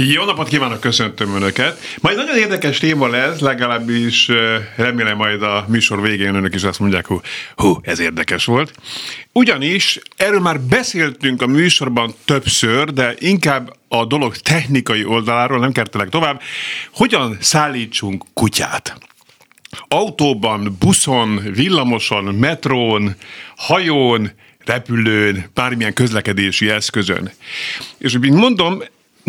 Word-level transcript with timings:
Jó 0.00 0.24
napot 0.24 0.48
kívánok, 0.48 0.80
köszöntöm 0.80 1.34
Önöket. 1.34 1.80
Majd 2.00 2.16
nagyon 2.16 2.36
érdekes 2.36 2.78
téma 2.78 3.06
lesz, 3.06 3.38
legalábbis 3.38 4.30
remélem 4.76 5.16
majd 5.16 5.42
a 5.42 5.64
műsor 5.68 6.02
végén 6.02 6.34
Önök 6.34 6.54
is 6.54 6.62
azt 6.62 6.78
mondják, 6.78 7.06
hogy 7.06 7.20
hú, 7.56 7.78
ez 7.82 7.98
érdekes 7.98 8.44
volt. 8.44 8.72
Ugyanis 9.32 9.98
erről 10.16 10.40
már 10.40 10.60
beszéltünk 10.60 11.42
a 11.42 11.46
műsorban 11.46 12.14
többször, 12.24 12.92
de 12.92 13.14
inkább 13.18 13.76
a 13.88 14.04
dolog 14.04 14.36
technikai 14.36 15.04
oldaláról, 15.04 15.58
nem 15.58 15.72
kertelek 15.72 16.08
tovább, 16.08 16.40
hogyan 16.92 17.36
szállítsunk 17.40 18.24
kutyát. 18.34 18.98
Autóban, 19.88 20.76
buszon, 20.78 21.40
villamoson, 21.54 22.24
metrón, 22.24 23.14
hajón, 23.56 24.30
repülőn, 24.64 25.50
bármilyen 25.54 25.92
közlekedési 25.92 26.70
eszközön. 26.70 27.30
És 27.98 28.18
mint 28.18 28.36
mondom, 28.36 28.82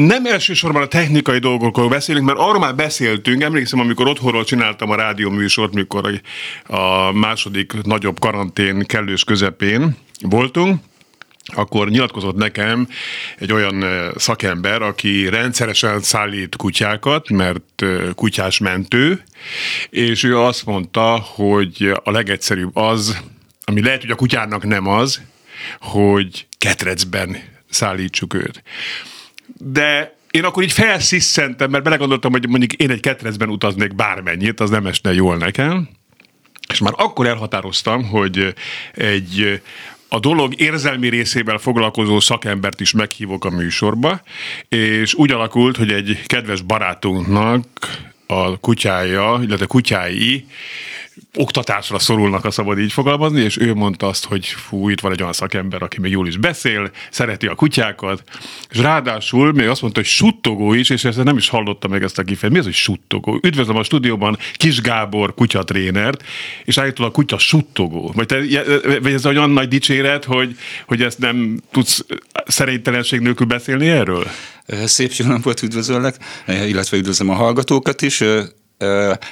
nem 0.06 0.26
elsősorban 0.26 0.82
a 0.82 0.88
technikai 0.88 1.40
dolgokról 1.40 1.90
beszélünk, 1.90 2.26
mert 2.26 2.38
arról 2.38 2.60
már 2.60 2.76
beszéltünk. 2.76 3.42
Emlékszem, 3.42 3.80
amikor 3.80 4.08
otthonról 4.08 4.44
csináltam 4.44 4.90
a 4.90 4.96
rádió 4.96 5.30
műsort, 5.30 5.74
mikor 5.74 6.22
a 6.68 7.12
második 7.12 7.74
nagyobb 7.84 8.20
karantén 8.20 8.86
kellős 8.86 9.24
közepén 9.24 9.98
voltunk, 10.22 10.80
akkor 11.46 11.90
nyilatkozott 11.90 12.36
nekem 12.36 12.88
egy 13.38 13.52
olyan 13.52 13.86
szakember, 14.16 14.82
aki 14.82 15.30
rendszeresen 15.30 16.02
szállít 16.02 16.56
kutyákat, 16.56 17.30
mert 17.30 17.84
kutyás 18.16 18.58
mentő, 18.58 19.24
és 19.90 20.24
ő 20.24 20.40
azt 20.40 20.66
mondta, 20.66 21.20
hogy 21.20 21.92
a 22.04 22.12
legegyszerűbb 22.12 22.76
az, 22.76 23.22
ami 23.64 23.82
lehet, 23.82 24.02
hogy 24.02 24.12
a 24.12 24.16
kutyának 24.16 24.66
nem 24.66 24.88
az, 24.88 25.22
hogy 25.80 26.48
ketrecben 26.58 27.38
szállítsuk 27.70 28.34
őt 28.34 28.64
de 29.58 30.18
én 30.32 30.44
akkor 30.44 30.64
így 30.64 30.72
felsziszentem, 30.72 31.70
mert 31.70 31.84
belegondoltam, 31.84 32.32
hogy 32.32 32.50
mondjuk 32.50 32.74
én 32.74 32.90
egy 32.90 33.00
ketrecben 33.00 33.50
utaznék 33.50 33.96
bármennyit, 33.96 34.60
az 34.60 34.70
nem 34.70 34.86
esne 34.86 35.14
jól 35.14 35.38
nekem. 35.38 35.90
És 36.70 36.80
már 36.80 36.94
akkor 36.96 37.28
elhatároztam, 37.28 38.04
hogy 38.04 38.54
egy 38.94 39.62
a 40.10 40.20
dolog 40.20 40.60
érzelmi 40.60 41.10
részével 41.10 41.58
foglalkozó 41.58 42.20
szakembert 42.20 42.80
is 42.80 42.92
meghívok 42.92 43.46
a 43.46 43.50
műsorba, 43.50 44.22
és 44.70 45.14
úgy 45.14 45.32
alakult, 45.32 45.78
hogy 45.78 45.92
egy 45.92 46.24
kedves 46.26 46.62
barátunknak 46.62 47.66
a 48.28 48.60
kutyája, 48.60 49.40
illetve 49.44 49.66
kutyái 49.66 50.46
oktatásra 51.36 52.00
szorulnak, 52.00 52.46
a 52.46 52.52
szabad 52.52 52.80
így 52.80 52.92
fogalmazni, 52.92 53.42
és 53.42 53.58
ő 53.58 53.74
mondta 53.74 54.08
azt, 54.08 54.26
hogy 54.26 54.46
fú, 54.46 54.90
itt 54.90 55.00
van 55.00 55.12
egy 55.12 55.22
olyan 55.22 55.34
szakember, 55.34 55.82
aki 55.82 56.00
még 56.00 56.12
jól 56.12 56.28
is 56.28 56.38
beszél, 56.38 56.92
szereti 57.12 57.48
a 57.48 57.56
kutyákat, 57.56 58.24
és 58.70 58.78
ráadásul 58.78 59.52
még 59.52 59.68
azt 59.68 59.82
mondta, 59.82 60.00
hogy 60.00 60.10
suttogó 60.10 60.74
is, 60.74 60.90
és 60.90 61.04
ezt 61.04 61.24
nem 61.24 61.38
is 61.38 61.50
hallotta 61.50 61.88
meg 61.88 62.04
ezt 62.04 62.20
a 62.20 62.24
kifejezést. 62.24 62.52
Mi 62.52 62.60
az, 62.60 62.66
hogy 62.66 62.74
suttogó? 62.74 63.40
Üdvözlöm 63.44 63.76
a 63.76 63.84
stúdióban 63.84 64.38
Kis 64.54 64.82
Gábor 64.82 65.34
kutyatrénert, 65.34 66.24
és 66.64 66.78
állítólag 66.78 67.12
a 67.12 67.16
kutya 67.16 67.38
suttogó. 67.38 68.12
Vagy, 68.16 68.26
te, 68.26 68.44
vagy 69.02 69.14
ez 69.14 69.26
olyan 69.26 69.50
nagy 69.50 69.68
dicséret, 69.68 70.26
hogy, 70.26 70.58
hogy 70.88 71.02
ezt 71.02 71.20
nem 71.20 71.60
tudsz 71.72 72.06
szerénytelenség 72.46 73.20
nélkül 73.20 73.48
beszélni 73.48 73.88
erről? 73.88 74.28
Szép 74.86 75.12
jó 75.12 75.26
napot 75.26 75.62
üdvözöllek, 75.62 76.16
illetve 76.48 76.98
üdvözlöm 76.98 77.30
a 77.30 77.34
hallgatókat 77.34 78.02
is. 78.02 78.24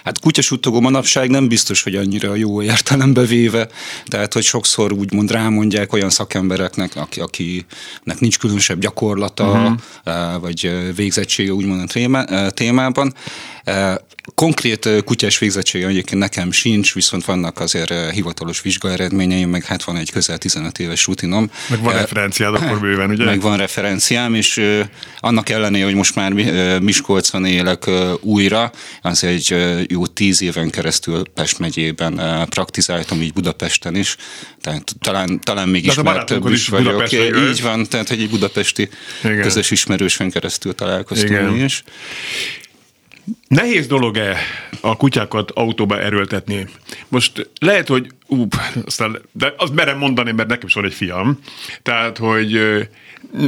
Hát 0.04 0.20
kutyasuttogó 0.22 0.80
manapság 0.80 1.30
nem 1.30 1.48
biztos, 1.48 1.84
hogy 1.84 1.96
annyira 1.96 2.36
jó 2.36 2.62
értelembe 2.62 3.22
véve, 3.26 3.68
tehát 4.06 4.34
hogy 4.34 4.44
sokszor 4.44 4.92
úgymond 4.92 5.32
rámondják 5.32 5.94
olyan 5.94 6.10
szakembereknek, 6.10 6.96
aki, 6.96 7.20
akinek 7.20 8.20
nincs 8.20 8.40
különösebb 8.40 8.80
gyakorlata, 8.80 9.52
uh-huh. 9.52 10.42
vagy 10.42 10.94
végzettsége 10.96 11.52
úgymond 11.54 11.92
a 11.96 12.50
témában. 12.50 13.14
Konkrét 14.36 14.90
kutyás 15.04 15.38
végzettsége 15.38 15.88
egyébként 15.88 16.22
nekem 16.22 16.52
sincs, 16.52 16.94
viszont 16.94 17.26
vannak 17.26 17.60
azért 17.60 18.12
hivatalos 18.12 18.62
vizsgaeredményeim, 18.62 19.50
meg 19.50 19.66
hát 19.66 19.84
van 19.84 19.98
egy 19.98 20.12
közel 20.12 20.38
15 20.38 20.80
éves 20.80 21.06
rutinom. 21.06 21.52
Meg 21.70 21.82
van 21.82 21.94
referenciád 21.94 22.54
akkor 22.54 22.80
bőven, 22.80 23.10
ugye? 23.10 23.26
Meg 23.26 23.42
van 23.42 23.58
referenciám, 23.58 24.34
és 24.34 24.62
annak 25.20 25.50
ellenére, 25.50 25.86
hogy 25.86 25.94
most 25.94 26.16
már 26.16 26.32
Miskolcon 26.82 27.46
élek 27.46 27.90
újra, 28.22 28.72
azért 29.02 29.34
egy 29.34 29.56
jó 29.92 30.08
tíz 30.08 30.42
éven 30.42 30.70
keresztül 30.70 31.24
Pest 31.34 31.60
megyében 31.60 32.46
praktizáltam, 32.50 33.22
így 33.22 33.34
Budapesten 33.34 33.96
is, 33.96 34.16
tehát 34.62 34.96
talán, 35.02 35.40
talán 35.44 35.70
még 35.70 35.86
ismertebb 35.86 36.48
is, 36.48 36.54
is 36.54 36.68
vagyok. 36.68 37.12
Így 37.12 37.62
van, 37.62 37.88
tehát 37.88 38.10
egy 38.10 38.30
budapesti 38.30 38.90
Igen. 39.24 39.42
közös 39.42 39.72
ismerősen 39.72 40.32
keresztül 40.32 40.76
találkoztunk 40.76 41.32
Igen. 41.32 41.64
is. 41.64 41.84
Nehéz 43.48 43.88
dolog-e 43.88 44.38
a 44.82 44.96
kutyákat 44.96 45.52
autóba 45.52 46.02
erőltetni? 46.02 46.68
Most 47.08 47.50
lehet, 47.60 47.88
hogy 47.88 48.08
ú, 48.28 48.48
aztán, 48.86 49.22
de 49.32 49.54
azt 49.58 49.74
merem 49.74 49.98
mondani, 49.98 50.32
mert 50.32 50.50
nekem 50.50 50.68
is 50.68 50.74
van 50.74 50.86
egy 50.86 50.94
fiam, 50.94 51.40
tehát, 51.82 52.18
hogy 52.18 52.60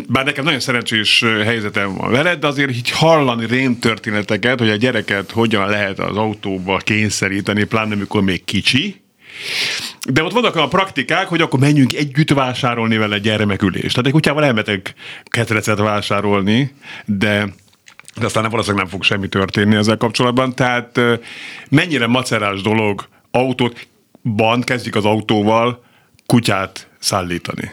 bár 0.08 0.26
nekem 0.26 0.44
nagyon 0.44 0.60
szerencsés 0.60 1.24
helyzetem 1.44 1.96
van 1.96 2.12
veled, 2.12 2.40
de 2.40 2.48
azért 2.48 2.70
így 2.70 2.90
hallani 2.90 3.46
rémtörténeteket, 3.46 4.60
hogy 4.60 4.70
a 4.70 4.76
gyereket 4.76 5.32
hogyan 5.32 5.70
lehet 5.70 6.00
az 6.00 6.18
autóba 6.18 6.78
kényszeríteni, 6.78 7.64
pláne 7.64 7.94
amikor 7.94 8.22
még 8.22 8.44
kicsi, 8.44 9.02
de 10.10 10.24
ott 10.24 10.32
vannak 10.32 10.56
a 10.56 10.68
praktikák, 10.68 11.28
hogy 11.28 11.42
akkor 11.42 11.60
menjünk 11.60 11.94
együtt 11.94 12.30
vásárolni 12.30 12.98
vele 12.98 13.18
gyermekülést. 13.18 13.90
Tehát 13.90 14.06
egy 14.06 14.12
kutyával 14.12 14.44
elmetek 14.44 14.94
ketrecet 15.24 15.78
vásárolni, 15.78 16.72
de 17.06 17.54
de 18.16 18.26
aztán 18.26 18.50
valószínűleg 18.50 18.84
nem 18.84 18.94
fog 18.94 19.04
semmi 19.04 19.28
történni 19.28 19.76
ezzel 19.76 19.98
kapcsolatban. 19.98 20.56
Tehát 20.56 21.00
mennyire 21.70 22.08
macerás 22.08 22.62
dolog 22.62 23.08
autót, 23.32 23.88
ban 24.36 24.62
kezdik 24.62 24.96
az 24.96 25.06
autóval 25.06 25.84
kutyát 26.26 26.88
szállítani. 27.00 27.72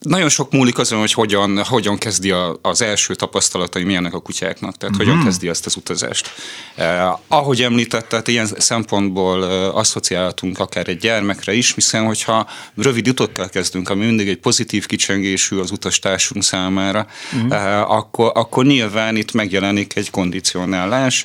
Nagyon 0.00 0.28
sok 0.28 0.52
múlik 0.52 0.78
azon, 0.78 0.98
hogy 0.98 1.12
hogyan, 1.12 1.64
hogyan 1.64 1.98
kezdi 1.98 2.30
a, 2.30 2.58
az 2.62 2.82
első 2.82 3.14
tapasztalatai 3.14 3.84
milyenek 3.84 4.14
a 4.14 4.20
kutyáknak, 4.20 4.76
tehát 4.76 4.94
mm. 4.94 4.98
hogyan 4.98 5.16
mhm. 5.16 5.24
kezdi 5.24 5.48
ezt 5.48 5.66
az 5.66 5.76
utazást. 5.76 6.30
Eh, 6.74 7.12
ahogy 7.28 7.62
említette, 7.62 8.22
ilyen 8.24 8.46
szempontból 8.46 9.44
eh, 9.44 9.76
asszociálhatunk 9.76 10.58
akár 10.58 10.88
egy 10.88 10.98
gyermekre 10.98 11.52
is, 11.52 11.74
hiszen 11.74 12.04
hogyha 12.04 12.48
rövid 12.76 13.08
utokkal 13.08 13.48
kezdünk, 13.48 13.88
ami 13.88 14.04
mindig 14.04 14.28
egy 14.28 14.38
pozitív 14.38 14.86
kicsengésű 14.86 15.58
az 15.58 15.70
utastársunk 15.70 16.42
számára, 16.42 17.06
mm. 17.36 17.50
eh, 17.50 17.90
akkor, 17.90 18.32
akkor 18.34 18.64
nyilván 18.64 19.16
itt 19.16 19.32
megjelenik 19.32 19.96
egy 19.96 20.10
kondicionálás, 20.10 21.24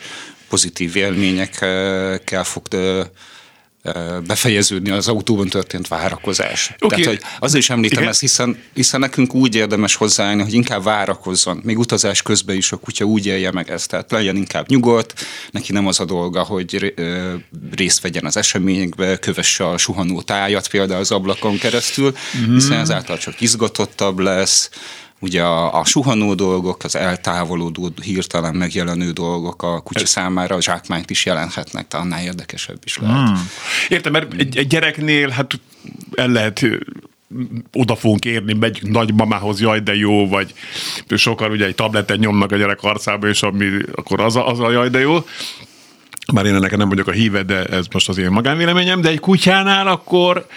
pozitív 0.49 0.95
élményekkel 0.95 2.43
fog 2.43 2.67
befejeződni 4.27 4.89
az 4.89 5.07
autóban 5.07 5.47
történt 5.47 5.87
várakozás. 5.87 6.75
Okay. 6.79 7.01
Tehát, 7.01 7.19
hogy 7.19 7.29
azért 7.39 7.63
is 7.63 7.69
említem 7.69 7.97
Igen. 7.97 8.09
ezt, 8.09 8.19
hiszen, 8.19 8.57
hiszen 8.73 8.99
nekünk 8.99 9.33
úgy 9.33 9.55
érdemes 9.55 9.95
hozzáállni, 9.95 10.41
hogy 10.41 10.53
inkább 10.53 10.83
várakozzon. 10.83 11.61
Még 11.63 11.79
utazás 11.79 12.21
közben 12.21 12.55
is 12.55 12.71
a 12.71 12.77
kutya 12.77 13.05
úgy 13.05 13.25
élje 13.25 13.51
meg 13.51 13.69
ezt. 13.69 13.89
Tehát 13.89 14.11
legyen 14.11 14.35
inkább 14.35 14.69
nyugodt, 14.69 15.25
neki 15.51 15.71
nem 15.71 15.87
az 15.87 15.99
a 15.99 16.05
dolga, 16.05 16.43
hogy 16.43 16.93
részt 17.75 18.01
vegyen 18.01 18.25
az 18.25 18.37
eseményekbe, 18.37 19.17
kövesse 19.17 19.69
a 19.69 19.77
suhanó 19.77 20.21
tájat 20.21 20.67
például 20.67 20.99
az 20.99 21.11
ablakon 21.11 21.57
keresztül, 21.57 22.13
mm. 22.37 22.53
hiszen 22.53 22.79
ezáltal 22.79 23.17
csak 23.17 23.41
izgatottabb 23.41 24.19
lesz, 24.19 24.69
ugye 25.19 25.41
a, 25.43 25.79
a 25.79 25.85
suhanó 25.85 26.33
dolgok, 26.33 26.83
az 26.83 26.95
eltávolodó, 26.95 27.91
hirtelen 28.01 28.55
megjelenő 28.55 29.11
dolgok 29.11 29.63
a 29.63 29.81
kutya 29.81 30.05
számára 30.05 30.55
a 30.55 30.61
zsákmányt 30.61 31.09
is 31.09 31.25
jelenthetnek, 31.25 31.87
tehát 31.87 32.05
annál 32.05 32.23
érdekesebb 32.23 32.79
is 32.83 32.97
lehet. 32.97 33.27
Hmm. 33.27 33.49
Értem, 33.89 34.11
mert 34.11 34.33
egy, 34.33 34.57
egy 34.57 34.67
gyereknél 34.67 35.29
hát 35.29 35.59
el 36.15 36.27
lehet 36.27 36.65
oda 37.73 37.95
fogunk 37.95 38.25
érni, 38.25 38.53
megyünk 38.53 38.93
nagymamához, 38.93 39.61
jaj, 39.61 39.79
de 39.79 39.95
jó, 39.95 40.27
vagy 40.27 40.53
sokan 41.15 41.51
ugye 41.51 41.65
egy 41.65 41.75
tabletet 41.75 42.19
nyomnak 42.19 42.51
a 42.51 42.55
gyerek 42.55 42.83
arcába, 42.83 43.27
és 43.27 43.43
ami, 43.43 43.69
akkor 43.95 44.21
az 44.21 44.35
a, 44.35 44.47
az 44.47 44.59
a 44.59 44.71
jaj, 44.71 44.89
de 44.89 44.99
jó. 44.99 45.25
Már 46.33 46.45
én 46.45 46.55
ennek 46.55 46.77
nem 46.77 46.89
vagyok 46.89 47.07
a 47.07 47.11
híve, 47.11 47.43
de 47.43 47.63
ez 47.65 47.85
most 47.91 48.09
az 48.09 48.17
én 48.17 48.29
magánvéleményem, 48.29 49.01
de 49.01 49.09
egy 49.09 49.19
kutyánál 49.19 49.87
akkor 49.87 50.47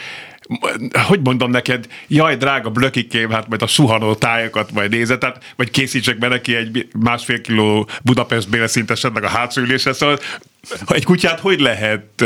hogy 0.93 1.21
mondom 1.23 1.51
neked, 1.51 1.87
jaj, 2.07 2.37
drága 2.37 2.71
blökikém, 2.71 3.31
hát 3.31 3.49
majd 3.49 3.63
a 3.63 3.67
suhanó 3.67 4.15
tájakat 4.15 4.73
majd 4.73 4.91
nézett, 4.91 5.21
tehát, 5.21 5.53
vagy 5.57 5.71
készítsek 5.71 6.19
be 6.19 6.29
neki 6.29 6.55
egy 6.55 6.89
másfél 6.99 7.41
kiló 7.41 7.89
Budapest 8.03 8.51
bélesszintesen, 8.51 9.13
a 9.15 9.29
hátsó 9.29 9.61
ülésre, 9.61 9.93
szóval 9.93 10.19
egy 10.89 11.05
kutyát 11.05 11.41
hogy 11.41 11.61
lehet 11.61 12.25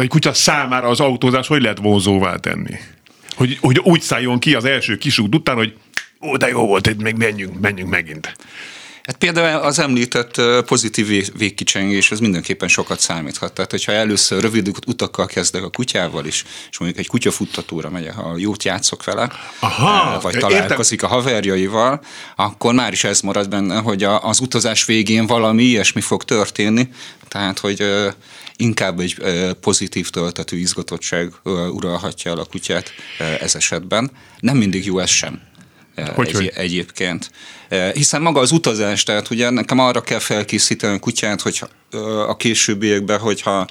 egy 0.00 0.08
kutya 0.08 0.32
számára 0.32 0.88
az 0.88 1.00
autózás 1.00 1.46
hogy 1.46 1.62
lehet 1.62 1.78
vonzóvá 1.78 2.36
tenni? 2.36 2.74
Hogy, 3.34 3.58
hogy 3.60 3.78
úgy 3.78 4.00
szálljon 4.00 4.38
ki 4.38 4.54
az 4.54 4.64
első 4.64 4.96
kisút 4.96 5.34
után, 5.34 5.56
hogy 5.56 5.76
ó, 6.20 6.36
de 6.36 6.48
jó 6.48 6.66
volt, 6.66 7.02
még 7.02 7.16
menjünk, 7.16 7.60
menjünk 7.60 7.90
megint. 7.90 8.36
Hát 9.04 9.16
például 9.16 9.62
az 9.62 9.78
említett 9.78 10.40
pozitív 10.66 11.30
végkicsengés, 11.36 12.10
az 12.10 12.18
mindenképpen 12.18 12.68
sokat 12.68 13.00
számíthat. 13.00 13.52
Tehát, 13.52 13.70
hogyha 13.70 13.92
először 13.92 14.42
rövid 14.42 14.70
utakkal 14.86 15.26
kezdek 15.26 15.62
a 15.62 15.70
kutyával 15.70 16.26
is, 16.26 16.44
és 16.70 16.78
mondjuk 16.78 17.00
egy 17.00 17.08
kutyafuttatóra 17.08 17.90
megyek, 17.90 18.14
ha 18.14 18.36
jót 18.36 18.64
játszok 18.64 19.04
vele, 19.04 19.30
Aha, 19.58 20.20
vagy 20.20 20.38
találkozik 20.38 21.02
értem. 21.02 21.16
a 21.16 21.20
haverjaival, 21.20 22.00
akkor 22.36 22.74
már 22.74 22.92
is 22.92 23.04
ez 23.04 23.20
marad 23.20 23.48
benne, 23.48 23.76
hogy 23.76 24.02
az 24.02 24.40
utazás 24.40 24.84
végén 24.84 25.26
valami 25.26 25.62
ilyesmi 25.62 26.00
fog 26.00 26.24
történni, 26.24 26.88
tehát, 27.28 27.58
hogy 27.58 27.84
inkább 28.56 29.00
egy 29.00 29.16
pozitív 29.60 30.10
töltető 30.10 30.56
izgatottság 30.56 31.32
uralhatja 31.70 32.30
el 32.30 32.38
a 32.38 32.44
kutyát 32.44 32.92
ez 33.40 33.54
esetben. 33.54 34.10
Nem 34.40 34.56
mindig 34.56 34.84
jó 34.84 34.98
ez 34.98 35.10
sem. 35.10 35.40
Hogy, 36.14 36.28
egy, 36.28 36.34
hogy? 36.34 36.52
egyébként. 36.54 37.30
Hiszen 37.94 38.22
maga 38.22 38.40
az 38.40 38.52
utazás, 38.52 39.02
tehát 39.02 39.30
ugye 39.30 39.50
nekem 39.50 39.78
arra 39.78 40.00
kell 40.00 40.18
felkészíteni 40.18 40.94
a 40.94 40.98
kutyát, 40.98 41.40
hogy 41.40 41.62
a 42.28 42.36
későbbiekben, 42.36 43.18
hogyha 43.18 43.66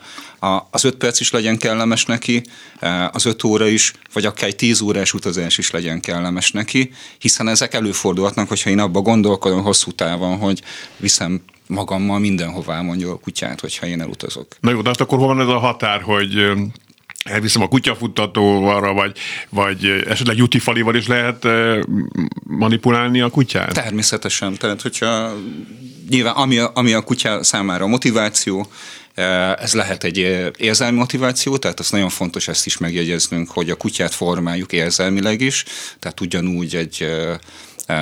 az 0.72 0.84
öt 0.84 0.96
perc 0.96 1.20
is 1.20 1.32
legyen 1.32 1.58
kellemes 1.58 2.06
neki, 2.06 2.44
az 3.12 3.26
öt 3.26 3.44
óra 3.44 3.68
is, 3.68 3.94
vagy 4.14 4.26
akár 4.26 4.48
egy 4.50 4.56
tíz 4.56 4.82
órás 4.82 5.14
utazás 5.14 5.58
is 5.58 5.72
legyen 5.72 6.02
kellemes 6.02 6.52
neki, 6.52 6.92
hiszen 7.18 7.48
ezek 7.48 7.74
előfordulhatnak, 7.74 8.48
hogyha 8.48 8.70
én 8.70 8.80
abba 8.80 9.02
gondolkodom 9.02 9.64
hosszú 9.64 9.92
távon, 9.92 10.38
hogy 10.38 10.62
viszem 10.98 11.42
magammal 11.68 12.20
mindenhová 12.20 12.82
mondja 12.82 13.12
a 13.12 13.20
kutyát, 13.20 13.60
hogyha 13.60 13.86
én 13.86 14.02
elutazok. 14.02 14.48
Na 14.60 14.72
jó, 14.72 14.82
de 14.82 14.90
hát 14.90 15.02
akkor 15.02 15.18
hol 15.18 15.28
van 15.28 15.42
ez 15.42 15.48
a 15.48 15.58
határ, 15.58 16.02
hogy 16.02 16.52
elviszem 17.24 17.62
a 17.62 17.68
kutyafuttatóval, 17.68 18.94
vagy, 18.94 19.18
vagy 19.50 20.04
esetleg 20.08 20.38
jutifalival 20.38 20.96
is 20.96 21.08
lehet 21.08 21.48
manipulálni 22.44 23.22
a 23.22 23.30
kutyát? 23.30 23.74
Természetesen. 23.74 24.58
Tehát, 24.58 24.82
hogyha 24.82 25.34
nyilván 26.10 26.34
ami 26.34 26.58
a, 26.58 26.72
ami 26.74 26.94
a 26.94 27.02
kutya 27.02 27.44
számára 27.44 27.88
motiváció, 27.88 28.68
ez 29.60 29.74
lehet 29.74 30.04
egy 30.04 30.18
érzelmi 30.58 30.98
motiváció, 30.98 31.58
tehát 31.58 31.80
az 31.80 31.90
nagyon 31.90 32.10
fontos 32.10 32.48
ezt 32.48 32.66
is 32.66 32.78
megjegyeznünk, 32.78 33.50
hogy 33.52 33.70
a 33.70 33.76
kutyát 33.76 34.14
formáljuk 34.14 34.72
érzelmileg 34.72 35.42
is, 35.42 35.64
tehát 36.00 36.22
ugyanúgy 36.22 36.76
egy 36.76 37.02
Eh, 37.02 37.40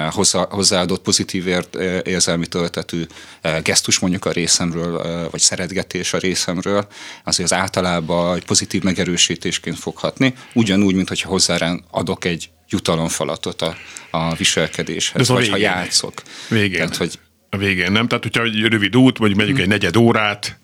hozzá, 0.10 0.48
hozzáadott 0.50 1.02
pozitív 1.02 1.48
ért, 1.48 1.76
eh, 1.76 2.00
érzelmi 2.04 2.48
töltetű 2.48 3.06
eh, 3.42 3.62
gesztus 3.62 4.00
mondjuk 4.00 4.26
a 4.26 4.32
részemről, 4.32 5.30
vagy 5.30 5.40
szeretgetés 5.40 6.14
a 6.14 6.18
részemről, 6.18 6.88
azért 7.24 7.52
az 7.52 7.58
általában 7.58 8.36
egy 8.36 8.46
pozitív 8.46 8.84
megerősítésként 8.84 9.80
foghatni, 9.80 10.34
ugyanúgy, 10.54 10.96
mint 10.96 11.08
hogyha 11.08 11.30
hozzá 11.30 11.78
adok 11.92 12.26
egy 12.26 12.50
jutalomfalatot 12.70 13.62
a, 13.62 13.76
a 14.12 14.36
viselkedéshez, 14.36 15.28
vagy 15.28 15.38
végén. 15.38 15.52
ha 15.52 15.58
játszok. 15.58 16.22
Végén. 16.50 16.78
Tehát, 16.78 16.96
hogy 16.96 17.20
a 17.54 17.58
végén, 17.58 17.92
nem? 17.92 18.08
Tehát, 18.08 18.24
hogyha 18.24 18.44
egy 18.44 18.60
rövid 18.60 18.98
út, 18.98 19.18
vagy 19.18 19.36
megyünk 19.36 19.60
egy 19.60 19.68
negyed 19.68 19.96
órát. 19.96 20.60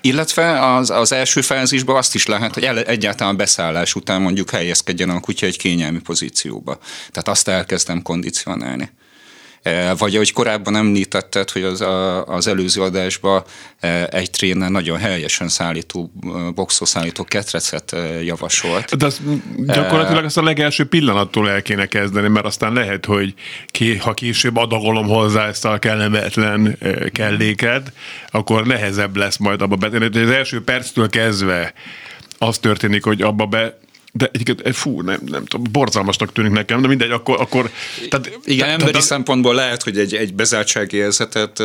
Illetve 0.00 0.74
az, 0.74 0.90
az 0.90 1.12
első 1.12 1.40
fázisban 1.40 1.96
azt 1.96 2.14
is 2.14 2.26
lehet, 2.26 2.54
hogy 2.54 2.64
egyáltalán 2.64 3.34
a 3.34 3.36
beszállás 3.36 3.94
után 3.94 4.22
mondjuk 4.22 4.50
helyezkedjen 4.50 5.10
a 5.10 5.20
kutya 5.20 5.46
egy 5.46 5.58
kényelmi 5.58 6.00
pozícióba. 6.00 6.78
Tehát 7.10 7.28
azt 7.28 7.48
elkezdem 7.48 8.02
kondicionálni. 8.02 8.90
E, 9.64 9.94
vagy 9.94 10.14
ahogy 10.14 10.32
korábban 10.32 10.76
említetted, 10.76 11.50
hogy 11.50 11.62
az, 11.62 11.80
a, 11.80 12.24
az 12.24 12.46
előző 12.46 12.82
adásban 12.82 13.42
e, 13.80 14.06
egy 14.10 14.30
tréner 14.30 14.70
nagyon 14.70 14.98
helyesen 14.98 15.48
szállító, 15.48 16.12
boxoszállító 16.54 17.24
ketrecet 17.24 17.92
e, 17.92 18.22
javasolt. 18.22 18.96
De 18.96 19.06
az 19.06 19.20
gyakorlatilag 19.66 20.24
ezt 20.24 20.36
a 20.36 20.42
legelső 20.42 20.84
pillanattól 20.84 21.50
el 21.50 21.62
kéne 21.62 21.86
kezdeni, 21.86 22.28
mert 22.28 22.46
aztán 22.46 22.72
lehet, 22.72 23.04
hogy 23.04 23.34
ki, 23.66 23.96
ha 23.96 24.14
később 24.14 24.56
adagolom 24.56 25.06
hozzá 25.06 25.46
ezt 25.46 25.64
a 25.64 25.78
kellemetlen 25.78 26.78
kelléket, 27.12 27.92
akkor 28.30 28.66
nehezebb 28.66 29.16
lesz 29.16 29.36
majd 29.36 29.62
abba 29.62 29.76
betenni. 29.76 30.18
Az 30.18 30.30
első 30.30 30.64
perctől 30.64 31.08
kezdve 31.08 31.72
az 32.38 32.58
történik, 32.58 33.04
hogy 33.04 33.22
abba 33.22 33.46
be 33.46 33.78
de 34.16 34.28
egyébként, 34.32 34.60
eh, 34.60 34.72
fú, 34.72 35.00
nem, 35.00 35.20
nem 35.26 35.44
tudom, 35.44 35.66
borzalmasnak 35.72 36.32
tűnik 36.32 36.52
nekem, 36.52 36.82
de 36.82 36.88
mindegy, 36.88 37.10
akkor... 37.10 37.40
akkor 37.40 37.70
tehát, 38.08 38.38
Igen, 38.44 38.68
emberi 38.68 38.90
tehát, 38.90 39.06
szempontból 39.06 39.54
lehet, 39.54 39.82
hogy 39.82 39.98
egy, 39.98 40.14
egy 40.14 40.34
bezártsági 40.34 40.96
érzetet 40.96 41.62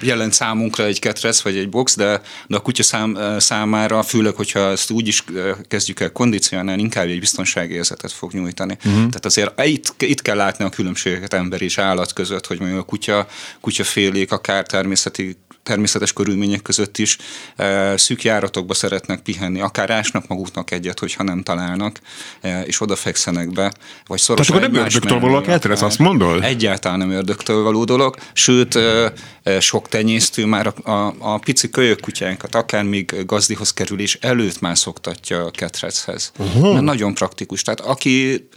jelent 0.00 0.32
számunkra 0.32 0.84
egy 0.84 0.98
ketrec 0.98 1.40
vagy 1.40 1.56
egy 1.56 1.68
box, 1.68 1.96
de, 1.96 2.20
de 2.46 2.56
a 2.56 2.60
kutya 2.60 2.82
szám, 2.82 3.18
számára, 3.38 4.02
főleg, 4.02 4.34
hogyha 4.34 4.70
ezt 4.70 4.90
úgy 4.90 5.06
is 5.06 5.24
kezdjük 5.68 6.00
el 6.00 6.12
kondicionálni, 6.12 6.82
inkább 6.82 7.06
egy 7.06 7.18
biztonsági 7.18 7.74
érzetet 7.74 8.12
fog 8.12 8.32
nyújtani. 8.32 8.76
Uh-huh. 8.78 8.94
Tehát 8.94 9.24
azért 9.24 9.62
itt, 9.64 9.94
itt 9.98 10.22
kell 10.22 10.36
látni 10.36 10.64
a 10.64 10.68
különbséget 10.68 11.34
ember 11.34 11.62
és 11.62 11.78
állat 11.78 12.12
között, 12.12 12.46
hogy 12.46 12.58
mondjuk 12.58 12.80
a 12.80 12.84
kutya, 12.84 13.26
kutyafélék 13.60 14.32
akár 14.32 14.66
természeti 14.66 15.36
természetes 15.62 16.12
körülmények 16.12 16.62
között 16.62 16.98
is 16.98 17.18
e, 17.56 17.96
szűk 17.96 18.22
járatokba 18.22 18.74
szeretnek 18.74 19.20
pihenni, 19.20 19.60
akár 19.60 19.90
ásnak 19.90 20.26
maguknak 20.26 20.70
egyet, 20.70 20.98
hogyha 20.98 21.22
nem 21.22 21.42
találnak, 21.42 22.00
e, 22.40 22.62
és 22.62 22.80
odafekszenek 22.80 23.52
be, 23.52 23.72
vagy 24.06 24.18
szorosan 24.18 24.56
Tehát 24.56 24.68
akkor 24.68 24.76
nem 24.76 24.84
ördögtől 24.84 25.20
való 25.20 25.34
a 25.34 25.40
ketrec, 25.40 25.82
azt 25.82 25.98
mondod? 25.98 26.44
Egyáltalán 26.44 26.98
nem 26.98 27.10
ördögtől 27.10 27.62
való 27.62 27.84
dolog, 27.84 28.16
sőt, 28.32 28.74
e, 28.74 29.12
sok 29.60 29.88
tenyésztő 29.88 30.46
már 30.46 30.66
a, 30.66 30.90
a, 30.90 31.14
a 31.18 31.38
pici 31.38 31.70
kölyök 31.70 32.00
kutyánkat, 32.00 32.54
akár 32.54 32.84
még 32.84 33.26
gazdihoz 33.26 33.72
kerülés 33.72 34.18
előtt 34.20 34.60
már 34.60 34.78
szoktatja 34.78 35.44
a 35.44 35.50
ketrechez. 35.50 36.32
Uh-huh. 36.38 36.72
Mert 36.72 36.84
nagyon 36.84 37.14
praktikus. 37.14 37.62
Tehát 37.62 37.80
aki 37.80 38.48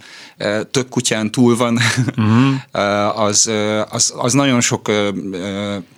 több 0.72 0.90
kutyán 0.90 1.32
túl 1.32 1.58
van, 1.58 1.80
uh-huh. 2.18 3.20
az, 3.26 3.52
az, 3.90 4.14
az 4.18 4.34
nagyon 4.34 4.62
sok 4.62 4.92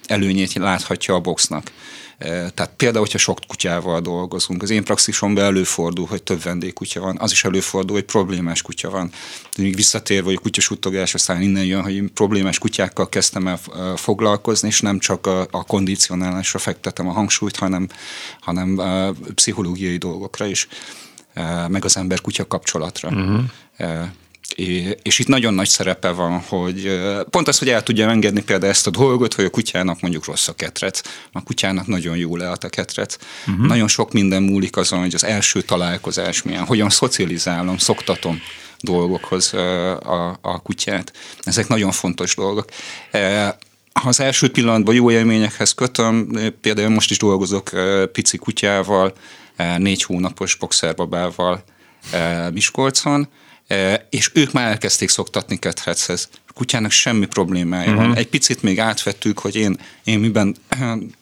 előnyét 0.05 0.53
láthatja 0.53 0.96
a 1.05 1.19
boxnak. 1.19 1.71
Tehát 2.19 2.71
például, 2.77 3.03
hogyha 3.03 3.17
sok 3.17 3.39
kutyával 3.47 4.01
dolgozunk, 4.01 4.63
az 4.63 4.69
én 4.69 4.83
praxisomban 4.83 5.43
előfordul, 5.43 6.05
hogy 6.05 6.23
több 6.23 6.43
vendégkutya 6.43 7.01
van, 7.01 7.17
az 7.19 7.31
is 7.31 7.43
előfordul, 7.43 7.95
hogy 7.95 8.05
problémás 8.05 8.61
kutya 8.61 8.89
van. 8.89 9.11
De 9.55 9.63
még 9.63 9.75
visszatérve, 9.75 10.25
hogy 10.25 10.35
a 10.35 10.39
kutyasuttogás, 10.41 11.13
aztán 11.13 11.41
innen 11.41 11.65
jön, 11.65 11.81
hogy 11.81 11.95
én 11.95 12.13
problémás 12.13 12.59
kutyákkal 12.59 13.09
kezdtem 13.09 13.47
el 13.47 13.59
foglalkozni, 13.95 14.67
és 14.67 14.81
nem 14.81 14.99
csak 14.99 15.27
a, 15.27 15.47
a 15.51 15.63
kondicionálásra 15.63 16.59
fektetem 16.59 17.07
a 17.07 17.11
hangsúlyt, 17.11 17.55
hanem, 17.55 17.87
hanem 18.39 18.77
a 18.77 19.11
pszichológiai 19.35 19.97
dolgokra 19.97 20.45
is, 20.45 20.67
meg 21.67 21.85
az 21.85 21.97
ember-kutya 21.97 22.47
kapcsolatra. 22.47 23.09
Uh-huh. 23.09 23.43
És 25.03 25.19
itt 25.19 25.27
nagyon 25.27 25.53
nagy 25.53 25.67
szerepe 25.67 26.11
van, 26.11 26.39
hogy 26.39 26.99
pont 27.29 27.47
az, 27.47 27.57
hogy 27.59 27.69
el 27.69 27.83
tudja 27.83 28.09
engedni 28.09 28.41
például 28.43 28.71
ezt 28.71 28.87
a 28.87 28.89
dolgot, 28.89 29.33
hogy 29.33 29.45
a 29.45 29.49
kutyának 29.49 30.01
mondjuk 30.01 30.25
rossz 30.25 30.47
a 30.47 30.53
ketrec, 30.53 31.01
a 31.31 31.43
kutyának 31.43 31.87
nagyon 31.87 32.17
jó 32.17 32.35
lehet 32.35 32.63
a 32.63 32.69
ketrec. 32.69 33.17
Uh-huh. 33.47 33.65
Nagyon 33.65 33.87
sok 33.87 34.11
minden 34.11 34.43
múlik 34.43 34.77
azon, 34.77 34.99
hogy 34.99 35.13
az 35.13 35.23
első 35.23 35.61
találkozás 35.61 36.41
milyen, 36.41 36.65
hogyan 36.65 36.89
szocializálom, 36.89 37.77
szoktatom 37.77 38.41
dolgokhoz 38.79 39.53
a, 39.53 40.37
a 40.41 40.61
kutyát. 40.61 41.13
Ezek 41.43 41.67
nagyon 41.67 41.91
fontos 41.91 42.35
dolgok. 42.35 42.69
Ha 43.93 44.07
az 44.07 44.19
első 44.19 44.49
pillanatban 44.49 44.95
jó 44.95 45.11
élményekhez 45.11 45.73
kötöm, 45.73 46.31
például 46.61 46.89
most 46.89 47.11
is 47.11 47.17
dolgozok 47.17 47.69
pici 48.11 48.37
kutyával, 48.37 49.13
négy 49.77 50.03
hónapos 50.03 50.55
boxerbabával 50.55 51.63
Miskolcon, 52.53 53.27
és 54.09 54.31
ők 54.33 54.51
már 54.51 54.67
elkezdték 54.67 55.09
szoktatni 55.09 55.57
ketrechez. 55.57 56.29
A 56.47 56.53
kutyának 56.53 56.91
semmi 56.91 57.25
problémája 57.25 57.83
uh-huh. 57.83 57.97
van. 57.97 58.09
Mhm. 58.09 58.17
Egy 58.17 58.27
picit 58.27 58.61
még 58.61 58.79
átvettük, 58.79 59.39
hogy 59.39 59.55
én, 59.55 59.77
én 60.03 60.19
miben 60.19 60.55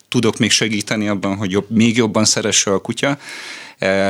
tudok 0.10 0.38
még 0.38 0.52
segíteni 0.52 1.08
abban, 1.08 1.36
hogy 1.36 1.52
jobb, 1.52 1.70
még 1.70 1.98
jobban 1.98 2.26
szeresse 2.26 2.72
a 2.72 2.80
kutya, 2.80 3.18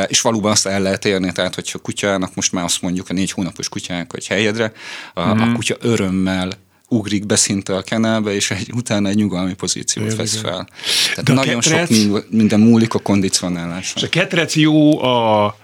és 0.08 0.22
valóban 0.22 0.52
azt 0.52 0.66
el 0.66 0.82
lehet 0.82 1.06
érni, 1.06 1.32
tehát 1.32 1.56
hogyha 1.56 1.78
a 1.78 1.82
kutyának 1.82 2.36
most 2.36 2.52
már 2.52 2.64
azt 2.64 2.82
mondjuk 2.82 3.10
a 3.10 3.14
négy 3.14 3.32
hónapos 3.32 3.70
kutyának, 3.70 4.12
hogy 4.12 4.28
helyedre, 4.28 4.72
a, 5.14 5.22
uh-huh. 5.22 5.42
a 5.42 5.46
mhm. 5.46 5.54
kutya 5.54 5.76
örömmel 5.80 6.52
ugrik 6.88 7.26
be 7.26 7.36
szinte 7.36 7.76
a 7.76 7.82
kenelbe, 7.82 8.34
és 8.34 8.52
egy, 8.52 8.72
utána 8.74 9.10
egy 9.10 9.16
nyugalmi 9.16 9.54
pozíciót 9.54 10.06
Igen, 10.06 10.18
vesz 10.18 10.36
fel. 10.36 10.68
Tehát 11.10 11.24
De 11.24 11.34
nagyon 11.34 11.60
ketrec, 11.60 11.96
sok 11.96 12.26
minden 12.30 12.60
múlik 12.60 12.94
a 12.94 13.00
kondicionáláson. 13.00 13.94
És 13.96 14.04
a 14.04 14.10
ketrec 14.10 14.56
jó 14.56 15.04
a 15.04 15.58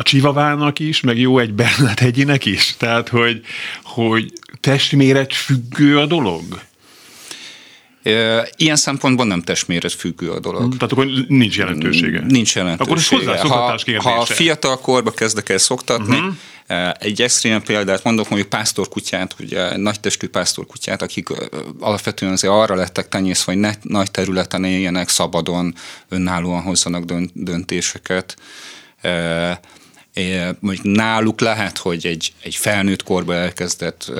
a 0.00 0.02
csivavának 0.02 0.78
is, 0.78 1.00
meg 1.00 1.18
jó 1.18 1.38
egy 1.38 1.54
Bernát 1.54 2.00
egyinek 2.00 2.44
is? 2.44 2.74
Tehát, 2.78 3.08
hogy, 3.08 3.40
hogy 3.82 4.32
testméret 4.60 5.34
függő 5.34 5.98
a 5.98 6.06
dolog? 6.06 6.42
Ilyen 8.56 8.76
szempontból 8.76 9.26
nem 9.26 9.42
testméret 9.42 9.92
függő 9.92 10.30
a 10.30 10.40
dolog. 10.40 10.76
Tehát 10.76 10.92
akkor 10.92 11.06
nincs 11.28 11.56
jelentősége. 11.56 12.20
Nincs 12.28 12.54
jelentősége. 12.54 13.16
Akkor 13.16 13.34
ez 13.34 14.00
ha, 14.00 14.08
ha 14.10 14.24
fiatal 14.24 14.78
korba 14.78 15.10
kezdek 15.10 15.48
el 15.48 15.58
szoktatni, 15.58 16.18
uh-huh. 16.18 16.92
egy 16.98 17.22
extrém 17.22 17.62
példát 17.62 18.04
mondok, 18.04 18.28
mondjuk 18.28 18.50
pásztorkutyát, 18.50 19.34
ugye 19.40 19.76
nagytestű 19.76 20.28
pásztorkutyát, 20.28 21.02
akik 21.02 21.28
alapvetően 21.80 22.32
azért 22.32 22.52
arra 22.52 22.74
lettek 22.74 23.08
tenyészve, 23.08 23.52
hogy 23.52 23.60
ne, 23.60 23.70
nagy 23.82 24.10
területen 24.10 24.64
éljenek, 24.64 25.08
szabadon, 25.08 25.74
önállóan 26.08 26.62
hozzanak 26.62 27.04
döntéseket 27.34 28.36
mondjuk 30.60 30.96
náluk 30.96 31.40
lehet, 31.40 31.78
hogy 31.78 32.06
egy, 32.06 32.32
egy 32.42 32.54
felnőtt 32.54 33.02
korban 33.02 33.36
elkezdett 33.36 34.12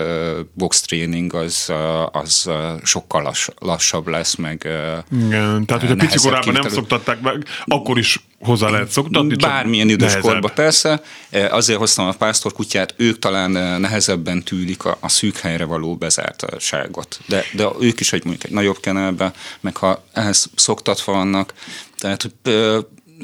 box 0.55 0.81
training 0.81 1.35
az, 1.35 1.73
az 2.13 2.51
sokkal 2.85 3.23
lass, 3.23 3.49
lassabb 3.59 4.07
lesz, 4.07 4.35
meg 4.35 4.69
Igen, 5.13 5.67
tehát 5.67 5.83
hogyha 5.83 5.95
pici 5.97 6.19
korában 6.19 6.53
nem 6.53 6.69
szoktatták 6.69 7.21
meg, 7.21 7.45
akkor 7.65 7.99
is 7.99 8.19
hozzá 8.41 8.69
lehet 8.69 8.91
szoktatni? 8.91 9.35
Bármilyen 9.35 9.89
idős 9.89 10.17
korban 10.17 10.51
persze. 10.55 11.03
Azért 11.51 11.79
hoztam 11.79 12.07
a 12.07 12.13
pásztorkutyát, 12.13 12.95
ők 12.97 13.19
talán 13.19 13.51
nehezebben 13.81 14.43
tűlik 14.43 14.85
a, 14.85 14.97
a 15.01 15.09
szűk 15.09 15.37
helyre 15.37 15.65
való 15.65 15.97
bezártságot. 15.97 17.21
De, 17.27 17.45
de 17.53 17.69
ők 17.81 18.01
is 18.01 18.13
egy 18.13 18.25
mondjuk 18.25 18.45
egy 18.45 18.53
nagyobb 18.53 18.81
kenelbe, 18.81 19.33
meg 19.61 19.77
ha 19.77 20.05
ehhez 20.13 20.51
szoktatva 20.55 21.13
vannak, 21.13 21.55
tehát 21.99 22.31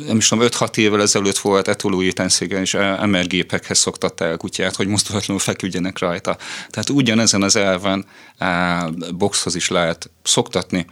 nem 0.07 0.17
is 0.17 0.29
tudom, 0.29 0.49
5-6 0.49 0.77
évvel 0.77 1.01
ezelőtt 1.01 1.39
volt 1.39 1.69
etolói 1.69 2.13
tenszégen, 2.13 2.61
és 2.61 2.73
MR 3.07 3.27
gépekhez 3.27 3.79
szoktatta 3.79 4.25
el 4.25 4.37
kutyát, 4.37 4.77
hogy 4.77 4.87
mozdulatlanul 4.87 5.43
feküdjenek 5.43 5.99
rajta. 5.99 6.37
Tehát 6.71 6.91
ugyanezen 6.91 7.43
az 7.43 7.57
elven 7.57 8.07
boxhoz 9.15 9.55
is 9.55 9.69
lehet 9.69 10.11
szoktatni, 10.23 10.87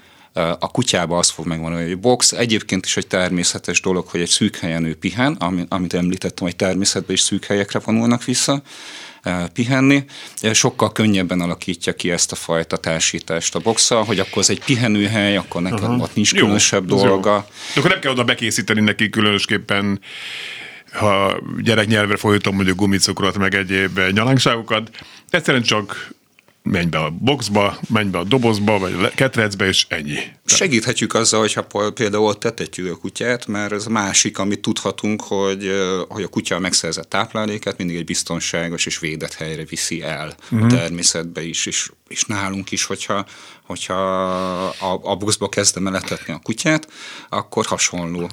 a 0.58 0.70
kutyába 0.70 1.18
az 1.18 1.30
fog 1.30 1.46
megmondani, 1.46 1.86
hogy 1.86 1.98
box 1.98 2.32
egyébként 2.32 2.86
is 2.86 2.96
egy 2.96 3.06
természetes 3.06 3.80
dolog, 3.80 4.06
hogy 4.06 4.20
egy 4.20 4.28
szűk 4.28 4.56
helyen 4.56 4.84
ő 4.84 4.94
pihen, 4.94 5.32
amit 5.68 5.94
említettem, 5.94 6.46
hogy 6.46 6.56
természetben 6.56 7.14
is 7.14 7.20
szűk 7.20 7.44
helyekre 7.44 7.78
vonulnak 7.78 8.24
vissza, 8.24 8.62
pihenni, 9.52 10.04
sokkal 10.52 10.92
könnyebben 10.92 11.40
alakítja 11.40 11.94
ki 11.94 12.10
ezt 12.10 12.32
a 12.32 12.36
fajta 12.36 12.76
társítást 12.76 13.54
a 13.54 13.58
boxa, 13.58 14.02
hogy 14.02 14.18
akkor 14.18 14.42
ez 14.42 14.50
egy 14.50 14.64
pihenőhely, 14.64 15.36
akkor 15.36 15.62
nekem 15.62 15.90
Aha. 15.90 16.02
ott 16.02 16.14
nincs 16.14 16.32
jó, 16.32 16.38
különösebb 16.38 16.86
dolga. 16.86 17.30
Jó. 17.30 17.42
De 17.74 17.78
akkor 17.78 17.90
nem 17.90 18.00
kell 18.00 18.12
oda 18.12 18.24
bekészíteni 18.24 18.80
neki 18.80 19.10
különösképpen 19.10 20.00
ha 20.92 21.40
gyereknyelvre 21.58 22.16
folytom 22.16 22.54
mondjuk 22.54 22.76
gumicukrot, 22.76 23.38
meg 23.38 23.54
egyéb 23.54 24.00
nyalánkságokat, 24.12 24.90
egyszerűen 25.30 25.62
csak 25.62 26.14
menj 26.70 26.88
be 26.88 26.98
a 26.98 27.10
boxba, 27.10 27.78
menj 27.88 28.10
be 28.10 28.18
a 28.18 28.24
dobozba, 28.24 28.78
vagy 28.78 28.92
a 28.92 29.08
ketrecbe, 29.14 29.66
és 29.66 29.86
ennyi. 29.88 30.18
Segíthetjük 30.44 31.14
azzal, 31.14 31.40
hogyha 31.40 31.66
például 31.94 32.24
ott 32.24 32.40
tetetjük 32.40 32.92
a 32.92 32.96
kutyát, 32.96 33.46
mert 33.46 33.72
ez 33.72 33.86
másik, 33.86 34.38
amit 34.38 34.60
tudhatunk, 34.60 35.22
hogy, 35.22 35.70
hogy 36.08 36.22
a 36.22 36.28
kutya 36.28 36.58
megszerzett 36.58 37.08
tápláléket 37.08 37.78
mindig 37.78 37.96
egy 37.96 38.04
biztonságos 38.04 38.86
és 38.86 38.98
védett 38.98 39.34
helyre 39.34 39.64
viszi 39.64 40.02
el 40.02 40.34
uh-huh. 40.50 40.64
a 40.64 40.66
természetbe 40.66 41.42
is, 41.44 41.66
és, 41.66 41.90
és 42.08 42.24
nálunk 42.24 42.70
is, 42.70 42.84
hogyha, 42.84 43.26
hogyha 43.62 43.94
a, 44.64 45.00
a 45.02 45.16
boxba 45.16 45.48
kezdem 45.48 45.86
eletetni 45.86 46.32
a 46.32 46.40
kutyát, 46.42 46.88
akkor 47.28 47.66
hasonló 47.66 48.30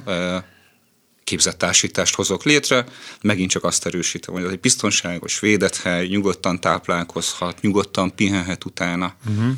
képzett 1.24 1.58
társítást 1.58 2.16
hozok 2.16 2.44
létre, 2.44 2.86
megint 3.22 3.50
csak 3.50 3.64
azt 3.64 3.86
erősítem, 3.86 4.34
hogy 4.34 4.44
ez 4.44 4.52
egy 4.52 4.60
biztonságos, 4.60 5.40
védett 5.40 5.78
hely, 5.78 6.08
nyugodtan 6.08 6.60
táplálkozhat, 6.60 7.62
nyugodtan 7.62 8.16
pihenhet 8.16 8.66
utána. 8.66 9.16
Uh-huh. 9.30 9.52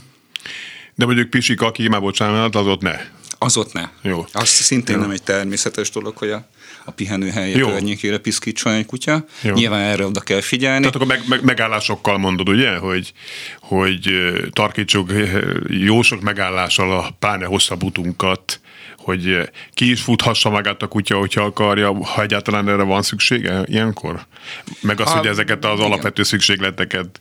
De 0.95 1.05
mondjuk 1.05 1.29
pisik, 1.29 1.61
aki 1.61 1.83
imából 1.83 2.11
csinálhat, 2.11 2.55
az 2.55 2.67
ott 2.67 2.81
ne. 2.81 2.99
Az 3.37 3.57
ott 3.57 3.73
ne. 3.73 3.89
Jó. 4.01 4.25
Az 4.33 4.49
szintén 4.49 4.95
Jó. 4.95 5.01
nem 5.01 5.11
egy 5.11 5.23
természetes 5.23 5.89
dolog, 5.89 6.17
hogy 6.17 6.29
a, 6.29 6.47
a 6.85 6.91
pihenőhelye 6.91 7.59
környékére 7.59 8.17
piszkítson 8.17 8.73
egy 8.73 8.85
kutya. 8.85 9.25
Jó. 9.41 9.53
Nyilván 9.53 9.81
erre 9.81 10.05
oda 10.05 10.19
kell 10.19 10.41
figyelni. 10.41 10.79
Tehát 10.79 10.95
akkor 10.95 11.07
meg, 11.07 11.23
meg, 11.27 11.43
megállásokkal 11.43 12.17
mondod, 12.17 12.49
ugye, 12.49 12.77
hogy, 12.77 13.13
hogy 13.59 14.09
tarkítsuk 14.51 15.11
jó 15.67 16.01
sok 16.01 16.21
megállással 16.21 16.99
a 16.99 17.15
pláne 17.19 17.45
hosszabb 17.45 17.83
utunkat, 17.83 18.59
hogy 19.03 19.49
ki 19.73 19.91
is 19.91 20.01
futhassa 20.01 20.49
magát 20.49 20.81
a 20.81 20.87
kutya, 20.87 21.17
hogyha 21.17 21.41
akarja, 21.41 22.05
ha 22.05 22.21
egyáltalán 22.21 22.69
erre 22.69 22.83
van 22.83 23.01
szüksége 23.01 23.61
ilyenkor? 23.65 24.25
Meg 24.81 24.99
az, 24.99 25.11
a, 25.11 25.17
hogy 25.17 25.27
ezeket 25.27 25.65
az 25.65 25.77
igen. 25.77 25.85
alapvető 25.85 26.23
szükségleteket 26.23 27.19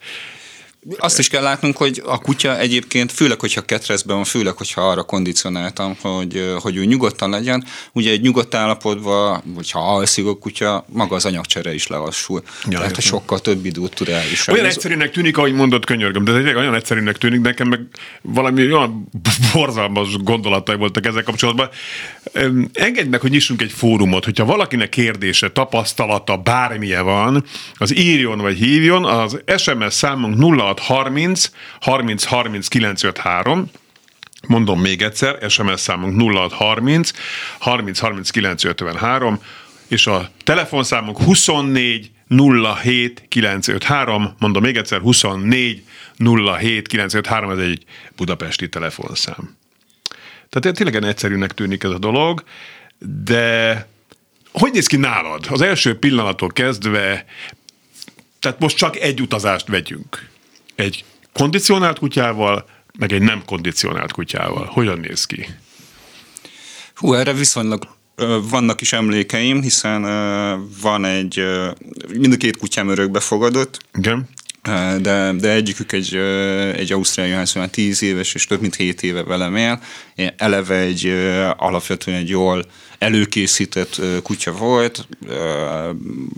azt 0.98 1.18
is 1.18 1.28
kell 1.28 1.42
látnunk, 1.42 1.76
hogy 1.76 2.02
a 2.04 2.18
kutya 2.18 2.58
egyébként, 2.58 3.12
főleg, 3.12 3.40
hogyha 3.40 3.60
ketrezben 3.60 4.16
van, 4.16 4.24
főleg, 4.24 4.56
hogyha 4.56 4.90
arra 4.90 5.02
kondicionáltam, 5.02 5.96
hogy, 6.00 6.54
hogy 6.60 6.76
ő 6.76 6.84
nyugodtan 6.84 7.30
legyen, 7.30 7.64
ugye 7.92 8.10
egy 8.10 8.20
nyugodt 8.20 8.54
állapotban, 8.54 9.42
hogyha 9.54 9.94
alszik 9.94 10.26
a 10.26 10.38
kutya, 10.38 10.84
maga 10.88 11.14
az 11.14 11.24
anyagcsere 11.24 11.74
is 11.74 11.86
lelassul. 11.86 12.42
Ja, 12.68 12.78
Tehát 12.78 12.94
hogy 12.94 13.04
sokkal 13.04 13.38
több 13.38 13.64
időt 13.64 13.94
tud 13.94 14.08
elviselni. 14.08 14.60
Olyan 14.60 14.72
egyszerűnek 14.72 15.10
tűnik, 15.10 15.36
ahogy 15.36 15.52
mondott, 15.52 15.84
könyörgöm, 15.84 16.24
de 16.24 16.32
ez 16.32 16.56
olyan 16.56 16.74
egyszerűnek 16.74 17.18
tűnik, 17.18 17.40
nekem 17.40 17.68
meg 17.68 17.80
valami 18.22 18.62
olyan 18.72 19.08
borzalmas 19.52 20.16
gondolatai 20.16 20.76
voltak 20.76 21.06
ezzel 21.06 21.22
kapcsolatban. 21.22 21.68
Engedj 22.72 23.08
meg, 23.08 23.20
hogy 23.20 23.30
nyissunk 23.30 23.62
egy 23.62 23.72
fórumot, 23.72 24.24
hogyha 24.24 24.44
valakinek 24.44 24.88
kérdése, 24.88 25.50
tapasztalata, 25.50 26.36
bármilyen 26.36 27.04
van, 27.04 27.44
az 27.74 27.96
írjon 27.96 28.38
vagy 28.38 28.56
hívjon, 28.56 29.04
az 29.04 29.42
SMS 29.56 29.94
számunk 29.94 30.36
0 30.36 30.70
0630 30.80 31.50
30 31.80 32.24
30 32.24 32.68
953, 32.68 33.70
Mondom 34.48 34.80
még 34.80 35.02
egyszer, 35.02 35.50
SMS 35.50 35.80
számunk 35.80 36.32
0630 36.32 37.10
30 37.58 37.98
30 37.98 38.30
953, 38.30 39.42
és 39.88 40.06
a 40.06 40.30
telefonszámunk 40.44 41.18
24 41.18 42.10
07 42.82 43.24
953, 43.28 44.34
mondom 44.38 44.62
még 44.62 44.76
egyszer, 44.76 45.00
24 45.00 45.82
07 46.58 46.88
953, 46.88 47.50
ez 47.50 47.58
egy 47.58 47.84
budapesti 48.16 48.68
telefonszám. 48.68 49.56
Tehát 50.48 50.76
tényleg 50.76 51.04
egyszerűnek 51.04 51.52
tűnik 51.52 51.82
ez 51.82 51.90
a 51.90 51.98
dolog, 51.98 52.44
de 53.24 53.86
hogy 54.52 54.72
néz 54.72 54.86
ki 54.86 54.96
nálad? 54.96 55.46
Az 55.50 55.60
első 55.60 55.98
pillanattól 55.98 56.48
kezdve, 56.48 57.24
tehát 58.40 58.58
most 58.58 58.76
csak 58.76 58.96
egy 58.96 59.20
utazást 59.20 59.66
vegyünk 59.66 60.30
egy 60.74 61.04
kondicionált 61.32 61.98
kutyával, 61.98 62.64
meg 62.98 63.12
egy 63.12 63.22
nem 63.22 63.42
kondicionált 63.46 64.12
kutyával. 64.12 64.64
Hogyan 64.64 64.98
néz 64.98 65.24
ki? 65.24 65.46
Hú, 66.94 67.14
erre 67.14 67.32
viszonylag 67.32 67.88
vannak 68.50 68.80
is 68.80 68.92
emlékeim, 68.92 69.62
hiszen 69.62 70.02
van 70.82 71.04
egy, 71.04 71.42
mind 72.18 72.32
a 72.32 72.36
két 72.36 72.56
kutyám 72.56 72.88
örökbe 72.88 73.20
fogadott. 73.20 73.78
Igen. 73.98 74.28
De, 75.00 75.32
de 75.32 75.50
egyikük 75.50 75.92
egy, 75.92 76.14
egy 76.76 76.92
ausztráliai 76.92 77.36
ház, 77.36 77.52
már 77.52 77.68
tíz 77.68 78.02
éves, 78.02 78.34
és 78.34 78.46
több 78.46 78.60
mint 78.60 78.74
hét 78.74 79.02
éve 79.02 79.22
velem 79.22 79.56
él. 79.56 79.80
Eleve 80.36 80.76
egy 80.76 81.06
alapvetően 81.56 82.16
egy 82.16 82.28
jól 82.28 82.64
előkészített 83.02 84.00
kutya 84.22 84.52
volt, 84.52 85.08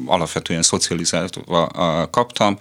alapvetően 0.07 0.63
szocializálva 0.63 1.67
kaptam, 2.11 2.59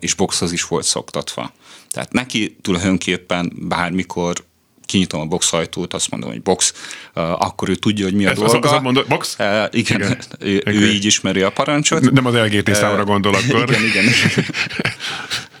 és 0.00 0.14
boxhoz 0.14 0.52
is 0.52 0.64
volt 0.64 0.84
szoktatva. 0.84 1.52
Tehát 1.90 2.12
neki 2.12 2.56
tulajdonképpen 2.62 3.52
bármikor 3.56 4.44
kinyitom 4.84 5.20
a 5.20 5.24
box 5.24 5.52
ajtót, 5.52 5.94
azt 5.94 6.10
mondom, 6.10 6.30
hogy 6.30 6.42
box, 6.42 6.72
akkor 7.14 7.68
ő 7.68 7.74
tudja, 7.74 8.04
hogy 8.04 8.14
mi 8.14 8.26
a 8.26 8.30
Ez 8.30 8.38
dolga. 8.38 8.70
Az, 8.70 8.82
mondod, 8.82 9.06
box? 9.06 9.36
Igen, 9.38 9.68
igen. 9.70 10.18
Ő, 10.38 10.56
okay. 10.56 10.74
ő 10.74 10.86
így 10.86 11.04
ismeri 11.04 11.42
a 11.42 11.50
parancsot. 11.50 12.10
Nem 12.10 12.26
az 12.26 12.34
LGT 12.34 12.74
számra 12.74 13.04
gondol 13.04 13.34
akkor. 13.34 13.62
igen, 13.62 13.84
igen. 13.84 14.04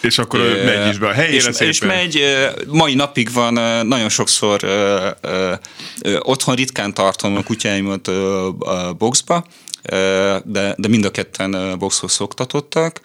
És 0.00 0.18
akkor 0.18 0.40
uh, 0.40 0.64
megy 0.64 0.88
is 0.88 0.98
be 0.98 1.08
a 1.08 1.12
helyére 1.12 1.48
és, 1.48 1.60
és 1.60 1.80
megy, 1.80 2.22
mai 2.66 2.94
napig 2.94 3.32
van, 3.32 3.86
nagyon 3.86 4.08
sokszor 4.08 4.60
otthon 6.18 6.54
ritkán 6.54 6.94
tartom 6.94 7.36
a 7.36 7.42
kutyáimat 7.42 8.08
uh, 8.08 8.94
boxba, 8.98 9.44
de, 10.44 10.74
de 10.76 10.88
mind 10.88 11.04
a 11.04 11.10
ketten 11.10 11.78
boxhoz 11.78 12.12
szoktatottak, 12.12 13.00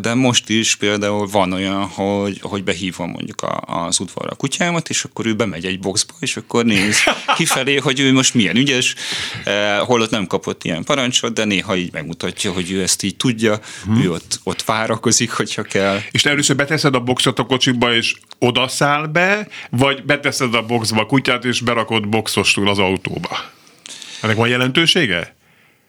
de 0.00 0.14
most 0.14 0.48
is 0.48 0.76
például 0.76 1.26
van 1.26 1.52
olyan, 1.52 1.86
hogy, 1.86 2.40
hogy 2.42 2.64
behívom 2.64 3.10
mondjuk 3.10 3.42
a, 3.42 3.86
az 3.86 4.00
udvarra 4.00 4.30
a 4.30 4.34
kutyámat, 4.34 4.88
és 4.88 5.04
akkor 5.04 5.26
ő 5.26 5.34
bemegy 5.34 5.64
egy 5.64 5.80
boxba, 5.80 6.14
és 6.20 6.36
akkor 6.36 6.64
néz 6.64 6.96
kifelé, 7.36 7.76
hogy 7.76 8.00
ő 8.00 8.12
most 8.12 8.34
milyen 8.34 8.56
ügyes, 8.56 8.94
holott 9.80 10.10
nem 10.10 10.26
kapott 10.26 10.64
ilyen 10.64 10.84
parancsot, 10.84 11.32
de 11.32 11.44
néha 11.44 11.76
így 11.76 11.92
megmutatja, 11.92 12.52
hogy 12.52 12.70
ő 12.70 12.82
ezt 12.82 13.02
így 13.02 13.16
tudja, 13.16 13.60
hmm. 13.84 14.02
ő 14.02 14.10
ott, 14.10 14.40
ott 14.42 14.62
várakozik, 14.62 15.30
hogyha 15.30 15.62
kell. 15.72 15.98
És 16.10 16.24
először 16.24 16.56
beteszed 16.56 16.94
a 16.94 17.00
boxot 17.00 17.38
a 17.38 17.44
kocsiba, 17.44 17.94
és 17.94 18.16
odaszáll 18.38 19.06
be, 19.06 19.48
vagy 19.70 20.04
beteszed 20.04 20.54
a 20.54 20.66
boxba 20.66 21.00
a 21.00 21.06
kutyát, 21.06 21.44
és 21.44 21.60
berakod 21.60 22.08
boxostul 22.08 22.68
az 22.68 22.78
autóba? 22.78 23.36
Ennek 24.22 24.36
van 24.36 24.48
jelentősége? 24.48 25.36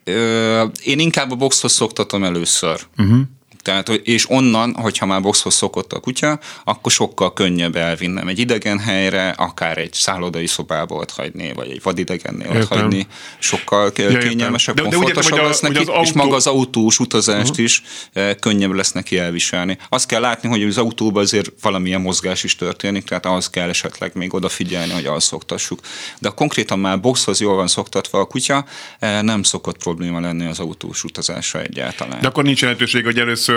Ö, 0.03 0.65
én 0.83 0.99
inkább 0.99 1.31
a 1.31 1.35
boxhoz 1.35 1.71
szoktatom 1.71 2.23
először. 2.23 2.79
Uh-huh. 2.97 3.19
Tehát, 3.63 3.89
és 3.89 4.29
onnan, 4.29 4.73
hogyha 4.73 5.05
már 5.05 5.21
boxhoz 5.21 5.53
szokott 5.53 5.93
a 5.93 5.99
kutya, 5.99 6.39
akkor 6.63 6.91
sokkal 6.91 7.33
könnyebb 7.33 7.75
elvinnem 7.75 8.27
egy 8.27 8.39
idegen 8.39 8.79
helyre, 8.79 9.29
akár 9.29 9.77
egy 9.77 9.93
szállodai 9.93 10.47
szobába 10.47 10.95
ott 10.95 11.11
hagyni, 11.11 11.53
vagy 11.53 11.69
egy 11.69 11.81
vadidegennél 11.83 12.49
ott 12.49 12.67
hagyni. 12.67 13.07
Sokkal 13.39 13.91
ja, 13.95 14.17
kényelmesebb, 14.17 14.79
komfortosabb 14.81 15.39
lesz 15.39 15.59
neki, 15.59 15.77
az 15.77 15.87
autó... 15.87 16.01
és 16.01 16.11
maga 16.11 16.35
az 16.35 16.47
autós 16.47 16.99
utazást 16.99 17.49
uh-huh. 17.49 17.65
is 17.65 17.83
eh, 18.13 18.33
könnyebb 18.39 18.71
lesz 18.71 18.91
neki 18.91 19.17
elviselni. 19.17 19.77
Azt 19.89 20.07
kell 20.07 20.21
látni, 20.21 20.49
hogy 20.49 20.63
az 20.63 20.77
autóban 20.77 21.23
azért 21.23 21.51
valamilyen 21.61 22.01
mozgás 22.01 22.43
is 22.43 22.55
történik, 22.55 23.03
tehát 23.03 23.25
ahhoz 23.25 23.49
kell 23.49 23.69
esetleg 23.69 24.11
még 24.13 24.33
odafigyelni, 24.33 24.93
hogy 24.93 25.21
szoktassuk. 25.21 25.79
De 26.19 26.29
konkrétan 26.29 26.79
már 26.79 26.99
boxhoz 26.99 27.39
jól 27.39 27.55
van 27.55 27.67
szoktatva 27.67 28.19
a 28.19 28.25
kutya, 28.25 28.65
eh, 28.99 29.21
nem 29.21 29.43
szokott 29.43 29.77
probléma 29.77 30.19
lenni 30.19 30.45
az 30.45 30.59
autós 30.59 31.03
utazásra 31.03 31.61
egyáltalán. 31.61 32.21
De 32.21 32.27
akkor 32.27 32.43
nincs 32.43 32.61
lehetőség, 32.61 33.03
hogy 33.03 33.19
először 33.19 33.52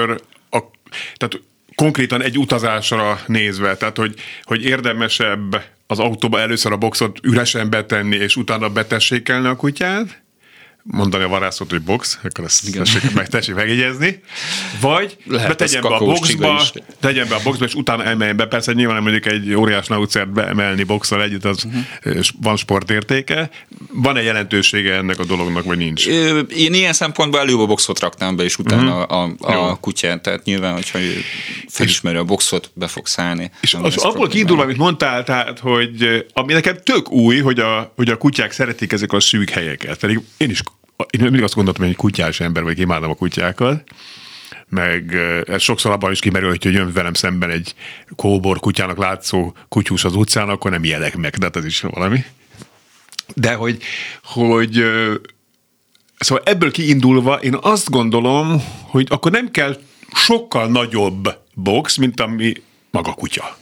a, 0.51 0.59
tehát 1.15 1.41
konkrétan 1.75 2.23
egy 2.23 2.39
utazásra 2.39 3.21
nézve, 3.27 3.77
tehát 3.77 3.97
hogy, 3.97 4.15
hogy 4.43 4.65
érdemesebb 4.65 5.63
az 5.87 5.99
autóba 5.99 6.41
először 6.41 6.73
a 6.73 6.77
boxot 6.77 7.19
üresen 7.23 7.71
betenni, 7.71 8.17
és 8.17 8.37
utána 8.37 8.69
betessékelni 8.69 9.47
a 9.47 9.57
kutyát, 9.57 10.23
mondani 10.87 11.25
a 11.25 11.29
varászot, 11.29 11.71
hogy 11.71 11.83
box, 11.83 12.19
akkor 12.23 12.45
ezt 12.45 12.69
Igen. 12.69 12.85
tessék, 12.85 13.15
meg, 13.15 13.29
tessék 13.29 13.55
megjegyezni. 13.55 14.21
Vagy 14.81 15.17
Lehet 15.27 15.49
betegyem 15.49 15.83
be 15.83 15.89
a 15.89 15.99
boxba, 15.99 16.63
tegyen 17.01 17.29
be 17.29 17.35
a 17.35 17.41
boxba, 17.43 17.65
és 17.65 17.75
utána 17.75 18.05
emeljen 18.05 18.37
be. 18.37 18.47
Persze 18.47 18.73
nyilván 18.73 19.03
mondjuk 19.03 19.27
egy 19.27 19.55
óriás 19.55 19.87
naucert 19.87 20.33
beemelni 20.33 20.83
boxal 20.83 21.23
együtt, 21.23 21.45
az 21.45 21.65
uh-huh. 21.65 22.25
van 22.41 22.57
sportértéke. 22.57 23.51
Van-e 23.93 24.23
jelentősége 24.23 24.95
ennek 24.95 25.19
a 25.19 25.25
dolognak, 25.25 25.65
vagy 25.65 25.79
nincs? 25.79 26.07
Én 26.49 26.75
ilyen 26.75 26.93
szempontból 26.93 27.41
előbb 27.41 27.59
a 27.59 27.67
boxot 27.67 28.01
raknám 28.01 28.37
be, 28.37 28.43
és 28.43 28.59
utána 28.59 29.05
uh-huh. 29.05 29.51
a, 29.51 29.71
a 29.71 29.75
kutyát. 29.75 30.23
Tehát 30.23 30.45
nyilván, 30.45 30.73
hogyha 30.73 30.99
felismeri 31.69 32.17
a 32.17 32.25
boxot, 32.25 32.71
be 32.75 32.87
fog 32.87 33.07
szállni. 33.07 33.51
És 33.61 33.75
az 33.75 33.97
abból 33.97 34.29
kiindulva, 34.29 34.63
amit 34.63 34.77
mondtál, 34.77 35.25
tehát, 35.25 35.59
hogy 35.59 36.27
ami 36.33 36.53
nekem 36.53 36.77
tök 36.83 37.11
új, 37.11 37.39
hogy 37.39 37.59
a, 37.59 37.93
hogy 37.97 38.11
a 38.11 38.17
kutyák 38.17 38.53
szeretik 38.53 38.93
ezek 38.93 39.13
a 39.13 39.21
szűk 39.21 39.51
helyeket. 39.51 39.99
Pedig 39.99 40.21
én 40.37 40.51
is 40.51 40.63
én 41.11 41.21
mindig 41.21 41.43
azt 41.43 41.55
gondoltam, 41.55 41.83
hogy 41.83 41.93
egy 41.93 41.99
kutyás 41.99 42.41
ember 42.41 42.63
vagy, 42.63 42.79
imádom 42.79 43.11
a 43.11 43.15
kutyákat, 43.15 43.85
meg 44.69 45.15
ez 45.47 45.63
sokszor 45.63 45.93
abban 45.93 46.13
is 46.13 46.21
kimerül, 46.21 46.49
hogy 46.49 46.65
jön 46.65 46.93
velem 46.93 47.15
szemben 47.15 47.51
egy 47.51 47.75
kóbor 48.17 48.61
kutyának 48.61 48.99
látszó 48.99 49.55
kutyus 49.69 50.05
az 50.05 50.15
utcán, 50.15 50.49
akkor 50.49 50.71
nem 50.71 50.85
jelek 50.85 51.17
meg, 51.17 51.35
de 51.37 51.49
ez 51.53 51.65
is 51.65 51.81
valami. 51.81 52.25
De 53.35 53.55
hogy, 53.55 53.83
hogy 54.23 54.85
szóval 56.19 56.45
ebből 56.47 56.71
kiindulva 56.71 57.35
én 57.35 57.59
azt 57.61 57.91
gondolom, 57.91 58.63
hogy 58.83 59.07
akkor 59.11 59.31
nem 59.31 59.51
kell 59.51 59.81
sokkal 60.15 60.69
nagyobb 60.69 61.39
box, 61.55 61.97
mint 61.97 62.21
ami 62.21 62.53
maga 62.91 63.13
kutya. 63.13 63.57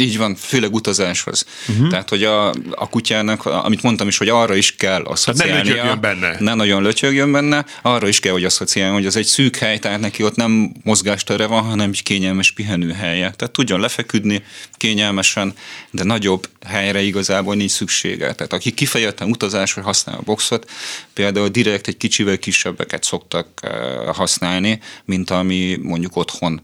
Így 0.00 0.18
van, 0.18 0.34
főleg 0.34 0.74
utazáshoz. 0.74 1.44
Uh-huh. 1.68 1.88
Tehát, 1.88 2.08
hogy 2.08 2.24
a, 2.24 2.48
a 2.70 2.88
kutyának, 2.88 3.44
amit 3.46 3.82
mondtam 3.82 4.08
is, 4.08 4.18
hogy 4.18 4.28
arra 4.28 4.54
is 4.54 4.76
kell 4.76 5.02
asszociálnia. 5.02 5.74
Tehát 5.74 5.94
ne 5.94 6.00
benne. 6.00 6.36
Ne 6.40 6.54
nagyon 6.54 6.82
lötyögjön 6.82 7.32
benne, 7.32 7.64
arra 7.82 8.08
is 8.08 8.20
kell, 8.20 8.32
hogy 8.32 8.44
asszociáljon, 8.44 8.94
hogy 8.94 9.06
az 9.06 9.16
egy 9.16 9.26
szűk 9.26 9.56
hely, 9.56 9.78
tehát 9.78 10.00
neki 10.00 10.22
ott 10.22 10.36
nem 10.36 10.72
mozgástere 10.82 11.46
van, 11.46 11.62
hanem 11.62 11.90
egy 11.90 12.02
kényelmes 12.02 12.50
pihenőhelye. 12.50 13.30
Tehát 13.36 13.50
tudjon 13.50 13.80
lefeküdni 13.80 14.42
kényelmesen, 14.72 15.54
de 15.90 16.04
nagyobb 16.04 16.48
helyre 16.66 17.00
igazából 17.00 17.54
nincs 17.54 17.70
szüksége. 17.70 18.34
Tehát 18.34 18.52
aki 18.52 18.70
kifejezetten 18.70 19.30
utazásra 19.30 19.82
használ 19.82 20.16
a 20.16 20.22
boxot, 20.24 20.70
például 21.12 21.48
direkt 21.48 21.88
egy 21.88 21.96
kicsivel 21.96 22.38
kisebbeket 22.38 23.04
szoktak 23.04 23.48
eh, 23.60 23.70
használni, 24.14 24.80
mint 25.04 25.30
ami 25.30 25.78
mondjuk 25.82 26.16
otthon, 26.16 26.62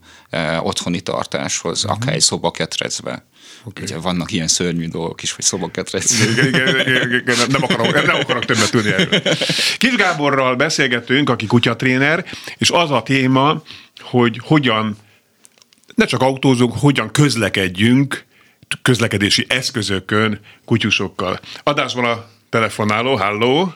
otthoni 0.60 1.00
tartáshoz, 1.00 1.84
uh-huh. 1.84 2.00
akár 2.00 2.14
egy 2.14 2.20
szobaketrecbe. 2.20 3.24
Okay. 3.64 3.84
Ugye 3.84 3.98
vannak 3.98 4.32
ilyen 4.32 4.48
szörnyű 4.48 4.88
dolgok 4.88 5.22
is, 5.22 5.32
hogy 5.32 5.44
szobaketrecbe. 5.44 6.30
Igen, 6.32 6.46
igen, 6.46 6.80
igen, 6.80 7.12
igen, 7.12 7.36
nem, 7.48 7.62
akarok, 7.62 8.06
nem 8.06 8.16
akarok 8.16 8.44
többet 8.44 8.70
tudni 8.70 8.92
erről. 8.92 9.20
Kis 9.78 9.94
Gáborral 9.96 10.56
beszélgettünk, 10.56 11.30
aki 11.30 11.46
kutyatréner, 11.46 12.24
és 12.56 12.70
az 12.70 12.90
a 12.90 13.02
téma, 13.02 13.62
hogy 14.00 14.40
hogyan 14.42 14.96
ne 15.94 16.04
csak 16.04 16.20
autózunk, 16.22 16.74
hogyan 16.78 17.10
közlekedjünk 17.10 18.24
közlekedési 18.82 19.46
eszközökön 19.48 20.40
kutyusokkal. 20.64 21.40
Adásban 21.62 22.04
a 22.04 22.26
telefonáló, 22.48 23.16
halló! 23.16 23.74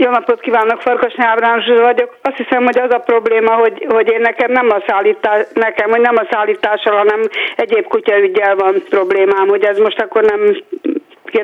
Jó 0.00 0.10
napot 0.10 0.40
kívánok, 0.40 0.80
Farkas 0.80 1.14
Ábrám 1.16 1.62
vagyok. 1.66 2.16
Azt 2.22 2.36
hiszem, 2.36 2.64
hogy 2.64 2.78
az 2.78 2.90
a 2.90 2.98
probléma, 2.98 3.54
hogy, 3.54 3.86
hogy 3.88 4.10
én 4.10 4.20
nekem 4.20 4.52
nem 4.52 4.70
a 4.70 4.82
szállítás, 4.86 5.46
nekem, 5.54 5.90
hogy 5.90 6.00
nem 6.00 6.16
a 6.16 6.26
szállítással, 6.30 6.96
hanem 6.96 7.20
egyéb 7.56 7.86
kutyaügyel 7.86 8.56
van 8.56 8.82
problémám, 8.88 9.48
hogy 9.48 9.64
ez 9.64 9.78
most 9.78 10.00
akkor 10.00 10.22
nem 10.22 10.56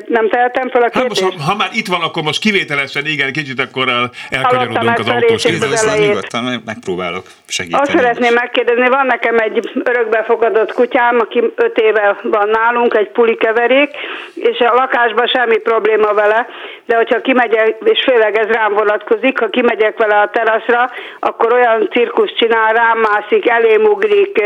nem 0.07 0.29
tehetem 0.29 0.69
fel 0.69 0.81
a 0.81 0.89
kérdést? 0.89 1.21
Hát 1.21 1.31
most, 1.31 1.43
ha, 1.43 1.51
ha 1.51 1.57
már 1.57 1.69
itt 1.73 1.87
van, 1.87 2.01
akkor 2.01 2.23
most 2.23 2.39
kivételesen 2.39 3.05
igen, 3.05 3.31
kicsit 3.31 3.59
akkor 3.59 4.09
elkanyarodunk 4.29 4.99
az 4.99 5.07
autós 5.07 5.43
kérdésre. 5.43 5.97
Nyugodtan 5.97 6.61
megpróbálok 6.65 7.25
segíteni. 7.47 7.81
Azt 7.81 7.91
szeretném 7.91 8.33
megkérdezni, 8.33 8.87
van 8.89 9.05
nekem 9.05 9.37
egy 9.37 9.69
örökbefogadott 9.83 10.73
kutyám, 10.73 11.19
aki 11.19 11.43
öt 11.55 11.77
éve 11.77 12.19
van 12.23 12.49
nálunk, 12.49 12.93
egy 12.93 13.09
pulikeverék, 13.09 13.89
és 14.35 14.59
a 14.59 14.73
lakásban 14.73 15.27
semmi 15.27 15.57
probléma 15.57 16.13
vele, 16.13 16.47
de 16.85 16.95
hogyha 16.95 17.21
kimegyek, 17.21 17.75
és 17.83 18.03
főleg 18.03 18.37
ez 18.37 18.47
rám 18.47 18.73
vonatkozik, 18.73 19.39
ha 19.39 19.47
kimegyek 19.47 19.97
vele 19.97 20.15
a 20.15 20.29
teraszra, 20.29 20.91
akkor 21.19 21.53
olyan 21.53 21.89
cirkusz 21.91 22.33
csinál, 22.37 22.73
rám 22.73 22.99
mászik, 22.99 23.49
elém 23.49 23.83
ugrik, 23.83 24.43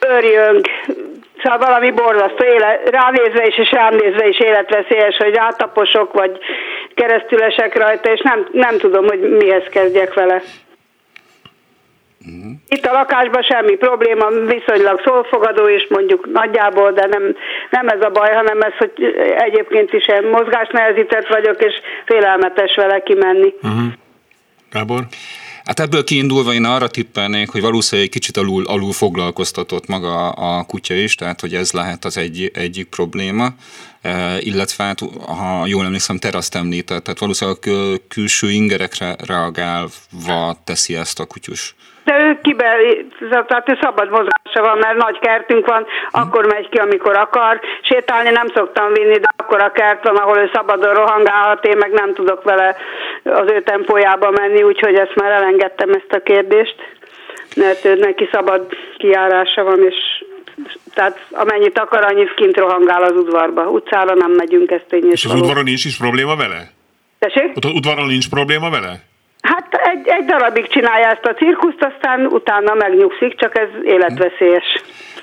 örjönk, 0.00 0.66
Szóval 1.42 1.58
valami 1.58 1.90
borzasztó, 1.90 2.44
éle, 2.44 2.80
ránézve 2.84 3.46
is 3.46 3.58
és 3.58 3.70
rám 3.70 3.94
nézve 3.94 4.28
is 4.28 4.40
életveszélyes, 4.40 5.16
hogy 5.16 5.34
rátaposok, 5.34 6.12
vagy 6.12 6.38
keresztülesek 6.94 7.76
rajta, 7.76 8.12
és 8.12 8.20
nem, 8.20 8.46
nem 8.52 8.78
tudom, 8.78 9.04
hogy 9.06 9.20
mihez 9.20 9.64
kezdjek 9.70 10.14
vele. 10.14 10.42
Uh-huh. 12.26 12.52
Itt 12.68 12.86
a 12.86 12.92
lakásban 12.92 13.42
semmi 13.42 13.76
probléma, 13.76 14.28
viszonylag 14.28 15.00
szólfogadó 15.04 15.68
is 15.68 15.86
mondjuk 15.88 16.32
nagyjából, 16.32 16.92
de 16.92 17.06
nem, 17.06 17.36
nem 17.70 17.88
ez 17.88 18.00
a 18.00 18.10
baj, 18.10 18.34
hanem 18.34 18.60
ez, 18.60 18.72
hogy 18.78 18.92
egyébként 19.36 19.92
is 19.92 20.06
mozgásnehezített 20.30 21.26
vagyok, 21.26 21.62
és 21.62 21.74
félelmetes 22.04 22.74
vele 22.74 23.00
kimenni. 23.00 23.54
Uh-huh. 23.62 23.92
Gábor? 24.70 25.00
Hát 25.66 25.80
ebből 25.80 26.04
kiindulva 26.04 26.54
én 26.54 26.64
arra 26.64 26.88
tippelnék, 26.88 27.48
hogy 27.48 27.60
valószínűleg 27.60 28.06
egy 28.06 28.14
kicsit 28.14 28.36
alul, 28.36 28.66
alul 28.66 28.92
foglalkoztatott 28.92 29.86
maga 29.86 30.30
a 30.30 30.64
kutya 30.64 30.94
is, 30.94 31.14
tehát 31.14 31.40
hogy 31.40 31.54
ez 31.54 31.72
lehet 31.72 32.04
az 32.04 32.16
egy, 32.16 32.50
egyik 32.54 32.86
probléma, 32.86 33.54
e, 34.02 34.40
illetve 34.40 34.84
hát, 34.84 35.00
ha 35.26 35.66
jól 35.66 35.84
emlékszem, 35.84 36.18
te 36.18 36.36
azt 36.36 36.54
említett, 36.54 37.04
tehát 37.04 37.18
valószínűleg 37.18 37.58
külső 38.08 38.50
ingerekre 38.50 39.16
reagálva 39.18 40.60
teszi 40.64 40.94
ezt 40.94 41.20
a 41.20 41.24
kutyus. 41.24 41.74
De 42.06 42.14
ő 42.24 42.38
kibe, 42.42 42.70
tehát 43.30 43.68
ő 43.70 43.78
szabad 43.80 44.08
mozgása 44.10 44.60
van, 44.68 44.78
mert 44.78 44.96
nagy 44.96 45.18
kertünk 45.18 45.66
van, 45.66 45.86
akkor 46.10 46.46
megy 46.46 46.68
ki, 46.68 46.78
amikor 46.78 47.16
akar. 47.16 47.60
Sétálni 47.82 48.30
nem 48.30 48.46
szoktam 48.54 48.92
vinni, 48.92 49.18
de 49.18 49.28
akkor 49.36 49.60
a 49.60 49.72
kert 49.72 50.04
van, 50.08 50.16
ahol 50.16 50.38
ő 50.38 50.50
szabadon 50.52 50.94
rohangálhat, 50.94 51.66
én 51.66 51.76
meg 51.76 51.90
nem 51.92 52.14
tudok 52.14 52.42
vele 52.44 52.76
az 53.24 53.50
ő 53.50 53.62
tempójába 53.62 54.30
menni, 54.30 54.62
úgyhogy 54.62 54.94
ezt 54.94 55.14
már 55.14 55.30
elengedtem 55.30 55.90
ezt 55.90 56.12
a 56.12 56.22
kérdést, 56.22 56.76
mert 57.56 57.84
ő 57.84 57.94
neki 57.94 58.28
szabad 58.32 58.66
kiárása 58.98 59.64
van, 59.64 59.84
és 59.88 60.24
tehát 60.94 61.26
amennyit 61.30 61.78
akar, 61.78 62.04
annyit 62.04 62.34
kint 62.34 62.56
rohangál 62.56 63.02
az 63.02 63.16
udvarba. 63.16 63.62
Utcára 63.62 64.14
nem 64.14 64.30
megyünk, 64.30 64.70
ezt 64.70 64.92
én 64.92 65.10
És 65.10 65.24
az 65.24 65.30
való. 65.30 65.42
udvaron 65.42 65.64
nincs 65.64 65.84
is 65.84 65.96
probléma 65.96 66.36
vele? 66.36 66.70
Tessék? 67.18 67.56
Ott 67.56 67.64
az 67.64 67.72
udvaron 67.74 68.06
nincs 68.06 68.28
probléma 68.30 68.70
vele? 68.70 68.92
Hát 69.70 69.80
egy, 69.86 70.08
egy 70.08 70.24
darabig 70.24 70.68
csinálja 70.68 71.06
ezt 71.06 71.24
a 71.24 71.34
cirkuszt, 71.34 71.82
aztán 71.94 72.26
utána 72.26 72.74
megnyugszik, 72.74 73.38
csak 73.38 73.58
ez 73.58 73.68
életveszélyes. 73.82 74.82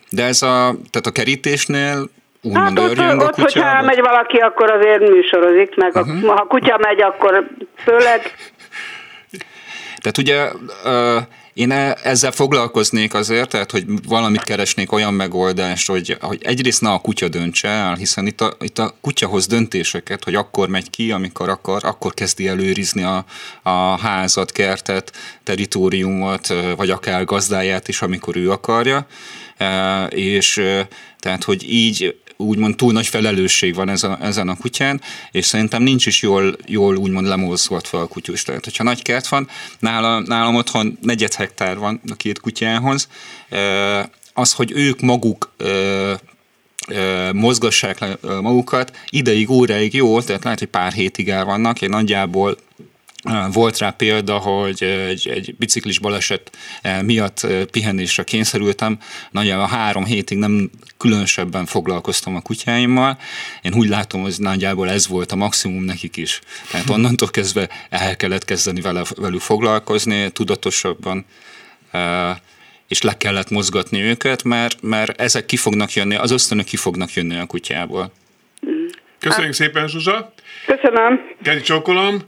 De 0.10 0.24
ez 0.24 0.42
a, 0.42 0.76
tehát 0.92 1.08
a 1.08 1.12
kerítésnél 1.12 2.10
úgymond 2.42 2.80
hát 2.80 2.90
ott, 2.90 2.98
a 2.98 3.26
ott 3.26 3.36
hogyha 3.36 3.66
elmegy 3.66 4.00
valaki, 4.02 4.38
akkor 4.38 4.72
azért 4.72 5.10
műsorozik, 5.10 5.76
meg 5.76 5.96
uh-huh. 5.96 6.30
a, 6.30 6.34
ha 6.34 6.42
a 6.42 6.48
kutya 6.48 6.78
megy, 6.82 7.02
akkor 7.02 7.48
főleg. 7.84 8.22
Tehát 10.02 10.18
ugye 10.18 10.48
én 11.54 11.72
e, 11.72 11.98
ezzel 12.04 12.32
foglalkoznék 12.32 13.14
azért, 13.14 13.50
tehát 13.50 13.72
hogy 13.72 13.86
valamit 14.08 14.44
keresnék 14.44 14.92
olyan 14.92 15.14
megoldást, 15.14 15.88
hogy, 15.88 16.18
hogy 16.22 16.44
egyrészt 16.44 16.82
ne 16.82 16.90
a 16.92 17.00
kutya 17.00 17.28
döntse 17.28 17.68
el, 17.68 17.96
hiszen 17.96 18.28
itt 18.28 18.42
a, 18.42 18.58
itt 18.60 18.80
a 18.80 18.96
kutya 19.02 19.30
döntéseket, 19.48 20.24
hogy 20.24 20.36
akkor 20.36 20.70
megy 20.70 20.90
ki, 20.90 21.12
amikor 21.12 21.50
akar, 21.50 21.86
akkor 21.86 22.14
kezdi 22.14 22.48
előrizni 22.48 23.04
a, 23.04 23.26
a 23.62 24.00
házat, 24.00 24.52
kertet, 24.52 25.12
teritoriumot, 25.44 26.48
vagy 26.76 26.90
akár 26.90 27.26
gazdáját 27.26 27.88
is, 27.88 28.02
amikor 28.02 28.36
ő 28.36 28.52
akarja. 28.52 29.08
És 30.10 30.62
tehát, 31.20 31.44
hogy 31.44 31.72
így 31.72 32.22
úgymond 32.38 32.76
túl 32.76 32.92
nagy 32.92 33.08
felelősség 33.08 33.76
van 33.76 33.90
ezen, 33.90 34.22
ezen 34.22 34.50
a 34.50 34.58
kutyán, 34.58 35.02
és 35.32 35.46
szerintem 35.46 35.84
nincs 35.84 36.06
is 36.06 36.22
jól, 36.22 36.56
jól 36.66 36.96
úgymond 36.96 37.28
lemozgatva 37.28 38.02
a 38.02 38.08
kutyus. 38.08 38.44
Tehát, 38.44 38.64
hogyha 38.64 38.84
nagy 38.84 39.02
kert 39.02 39.28
van, 39.28 39.48
nálam, 39.80 40.24
nálam 40.24 40.56
otthon 40.56 40.98
negyed 41.02 41.34
hektár 41.34 41.78
van 41.78 42.02
a 42.12 42.16
két 42.16 42.40
kutyához, 42.40 43.08
az, 44.34 44.54
hogy 44.54 44.72
ők 44.72 45.02
maguk 45.02 45.52
mozgassák 47.34 48.00
le 48.00 48.18
magukat, 48.42 48.98
ideig, 49.10 49.50
óráig 49.50 49.94
jó, 49.94 50.22
tehát 50.22 50.44
lehet, 50.44 50.60
hogy 50.60 50.68
pár 50.68 50.92
hétig 50.92 51.30
el 51.30 51.46
vannak, 51.46 51.82
én 51.82 51.90
nagyjából 51.90 52.58
volt 53.52 53.78
rá 53.78 53.90
példa, 53.90 54.38
hogy 54.38 54.84
egy, 54.84 55.28
egy 55.28 55.56
biciklis 55.58 56.00
baleset 56.00 56.58
miatt 57.02 57.48
pihenésre 57.72 58.24
kényszerültem. 58.24 58.98
Nagyjából 59.32 59.68
három 59.68 60.06
hétig 60.06 60.38
nem 60.38 60.70
különösebben 60.98 61.66
foglalkoztam 61.66 62.36
a 62.36 62.42
kutyáimmal. 62.42 63.18
Én 63.62 63.74
úgy 63.74 63.88
látom, 63.88 64.22
hogy 64.22 64.36
nagyjából 64.38 64.90
ez 64.90 65.08
volt 65.08 65.32
a 65.32 65.36
maximum 65.36 65.84
nekik 65.84 66.18
is. 66.18 66.40
Tehát 66.72 66.90
onnantól 66.90 67.30
kezdve 67.30 67.70
el 67.90 68.16
kellett 68.16 68.46
kezdeni 68.46 68.82
vele, 68.82 69.02
velük 69.16 69.42
foglalkozni 69.42 70.30
tudatosabban 70.32 71.26
és 72.88 73.02
le 73.02 73.18
kellett 73.18 73.50
mozgatni 73.50 74.02
őket, 74.02 74.44
mert, 74.44 74.82
mert 74.82 75.22
ezek 75.22 75.46
ki 75.46 75.58
fognak 75.58 75.94
jönni, 75.94 76.16
az 76.16 76.32
ösztönök 76.32 76.66
ki 76.66 76.78
fognak 76.78 77.14
jönni 77.14 77.38
a 77.38 77.46
kutyából. 77.46 78.12
Köszönjük 79.20 79.54
szépen, 79.54 79.88
Zsuzsa! 79.88 80.34
Köszönöm! 80.66 81.20
Geri 81.42 81.62
csókolom! 81.62 82.22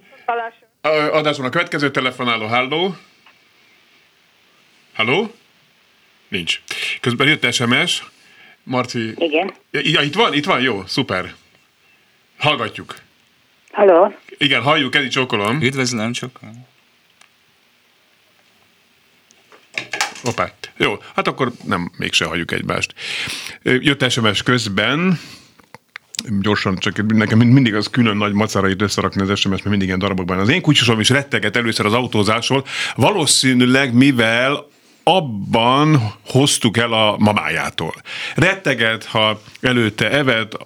Adásban 0.92 1.46
a 1.46 1.50
következő 1.50 1.92
telefonáló, 1.92 2.46
halló? 2.46 2.96
Halló? 4.94 5.34
Nincs. 6.28 6.62
Közben 7.02 7.28
jött 7.28 7.54
SMS. 7.54 8.04
Marci. 8.64 9.14
Igen. 9.18 9.54
Ja, 9.72 10.02
itt 10.02 10.16
van, 10.16 10.34
itt 10.34 10.46
van, 10.46 10.62
jó, 10.62 10.84
szuper. 10.86 11.34
Hallgatjuk. 12.38 12.96
Halló? 13.72 14.16
Igen, 14.38 14.62
halljuk, 14.62 14.96
Edi 14.96 15.08
csókolom. 15.08 15.62
Üdvözlöm, 15.62 16.12
csókolom. 16.12 16.68
Hoppá. 20.24 20.52
Jó, 20.78 20.98
hát 21.16 21.28
akkor 21.28 21.52
nem, 21.64 21.92
mégse 21.98 22.26
halljuk 22.26 22.52
egymást. 22.52 22.94
Jött 23.62 24.12
SMS 24.12 24.44
közben, 24.44 25.20
gyorsan, 26.42 26.78
csak 26.78 27.06
nekem 27.14 27.38
mindig 27.38 27.76
az 27.76 27.90
külön 27.90 28.18
nagy 28.18 28.34
macarait 28.34 28.82
összerakni 28.82 29.22
az 29.22 29.40
SMS, 29.40 29.50
mert 29.50 29.66
mindig 29.66 29.88
ilyen 29.88 30.00
darabokban. 30.00 30.40
Az 30.40 30.50
én 30.50 30.62
kutyusom 30.62 31.00
is 31.00 31.10
retteget 31.10 31.56
először 31.56 31.86
az 31.86 31.94
autózásról, 31.94 32.66
valószínűleg 32.96 33.94
mivel 33.94 34.68
abban 35.04 36.14
hoztuk 36.26 36.78
el 36.78 36.94
a 36.94 37.16
mamájától. 37.18 37.94
Retteget, 38.36 39.06
ha 39.06 39.42
előtte 39.62 40.12
evett, 40.12 40.58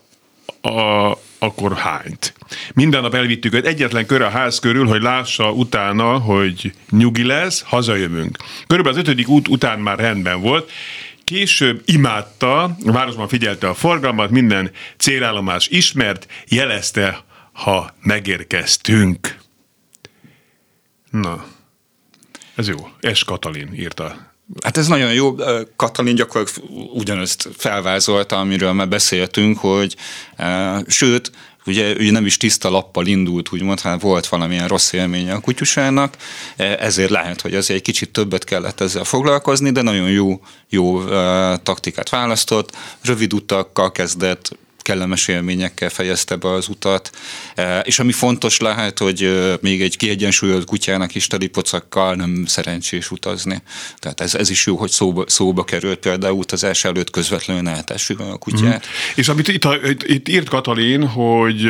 a, 0.61 1.17
akkor 1.39 1.73
hányt. 1.75 2.33
Minden 2.73 3.01
nap 3.01 3.13
elvittük 3.13 3.53
őt 3.53 3.65
egyetlen 3.65 4.05
kör 4.05 4.21
a 4.21 4.29
ház 4.29 4.59
körül, 4.59 4.87
hogy 4.87 5.01
lássa 5.01 5.51
utána, 5.51 6.17
hogy 6.17 6.73
nyugi 6.89 7.25
lesz, 7.25 7.61
hazajövünk. 7.61 8.37
Körülbelül 8.67 8.99
az 8.99 9.05
ötödik 9.05 9.27
út 9.27 9.47
után 9.47 9.79
már 9.79 9.99
rendben 9.99 10.41
volt, 10.41 10.71
Később 11.29 11.81
imádta, 11.85 12.63
a 12.63 12.91
városban 12.91 13.27
figyelte 13.27 13.69
a 13.69 13.73
forgalmat, 13.73 14.29
minden 14.29 14.71
célállomás 14.97 15.67
ismert, 15.67 16.27
jelezte, 16.47 17.23
ha 17.51 17.95
megérkeztünk. 18.01 19.37
Na, 21.11 21.45
ez 22.55 22.67
jó. 22.67 22.89
Es 22.99 23.23
Katalin 23.23 23.73
írta. 23.73 24.33
Hát 24.63 24.77
ez 24.77 24.87
nagyon 24.87 25.13
jó. 25.13 25.35
Katalin 25.75 26.15
gyakorlatilag 26.15 26.69
ugyanazt 26.93 27.49
felvázolta, 27.57 28.39
amiről 28.39 28.73
már 28.73 28.87
beszéltünk, 28.87 29.57
hogy 29.57 29.95
sőt, 30.87 31.31
ugye 31.65 31.99
ő 31.99 32.11
nem 32.11 32.25
is 32.25 32.37
tiszta 32.37 32.69
lappal 32.69 33.05
indult, 33.05 33.51
úgymond, 33.51 33.79
hát 33.79 34.01
volt 34.01 34.27
valamilyen 34.27 34.67
rossz 34.67 34.93
élménye 34.93 35.33
a 35.33 35.39
kutyusának, 35.39 36.17
ezért 36.55 37.09
lehet, 37.09 37.41
hogy 37.41 37.55
azért 37.55 37.79
egy 37.79 37.85
kicsit 37.85 38.11
többet 38.11 38.43
kellett 38.43 38.81
ezzel 38.81 39.03
foglalkozni, 39.03 39.71
de 39.71 39.81
nagyon 39.81 40.09
jó, 40.09 40.41
jó 40.69 41.03
taktikát 41.63 42.09
választott, 42.09 42.75
rövid 43.01 43.33
utakkal 43.33 43.91
kezdett, 43.91 44.51
kellemes 44.89 45.27
élményekkel 45.27 45.89
fejezte 45.89 46.35
be 46.35 46.49
az 46.49 46.67
utat, 46.67 47.11
e, 47.55 47.79
és 47.79 47.99
ami 47.99 48.11
fontos 48.11 48.59
lehet, 48.59 48.97
hogy 48.97 49.39
még 49.61 49.81
egy 49.81 49.97
kiegyensúlyozott 49.97 50.65
kutyának 50.65 51.15
is 51.15 51.27
teli 51.27 51.47
pocakkal 51.47 52.15
nem 52.15 52.43
szerencsés 52.45 53.11
utazni. 53.11 53.61
Tehát 53.99 54.21
ez, 54.21 54.35
ez 54.35 54.49
is 54.49 54.65
jó, 54.65 54.75
hogy 54.75 54.89
szóba, 54.89 55.23
szóba 55.27 55.63
került 55.63 55.99
például 55.99 56.37
utazás 56.37 56.83
előtt 56.83 57.09
közvetlenül 57.09 57.67
eltessük 57.67 58.19
a 58.19 58.37
kutyát. 58.37 58.85
Mm. 58.85 59.15
És 59.15 59.27
amit 59.27 59.47
itt, 59.47 59.67
itt, 59.83 60.03
itt 60.03 60.27
írt 60.27 60.49
Katalin, 60.49 61.07
hogy 61.07 61.69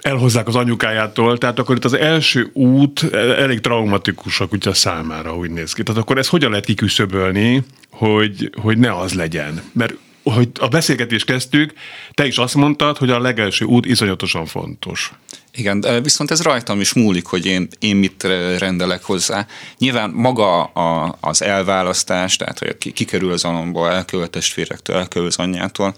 elhozzák 0.00 0.46
az 0.46 0.54
anyukájától, 0.54 1.38
tehát 1.38 1.58
akkor 1.58 1.76
itt 1.76 1.84
az 1.84 1.94
első 1.94 2.50
út 2.52 3.02
elég 3.14 3.60
traumatikus 3.60 4.40
a 4.40 4.46
kutya 4.46 4.74
számára, 4.74 5.36
úgy 5.36 5.50
néz 5.50 5.72
ki. 5.72 5.82
Tehát 5.82 6.00
akkor 6.00 6.18
ezt 6.18 6.28
hogyan 6.28 6.50
lehet 6.50 6.64
kiküszöbölni, 6.64 7.62
hogy, 7.90 8.50
hogy 8.62 8.78
ne 8.78 8.98
az 8.98 9.12
legyen? 9.12 9.62
Mert 9.72 9.94
hogy 10.32 10.48
a 10.60 10.68
beszélgetést 10.68 11.24
kezdtük, 11.24 11.72
te 12.14 12.26
is 12.26 12.38
azt 12.38 12.54
mondtad, 12.54 12.96
hogy 12.96 13.10
a 13.10 13.20
legelső 13.20 13.64
út 13.64 13.86
iszonyatosan 13.86 14.46
fontos. 14.46 15.12
Igen, 15.52 16.02
viszont 16.02 16.30
ez 16.30 16.42
rajtam 16.42 16.80
is 16.80 16.92
múlik, 16.92 17.26
hogy 17.26 17.46
én, 17.46 17.68
én 17.78 17.96
mit 17.96 18.22
rendelek 18.58 19.04
hozzá. 19.04 19.46
Nyilván 19.78 20.10
maga 20.10 20.62
a, 20.64 21.16
az 21.20 21.42
elválasztás, 21.42 22.36
tehát 22.36 22.58
hogy 22.58 22.78
ki, 22.78 22.90
kikerül 22.90 23.32
az 23.32 23.44
alomból, 23.44 23.90
elkerül 23.90 24.24
a 24.24 24.28
testvérektől, 24.28 24.96
elkerül 24.96 25.26
az 25.26 25.36
anyjától 25.36 25.94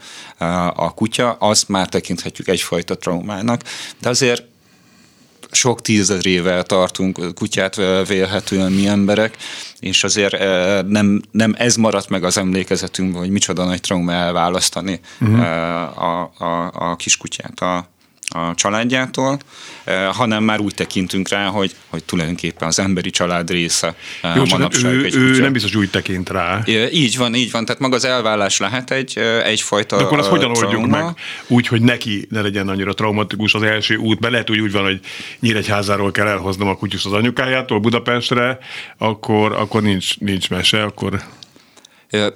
a 0.75 0.95
kutya, 0.95 1.33
azt 1.33 1.69
már 1.69 1.88
tekinthetjük 1.88 2.49
egyfajta 2.49 2.97
traumának, 2.97 3.62
de 4.01 4.09
azért 4.09 4.45
sok 5.51 5.83
tízezrével 5.83 6.63
tartunk 6.63 7.35
kutyát 7.35 7.77
vélhetően 8.07 8.73
mi 8.73 8.87
emberek, 8.87 9.37
és 9.81 10.05
azért 10.05 10.39
nem, 10.89 11.23
nem 11.31 11.55
ez 11.59 11.77
maradt 11.77 12.09
meg 12.09 12.25
az 12.25 12.39
emlékezetünkben, 12.39 13.21
hogy 13.21 13.31
micsoda 13.31 13.65
nagy 13.65 13.81
trauma 13.81 14.13
elválasztani 14.13 15.01
uh-huh. 15.21 15.41
a, 16.03 16.33
a, 16.39 16.71
a 16.91 16.97
kiskutyát 16.97 17.61
a, 17.61 17.89
a 18.35 18.55
családjától, 18.55 19.38
eh, 19.85 20.14
hanem 20.14 20.45
már 20.45 20.61
úgy 20.61 20.75
tekintünk 20.75 21.29
rá, 21.29 21.47
hogy, 21.47 21.75
hogy 21.88 22.05
tulajdonképpen 22.05 22.69
az 22.69 22.79
emberi 22.79 23.11
család 23.11 23.51
része. 23.51 23.95
Eh, 24.23 24.37
Jó, 24.37 24.45
csak 24.45 24.75
ő, 24.85 25.05
egy 25.05 25.14
ő 25.14 25.41
nem 25.41 25.53
biztos 25.53 25.75
úgy 25.75 25.91
tekint 25.91 26.31
rá. 26.31 26.62
Így 26.93 27.17
van, 27.17 27.35
így 27.35 27.51
van. 27.51 27.64
Tehát 27.64 27.81
maga 27.81 27.95
az 27.95 28.05
elvállás 28.05 28.59
lehet 28.59 28.91
egy, 28.91 29.19
egyfajta 29.45 29.97
De 29.97 30.03
akkor 30.03 30.19
azt 30.19 30.29
hogyan 30.29 30.57
oldjuk 30.57 30.87
meg? 30.87 31.05
Úgy, 31.47 31.67
hogy 31.67 31.83
neki 31.83 32.27
ne 32.31 32.41
legyen 32.41 32.69
annyira 32.69 32.95
traumatikus 32.95 33.55
az 33.55 33.62
első 33.62 33.97
út, 33.97 34.21
be 34.21 34.31
lehet, 34.31 34.49
hogy 34.49 34.61
úgy 34.61 34.73
van, 34.73 34.83
hogy 34.83 35.01
Nyíregyházáról 35.41 36.11
kell 36.11 36.27
elhoznom 36.27 36.69
a 36.69 36.77
kutyus 36.77 37.05
az 37.05 37.12
anyukájától 37.12 37.79
Budapestre, 37.79 38.59
akkor, 38.99 39.53
akkor 39.53 39.83
nincs, 39.83 40.19
nincs 40.19 40.51
mese, 40.51 40.83
akkor 40.83 41.23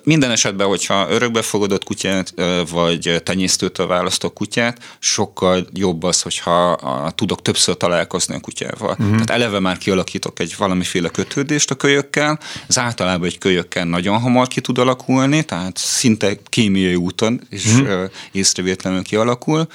minden 0.04 0.30
esetben, 0.30 0.66
hogyha 0.66 1.10
örökbefogadott 1.10 1.84
kutyát, 1.84 2.34
vagy 2.70 3.20
tenyésztőtől 3.24 3.86
választok 3.86 4.34
kutyát, 4.34 4.96
sokkal 4.98 5.66
jobb 5.72 6.02
az, 6.02 6.22
hogyha 6.22 6.78
tudok 7.14 7.42
többször 7.42 7.76
találkozni 7.76 8.34
a 8.34 8.40
kutyával. 8.40 8.90
Uh-huh. 8.90 9.10
Tehát 9.10 9.30
eleve 9.30 9.58
már 9.58 9.78
kialakítok 9.78 10.38
egy 10.38 10.54
valamiféle 10.58 11.08
kötődést 11.08 11.70
a 11.70 11.74
kölyökkel, 11.74 12.38
az 12.66 12.78
általában 12.78 13.26
egy 13.26 13.38
kölyökkel 13.38 13.84
nagyon 13.84 14.20
hamar 14.20 14.48
ki 14.48 14.60
tud 14.60 14.78
alakulni, 14.78 15.42
tehát 15.42 15.76
szinte 15.76 16.36
kémiai 16.48 16.94
úton 16.94 17.40
is 17.50 17.66
uh-huh. 17.66 18.10
észrevétlenül 18.32 19.02
kialakul. 19.02 19.66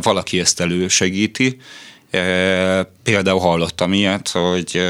Valaki 0.00 0.40
ezt 0.40 0.60
elősegíti. 0.60 1.60
Például 3.02 3.40
hallottam 3.40 3.92
ilyet, 3.92 4.28
hogy 4.28 4.82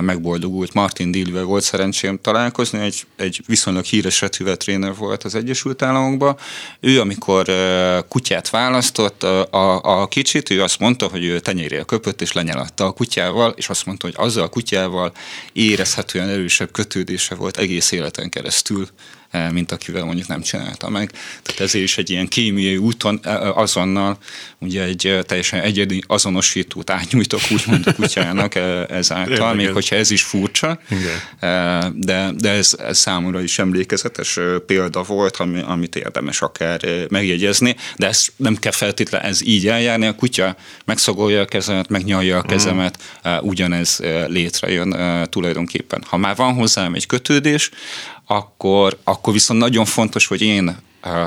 megboldogult 0.00 0.72
Martin 0.72 1.10
Dillvel 1.10 1.44
volt 1.44 1.62
szerencsém 1.62 2.18
találkozni, 2.22 2.78
egy, 2.78 3.06
egy 3.16 3.40
viszonylag 3.46 3.84
híres 3.84 4.20
retriever 4.20 4.94
volt 4.94 5.24
az 5.24 5.34
Egyesült 5.34 5.82
Államokban. 5.82 6.36
Ő, 6.80 7.00
amikor 7.00 7.46
kutyát 8.08 8.50
választott, 8.50 9.22
a, 9.22 9.82
a, 10.00 10.06
kicsit, 10.06 10.50
ő 10.50 10.62
azt 10.62 10.78
mondta, 10.78 11.06
hogy 11.06 11.24
ő 11.24 11.40
tenyérére 11.40 11.82
köpött 11.82 12.20
és 12.20 12.32
lenyelatta 12.32 12.84
a 12.84 12.92
kutyával, 12.92 13.54
és 13.56 13.68
azt 13.68 13.86
mondta, 13.86 14.06
hogy 14.06 14.16
azzal 14.18 14.44
a 14.44 14.48
kutyával 14.48 15.12
érezhetően 15.52 16.28
erősebb 16.28 16.70
kötődése 16.70 17.34
volt 17.34 17.56
egész 17.56 17.92
életen 17.92 18.28
keresztül 18.28 18.88
mint 19.52 19.72
akivel 19.72 20.04
mondjuk 20.04 20.26
nem 20.26 20.40
csinálta 20.40 20.88
meg. 20.88 21.10
Tehát 21.42 21.60
ezért 21.60 21.84
is 21.84 21.98
egy 21.98 22.10
ilyen 22.10 22.28
kémiai 22.28 22.76
úton 22.76 23.20
eh, 23.22 23.58
azonnal 23.58 24.18
ugye 24.58 24.82
egy 24.82 25.06
eh, 25.06 25.22
teljesen 25.22 25.60
egyedi 25.60 26.02
azonosítót 26.06 26.90
átnyújtok 26.90 27.40
úgymond 27.50 27.86
a 27.86 27.94
kutyának 27.94 28.54
ezáltal, 28.90 29.32
Érdekes. 29.32 29.54
még 29.54 29.70
hogyha 29.72 29.96
ez 29.96 30.10
is 30.10 30.22
furcsa, 30.22 30.80
Igen. 30.90 31.92
de, 31.94 32.30
de 32.38 32.50
ez, 32.50 32.76
ez 32.78 32.98
számomra 32.98 33.40
is 33.40 33.58
emlékezetes 33.58 34.38
példa 34.66 35.02
volt, 35.02 35.36
ami, 35.36 35.60
amit 35.66 35.96
érdemes 35.96 36.40
akár 36.40 36.80
megjegyezni, 37.08 37.76
de 37.96 38.06
ez 38.06 38.26
nem 38.36 38.56
kell 38.56 38.72
feltétlenül 38.72 39.28
ez 39.28 39.46
így 39.46 39.68
eljárni, 39.68 40.06
a 40.06 40.14
kutya 40.14 40.56
megszagolja 40.84 41.40
a 41.40 41.44
kezemet, 41.44 41.88
megnyalja 41.88 42.38
a 42.38 42.42
kezemet, 42.42 42.98
mm. 43.28 43.32
ugyanez 43.40 44.00
létrejön 44.26 44.96
tulajdonképpen. 45.30 46.04
Ha 46.06 46.16
már 46.16 46.36
van 46.36 46.54
hozzám 46.54 46.94
egy 46.94 47.06
kötődés, 47.06 47.70
akkor, 48.28 48.98
akkor 49.04 49.32
viszont 49.32 49.60
nagyon 49.60 49.84
fontos, 49.84 50.26
hogy 50.26 50.42
én 50.42 50.76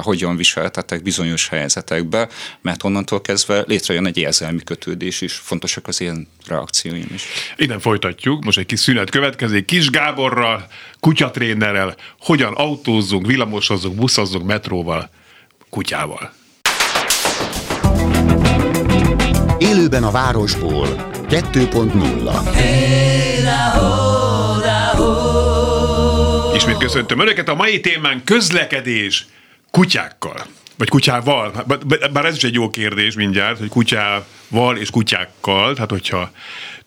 hogyan 0.02 0.36
viseltetek 0.36 1.04
bizonyos 1.04 1.48
helyzetekbe, 1.48 2.28
mert 2.62 2.84
onnantól 2.84 3.22
kezdve 3.22 3.64
létrejön 3.68 4.06
egy 4.06 4.18
érzelmi 4.18 4.64
kötődés 4.64 5.22
is. 5.22 5.34
Fontosak 5.34 5.88
az 5.88 6.02
ilyen 6.02 6.28
reakcióim 6.48 7.08
is. 7.14 7.24
Innen 7.56 7.80
folytatjuk, 7.80 8.44
most 8.44 8.58
egy 8.58 8.66
kis 8.66 8.80
szünet 8.80 9.10
következik. 9.10 9.66
Kis 9.66 9.90
Gáborral, 9.90 10.68
kutyatrénerrel, 11.00 11.96
hogyan 12.20 12.54
autózzunk, 12.54 13.26
villamosozzunk, 13.26 13.96
buszozzunk 13.96 14.46
metróval, 14.46 15.10
kutyával. 15.70 16.34
Élőben 19.58 20.04
a 20.04 20.12
városból 20.12 21.10
2.0 21.30 23.22
Ismét 23.42 24.01
köszöntöm 26.82 27.20
Önöket, 27.20 27.50
a 27.50 27.56
mai 27.56 27.80
témán 27.80 28.24
közlekedés 28.24 29.26
kutyákkal. 29.72 30.46
Vagy 30.78 30.90
kutyával, 30.90 31.66
bár 32.14 32.26
ez 32.26 32.36
is 32.36 32.44
egy 32.44 32.54
jó 32.54 32.70
kérdés 32.70 33.16
mindjárt, 33.16 33.60
hogy 33.60 33.70
kutyával 33.70 34.78
és 34.78 34.90
kutyákkal, 34.90 35.74
tehát 35.74 35.90
hogyha 35.90 36.32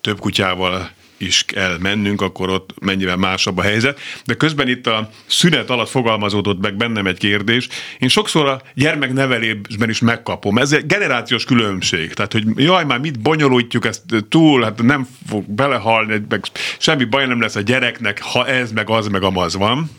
több 0.01 0.19
kutyával 0.19 0.91
is 1.25 1.45
kell 1.45 1.79
mennünk, 1.81 2.21
akkor 2.21 2.51
ott 2.51 2.75
mennyivel 2.81 3.17
másabb 3.17 3.59
a 3.59 3.63
helyzet. 3.63 4.01
De 4.25 4.35
közben 4.35 4.69
itt 4.69 4.87
a 4.87 5.11
szünet 5.27 5.71
alatt 5.71 5.89
fogalmazódott 5.89 6.61
meg 6.61 6.77
bennem 6.77 7.07
egy 7.07 7.19
kérdés. 7.19 7.69
Én 7.99 8.09
sokszor 8.09 8.47
a 8.47 8.63
gyermeknevelésben 8.75 9.89
is 9.89 10.01
megkapom. 10.01 10.59
Ez 10.59 10.73
egy 10.73 10.87
generációs 10.87 11.45
különbség. 11.45 12.15
Tehát, 12.15 12.33
hogy 12.33 12.45
jaj, 12.57 12.85
már 12.85 12.99
mit 12.99 13.21
bonyolítjuk 13.21 13.87
ezt 13.87 14.03
túl, 14.29 14.63
hát 14.63 14.83
nem 14.83 15.09
fog 15.29 15.45
belehalni, 15.49 16.25
meg 16.29 16.45
semmi 16.79 17.05
baj 17.05 17.27
nem 17.27 17.41
lesz 17.41 17.57
a 17.57 17.61
gyereknek, 17.61 18.23
ha 18.23 18.47
ez, 18.47 18.73
meg 18.73 18.91
az, 18.91 19.09
meg 19.09 19.23
amaz 19.23 19.57
van 19.57 19.91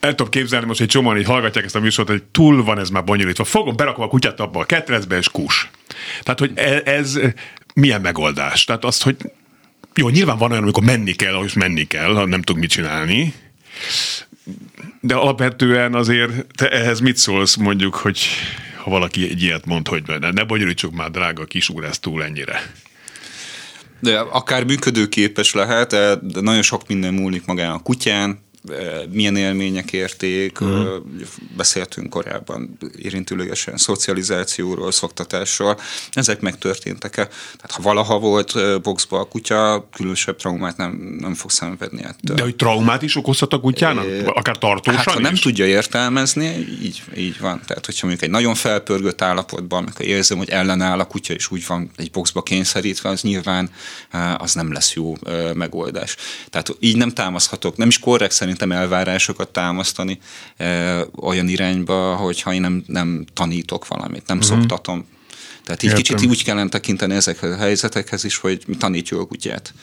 el 0.00 0.14
tudom 0.14 0.30
képzelni 0.30 0.66
most, 0.66 0.78
hogy 0.78 0.88
csomóan 0.88 1.18
így 1.18 1.24
hallgatják 1.24 1.64
ezt 1.64 1.76
a 1.76 1.80
műsort, 1.80 2.08
hogy 2.08 2.22
túl 2.22 2.64
van 2.64 2.78
ez 2.78 2.88
már 2.90 3.04
bonyolítva. 3.04 3.44
Fogom, 3.44 3.76
berakom 3.76 4.04
a 4.04 4.08
kutyát 4.08 4.40
abba 4.40 4.60
a 4.60 4.64
ketrecbe, 4.64 5.16
és 5.16 5.28
kus. 5.28 5.70
Tehát, 6.22 6.38
hogy 6.38 6.52
ez, 6.54 6.80
ez 6.84 7.18
milyen 7.78 8.00
megoldás? 8.00 8.64
Tehát 8.64 8.84
azt, 8.84 9.02
hogy 9.02 9.16
jó, 9.94 10.08
nyilván 10.08 10.38
van 10.38 10.50
olyan, 10.50 10.62
amikor 10.62 10.84
menni 10.84 11.12
kell, 11.12 11.34
ahogy 11.34 11.52
menni 11.54 11.86
kell, 11.86 12.14
ha 12.14 12.26
nem 12.26 12.42
tudunk 12.42 12.60
mit 12.60 12.70
csinálni, 12.70 13.34
de 15.00 15.14
alapvetően 15.14 15.94
azért 15.94 16.46
te 16.54 16.70
ehhez 16.70 17.00
mit 17.00 17.16
szólsz 17.16 17.56
mondjuk, 17.56 17.94
hogy 17.94 18.20
ha 18.76 18.90
valaki 18.90 19.28
egy 19.28 19.42
ilyet 19.42 19.66
mond, 19.66 19.88
hogy 19.88 20.02
ne, 20.06 20.30
ne 20.30 20.44
bonyolítsuk 20.44 20.92
már, 20.92 21.10
drága 21.10 21.44
kis 21.44 21.68
úr, 21.68 21.84
ezt 21.84 22.00
túl 22.00 22.24
ennyire. 22.24 22.72
De 24.00 24.18
akár 24.18 24.64
működőképes 24.64 25.52
lehet, 25.52 25.90
de 25.90 26.40
nagyon 26.40 26.62
sok 26.62 26.88
minden 26.88 27.14
múlik 27.14 27.46
magán 27.46 27.70
a 27.70 27.82
kutyán, 27.82 28.38
milyen 29.10 29.36
élmények 29.36 29.92
érték, 29.92 30.60
uh-huh. 30.60 30.88
beszéltünk 31.56 32.10
korábban 32.10 32.78
érintőlegesen 32.96 33.76
szocializációról, 33.76 34.92
szoktatásról, 34.92 35.78
ezek 36.12 36.40
megtörténtek-e? 36.40 37.26
Tehát 37.26 37.70
ha 37.70 37.82
valaha 37.82 38.18
volt 38.18 38.82
boxba 38.82 39.20
a 39.20 39.24
kutya, 39.24 39.88
különösebb 39.92 40.36
traumát 40.36 40.76
nem, 40.76 41.16
nem 41.20 41.34
fog 41.34 41.50
szenvedni 41.50 42.02
ettől. 42.02 42.36
De 42.36 42.42
hogy 42.42 42.56
traumát 42.56 43.02
is 43.02 43.16
okozhat 43.16 43.52
a 43.52 43.60
kutyának? 43.60 44.04
É, 44.04 44.22
Akár 44.24 44.58
tartósan 44.58 44.96
Hát 44.98 45.08
ha 45.12 45.20
is? 45.20 45.26
nem 45.26 45.34
tudja 45.34 45.66
értelmezni, 45.66 46.46
így, 46.82 47.02
így 47.16 47.40
van. 47.40 47.60
Tehát 47.66 47.86
hogyha 47.86 48.06
mondjuk 48.06 48.28
egy 48.28 48.34
nagyon 48.34 48.54
felpörgött 48.54 49.22
állapotban, 49.22 49.82
amikor 49.82 50.04
érzem, 50.04 50.38
hogy 50.38 50.50
ellenáll 50.50 50.98
a 50.98 51.04
kutya, 51.04 51.34
és 51.34 51.50
úgy 51.50 51.64
van 51.66 51.90
egy 51.96 52.10
boxba 52.10 52.42
kényszerítve, 52.42 53.08
az 53.08 53.22
nyilván 53.22 53.70
az 54.38 54.54
nem 54.54 54.72
lesz 54.72 54.94
jó 54.94 55.16
megoldás. 55.54 56.16
Tehát 56.50 56.76
így 56.80 56.96
nem 56.96 57.10
támaszhatok, 57.10 57.76
nem 57.76 57.88
is 57.88 57.98
korrekt 57.98 58.32
szerintem 58.58 58.82
elvárásokat 58.82 59.48
támasztani 59.48 60.18
e, 60.56 61.04
olyan 61.20 61.48
irányba, 61.48 62.14
hogyha 62.14 62.52
én 62.52 62.60
nem, 62.60 62.82
nem 62.86 63.24
tanítok 63.32 63.86
valamit, 63.86 64.26
nem 64.26 64.38
uh-huh. 64.38 64.58
szoktatom. 64.58 65.06
Tehát 65.64 65.82
így 65.82 65.90
Értem. 65.90 66.02
kicsit 66.02 66.30
úgy 66.30 66.44
kellene 66.44 66.68
tekinteni 66.68 67.14
ezekhez 67.14 67.50
a 67.50 67.56
helyzetekhez 67.56 68.24
is, 68.24 68.36
hogy 68.36 68.62
mi 68.66 68.76
tanítjuk 68.76 69.20
a 69.20 69.26
kutyát. 69.26 69.74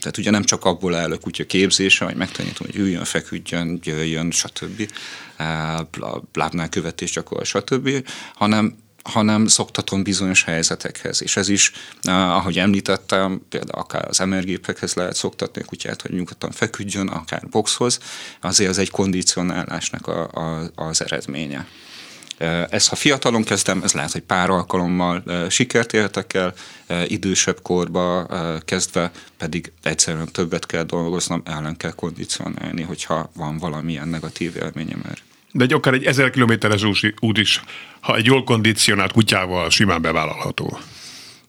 Tehát 0.00 0.18
ugye 0.18 0.30
nem 0.30 0.44
csak 0.44 0.64
abból 0.64 0.94
áll 0.94 1.12
a 1.12 1.18
kutya 1.18 1.44
képzése, 1.44 2.04
hogy 2.04 2.14
megtanítom, 2.14 2.66
hogy 2.66 2.76
üljön, 2.76 3.04
feküdjön, 3.04 3.78
jöjjön, 3.82 4.30
stb. 4.30 4.90
lábnál 6.32 6.68
követés 6.68 7.10
gyakorol, 7.10 7.44
stb. 7.44 8.08
hanem 8.34 8.76
hanem 9.02 9.46
szoktatom 9.46 10.02
bizonyos 10.02 10.44
helyzetekhez. 10.44 11.22
És 11.22 11.36
ez 11.36 11.48
is, 11.48 11.72
ahogy 12.02 12.58
említettem, 12.58 13.42
például 13.48 13.80
akár 13.80 14.08
az 14.08 14.20
emergépekhez 14.20 14.94
lehet 14.94 15.14
szoktatni 15.14 15.62
a 15.62 15.64
kutyát, 15.64 16.02
hogy 16.02 16.10
nyugodtan 16.10 16.50
feküdjön, 16.50 17.08
akár 17.08 17.48
boxhoz, 17.50 17.98
azért 18.40 18.70
az 18.70 18.78
egy 18.78 18.90
kondicionálásnak 18.90 20.06
a, 20.06 20.28
a, 20.28 20.70
az 20.74 21.02
eredménye. 21.02 21.66
Ez, 22.70 22.88
ha 22.88 22.96
fiatalon 22.96 23.44
kezdem, 23.44 23.82
ez 23.82 23.92
lehet, 23.92 24.12
hogy 24.12 24.22
pár 24.22 24.50
alkalommal 24.50 25.22
sikert 25.48 25.92
értek 25.92 26.34
el, 26.34 26.54
idősebb 27.06 27.62
korba 27.62 28.26
kezdve 28.64 29.10
pedig 29.36 29.72
egyszerűen 29.82 30.32
többet 30.32 30.66
kell 30.66 30.82
dolgoznom, 30.82 31.42
ellen 31.44 31.76
kell 31.76 31.92
kondicionálni, 31.92 32.82
hogyha 32.82 33.30
van 33.34 33.58
valamilyen 33.58 34.08
negatív 34.08 34.56
élményem 34.56 35.02
erre. 35.04 35.31
De 35.52 35.64
egy 35.64 35.72
akár 35.72 35.94
egy 35.94 36.04
ezer 36.04 36.30
kilométeres 36.30 36.82
út 37.20 37.38
is, 37.38 37.62
ha 38.00 38.16
egy 38.16 38.24
jól 38.24 38.44
kondicionált 38.44 39.12
kutyával 39.12 39.70
simán 39.70 40.02
bevállalható. 40.02 40.78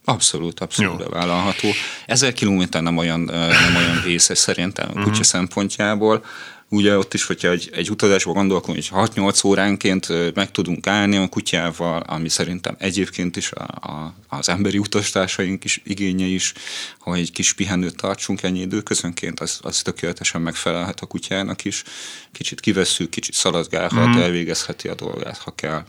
Abszolút, 0.05 0.59
abszolút 0.59 0.99
Jó. 0.99 1.05
bevállalható. 1.05 1.67
Ezer 2.05 2.33
kilométer 2.33 2.81
nem 2.81 2.97
olyan, 2.97 3.19
nem 3.21 3.75
olyan 3.77 4.01
vészes 4.03 4.37
szerintem 4.37 4.85
a 4.89 4.93
kutya 4.93 5.09
uh-huh. 5.09 5.23
szempontjából 5.23 6.25
ugye 6.73 6.97
ott 6.97 7.13
is, 7.13 7.25
hogyha 7.25 7.49
egy, 7.49 7.69
egy 7.73 7.89
utazásban 7.89 8.33
gondolkodunk, 8.33 8.85
hogy 8.89 9.09
6-8 9.15 9.45
óránként 9.45 10.33
meg 10.33 10.51
tudunk 10.51 10.87
állni 10.87 11.17
a 11.17 11.27
kutyával, 11.27 12.01
ami 12.01 12.29
szerintem 12.29 12.75
egyébként 12.79 13.37
is 13.37 13.51
a, 13.51 13.63
a, 13.63 14.15
az 14.27 14.49
emberi 14.49 14.77
utastársaink 14.77 15.63
is 15.63 15.81
igénye 15.83 16.25
is, 16.25 16.53
hogy 16.99 17.19
egy 17.19 17.31
kis 17.31 17.53
pihenőt 17.53 17.95
tartsunk 17.95 18.43
ennyi 18.43 18.59
időközönként, 18.59 19.39
az, 19.39 19.59
az 19.61 19.81
tökéletesen 19.81 20.41
megfelelhet 20.41 20.99
a 20.99 21.05
kutyának 21.05 21.65
is. 21.65 21.83
Kicsit 22.31 22.59
kivesszük, 22.59 23.09
kicsit 23.09 23.33
szaladgálhat, 23.33 24.07
mm. 24.07 24.19
elvégezheti 24.19 24.87
a 24.87 24.95
dolgát, 24.95 25.37
ha 25.37 25.55
kell. 25.55 25.85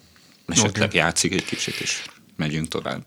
Esetleg 0.46 0.88
okay. 0.88 0.98
játszik 0.98 1.32
egy 1.32 1.44
kicsit, 1.44 1.74
és 1.80 2.02
megyünk 2.36 2.68
tovább. 2.68 3.04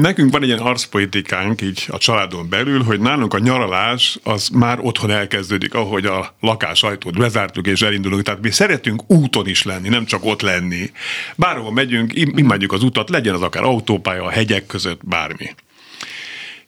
Nekünk 0.00 0.32
van 0.32 0.42
egy 0.42 0.48
ilyen 0.48 0.60
arcpolitikánk 0.60 1.60
így 1.60 1.84
a 1.88 1.98
családon 1.98 2.48
belül, 2.48 2.82
hogy 2.82 3.00
nálunk 3.00 3.34
a 3.34 3.38
nyaralás 3.38 4.18
az 4.22 4.48
már 4.48 4.78
otthon 4.80 5.10
elkezdődik, 5.10 5.74
ahogy 5.74 6.06
a 6.06 6.34
lakás 6.40 6.82
ajtót 6.82 7.18
bezártuk 7.18 7.66
és 7.66 7.82
elindulunk. 7.82 8.22
Tehát 8.22 8.40
mi 8.40 8.50
szeretünk 8.50 9.10
úton 9.10 9.48
is 9.48 9.62
lenni, 9.62 9.88
nem 9.88 10.04
csak 10.04 10.24
ott 10.24 10.40
lenni. 10.40 10.90
Bárhol 11.36 11.72
megyünk, 11.72 12.12
imádjuk 12.14 12.72
az 12.72 12.82
utat, 12.82 13.10
legyen 13.10 13.34
az 13.34 13.42
akár 13.42 13.62
autópálya, 13.62 14.24
a 14.24 14.30
hegyek 14.30 14.66
között, 14.66 15.00
bármi. 15.04 15.54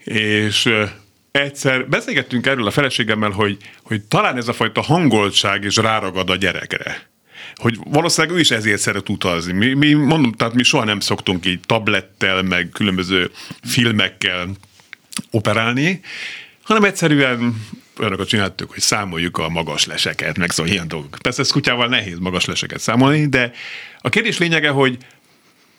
És 0.05 0.73
egyszer 1.31 1.89
beszélgettünk 1.89 2.47
erről 2.47 2.67
a 2.67 2.71
feleségemmel, 2.71 3.31
hogy, 3.31 3.57
hogy 3.83 4.03
talán 4.03 4.37
ez 4.37 4.49
a 4.49 4.53
fajta 4.53 4.81
hangoltság 4.81 5.65
is 5.65 5.77
ráragad 5.77 6.31
a 6.31 6.37
gyerekre 6.37 7.15
hogy 7.55 7.79
valószínűleg 7.85 8.37
ő 8.37 8.41
is 8.41 8.51
ezért 8.51 8.81
szeret 8.81 9.09
utazni. 9.09 9.53
Mi, 9.53 9.75
mi 9.75 9.93
mondom, 9.93 10.33
tehát 10.33 10.55
mi 10.55 10.63
soha 10.63 10.85
nem 10.85 11.01
szoktunk 11.01 11.47
így 11.47 11.61
tablettel, 11.61 12.43
meg 12.43 12.69
különböző 12.73 13.31
filmekkel 13.63 14.49
operálni, 15.31 16.01
hanem 16.63 16.85
egyszerűen 16.85 17.67
olyanokat 17.99 18.29
csináltuk, 18.29 18.71
hogy 18.71 18.81
számoljuk 18.81 19.39
a 19.39 19.49
magas 19.49 19.87
leseket, 19.87 20.39
meg 20.39 20.51
szóval 20.51 20.73
ilyen 20.73 20.89
dolgok. 20.89 21.19
Persze 21.23 21.43
ez 21.43 21.51
kutyával 21.51 21.89
nehéz 21.89 22.19
magas 22.19 22.45
leseket 22.45 22.81
számolni, 22.81 23.27
de 23.27 23.53
a 24.01 24.09
kérdés 24.09 24.39
lényege, 24.39 24.69
hogy 24.69 24.99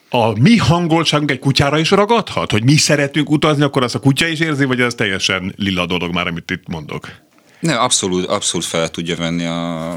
a 0.10 0.40
mi 0.40 0.58
hangoltságunk 0.58 1.32
egy 1.32 1.40
kutyára 1.40 1.80
is 1.80 1.92
ragadhat? 1.92 2.52
Hogy 2.52 2.64
mi 2.64 2.76
szeretünk 2.76 3.30
utazni, 3.30 3.64
akkor 3.64 3.84
azt 3.84 3.96
a 3.96 4.00
kutya 4.00 4.28
is 4.28 4.40
érzi, 4.40 4.66
vagy 4.66 4.82
ez 4.82 4.96
teljesen 4.96 5.54
lila 5.56 5.86
dolog 5.86 6.14
már, 6.14 6.28
amit 6.28 6.52
itt 6.52 6.68
mondok? 6.68 7.12
Ne, 7.60 7.76
abszolút, 7.76 8.26
abszolút 8.26 8.66
fel 8.66 8.90
tudja 8.90 9.16
venni 9.16 9.46
a, 9.46 9.92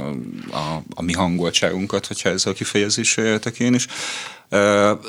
a, 0.51 0.83
a 0.94 1.03
mi 1.03 1.12
hangoltságunkat, 1.12 2.07
hogyha 2.07 2.29
ezzel 2.29 2.53
a 2.53 2.55
kifejezéssel 2.55 3.25
éltek 3.25 3.59
én 3.59 3.75
is. 3.75 3.87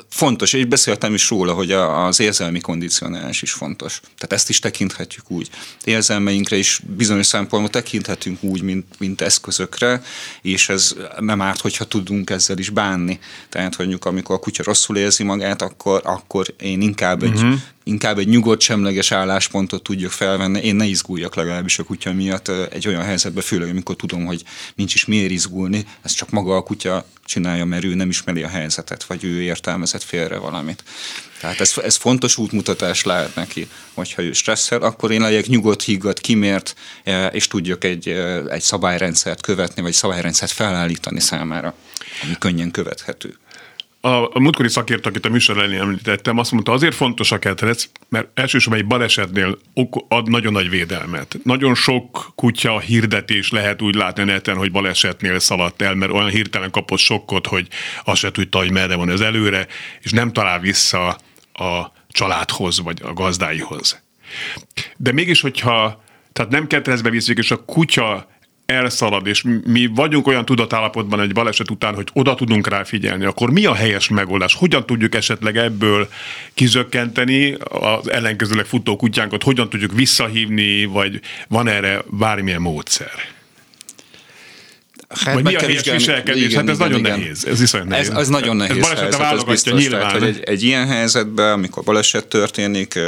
Fontos, 0.09 0.53
és 0.53 0.65
beszéltem 0.65 1.13
is 1.13 1.29
róla, 1.29 1.53
hogy 1.53 1.71
az 1.71 2.19
érzelmi 2.19 2.59
kondicionálás 2.59 3.41
is 3.41 3.51
fontos. 3.51 3.99
Tehát 3.99 4.33
ezt 4.33 4.49
is 4.49 4.59
tekinthetjük 4.59 5.31
úgy. 5.31 5.49
Érzelmeinkre 5.83 6.55
is 6.55 6.81
bizonyos 6.95 7.25
szempontból 7.25 7.71
tekinthetünk 7.71 8.43
úgy, 8.43 8.61
mint, 8.61 8.85
mint 8.99 9.21
eszközökre, 9.21 10.01
és 10.41 10.69
ez 10.69 10.95
nem 11.19 11.41
árt, 11.41 11.61
hogyha 11.61 11.85
tudunk 11.85 12.29
ezzel 12.29 12.57
is 12.57 12.69
bánni. 12.69 13.19
Tehát, 13.49 13.75
hogy 13.75 13.97
amikor 13.99 14.35
a 14.35 14.39
kutya 14.39 14.63
rosszul 14.63 14.97
érzi 14.97 15.23
magát, 15.23 15.61
akkor, 15.61 16.01
akkor 16.03 16.45
én 16.59 16.81
inkább 16.81 17.23
egy 17.23 17.33
uh-huh 17.33 17.59
inkább 17.83 18.17
egy 18.17 18.27
nyugodt, 18.27 18.61
semleges 18.61 19.11
álláspontot 19.11 19.83
tudjuk 19.83 20.11
felvenni. 20.11 20.59
Én 20.59 20.75
ne 20.75 20.85
izguljak 20.85 21.35
legalábbis 21.35 21.79
a 21.79 21.83
kutya 21.83 22.13
miatt 22.13 22.47
egy 22.47 22.87
olyan 22.87 23.03
helyzetben, 23.03 23.43
főleg 23.43 23.69
amikor 23.69 23.95
tudom, 23.95 24.25
hogy 24.25 24.43
nincs 24.75 24.93
is 24.93 25.05
miért 25.05 25.31
izgulni, 25.31 25.85
ez 26.01 26.11
csak 26.11 26.29
maga 26.29 26.55
a 26.55 26.63
kutya 26.63 27.05
csinálja, 27.25 27.65
mert 27.65 27.83
ő 27.83 27.93
nem 27.93 28.09
ismeri 28.09 28.43
a 28.43 28.47
helyzetet, 28.47 29.03
vagy 29.03 29.23
ő 29.23 29.41
értelmezett 29.41 30.03
félre 30.03 30.37
valamit. 30.37 30.83
Tehát 31.39 31.59
ez, 31.59 31.73
ez 31.83 31.95
fontos 31.95 32.37
útmutatás 32.37 33.03
lehet 33.03 33.35
neki, 33.35 33.67
hogyha 33.93 34.21
ő 34.21 34.33
stresszel, 34.33 34.81
akkor 34.81 35.11
én 35.11 35.21
legyek 35.21 35.45
nyugodt, 35.45 35.83
higgadt, 35.83 36.19
kimért, 36.19 36.75
és 37.31 37.47
tudjuk 37.47 37.83
egy, 37.83 38.07
egy 38.49 38.61
szabályrendszert 38.61 39.41
követni, 39.41 39.81
vagy 39.81 39.93
szabályrendszert 39.93 40.51
felállítani 40.51 41.19
számára, 41.19 41.75
ami 42.23 42.35
könnyen 42.39 42.71
követhető 42.71 43.35
a, 44.01 44.07
a 44.07 44.39
múltkori 44.39 44.69
szakért, 44.69 45.05
akit 45.05 45.25
a 45.25 45.29
műsor 45.29 45.57
elé 45.57 45.77
említettem, 45.77 46.37
azt 46.37 46.51
mondta, 46.51 46.71
azért 46.71 46.95
fontos 46.95 47.31
a 47.31 47.39
ketrec, 47.39 47.89
mert 48.09 48.27
elsősorban 48.33 48.81
egy 48.81 48.87
balesetnél 48.87 49.57
ad 50.07 50.29
nagyon 50.29 50.51
nagy 50.51 50.69
védelmet. 50.69 51.37
Nagyon 51.43 51.75
sok 51.75 52.31
kutya 52.35 52.79
hirdetés 52.79 53.51
lehet 53.51 53.81
úgy 53.81 53.95
látni 53.95 54.23
neten, 54.23 54.57
hogy 54.57 54.71
balesetnél 54.71 55.39
szaladt 55.39 55.81
el, 55.81 55.95
mert 55.95 56.11
olyan 56.11 56.29
hirtelen 56.29 56.71
kapott 56.71 56.99
sokkot, 56.99 57.47
hogy 57.47 57.67
azt 58.03 58.19
se 58.19 58.31
tudta, 58.31 58.57
hogy 58.57 58.71
merre 58.71 58.95
van 58.95 59.09
az 59.09 59.21
előre, 59.21 59.67
és 60.01 60.11
nem 60.11 60.33
talál 60.33 60.59
vissza 60.59 61.07
a 61.53 61.91
családhoz, 62.07 62.81
vagy 62.81 63.01
a 63.03 63.13
gazdáihoz. 63.13 64.01
De 64.97 65.11
mégis, 65.11 65.41
hogyha 65.41 66.03
tehát 66.33 66.51
nem 66.51 66.67
ketrezbe 66.67 67.09
viszik, 67.09 67.37
és 67.37 67.51
a 67.51 67.65
kutya 67.65 68.29
elszalad, 68.71 69.27
és 69.27 69.43
mi 69.65 69.85
vagyunk 69.95 70.27
olyan 70.27 70.45
tudatállapotban 70.45 71.19
egy 71.21 71.33
baleset 71.33 71.71
után, 71.71 71.95
hogy 71.95 72.07
oda 72.13 72.35
tudunk 72.35 72.67
rá 72.67 72.83
figyelni, 72.83 73.25
akkor 73.25 73.51
mi 73.51 73.65
a 73.65 73.73
helyes 73.73 74.09
megoldás? 74.09 74.53
Hogyan 74.53 74.85
tudjuk 74.85 75.15
esetleg 75.15 75.57
ebből 75.57 76.09
kizökkenteni 76.53 77.57
az 77.69 78.09
ellenkezőleg 78.11 78.65
futó 78.65 78.95
kutyánkat? 78.95 79.43
Hogyan 79.43 79.69
tudjuk 79.69 79.91
visszahívni, 79.91 80.85
vagy 80.85 81.19
van 81.47 81.67
erre 81.67 82.01
bármilyen 82.09 82.61
módszer? 82.61 83.40
Hát 85.13 85.33
Vagy 85.33 85.43
mi 85.43 85.55
a 85.55 85.59
helyes 85.59 85.91
viselkedés? 85.91 86.43
Igen, 86.43 86.59
hát 86.59 86.69
ez 86.69 86.75
igen, 86.75 86.87
nagyon 86.87 87.05
igen. 87.05 87.19
nehéz. 87.19 87.45
Ez 87.45 87.61
iszonyat 87.61 87.87
nehéz. 87.87 88.09
Ez, 88.09 88.17
ez 88.17 88.27
nagyon 88.27 88.55
nehéz 88.55 88.77
ez 88.77 88.99
helyzet, 88.99 89.21
ez 89.21 89.43
biztos. 89.43 89.81
Nyilván. 89.81 89.99
Tehát, 89.99 90.19
hogy 90.19 90.27
egy, 90.27 90.39
egy 90.43 90.63
ilyen 90.63 90.87
helyzetben, 90.87 91.51
amikor 91.51 91.83
baleset 91.83 92.27
történik, 92.27 92.99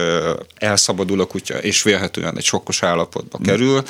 elszabadul 0.55 1.21
a 1.21 1.25
kutya, 1.25 1.57
és 1.57 1.83
vélhetően 1.83 2.37
egy 2.37 2.43
sokkos 2.43 2.83
állapotba 2.83 3.37
hmm. 3.37 3.45
kerül, 3.45 3.83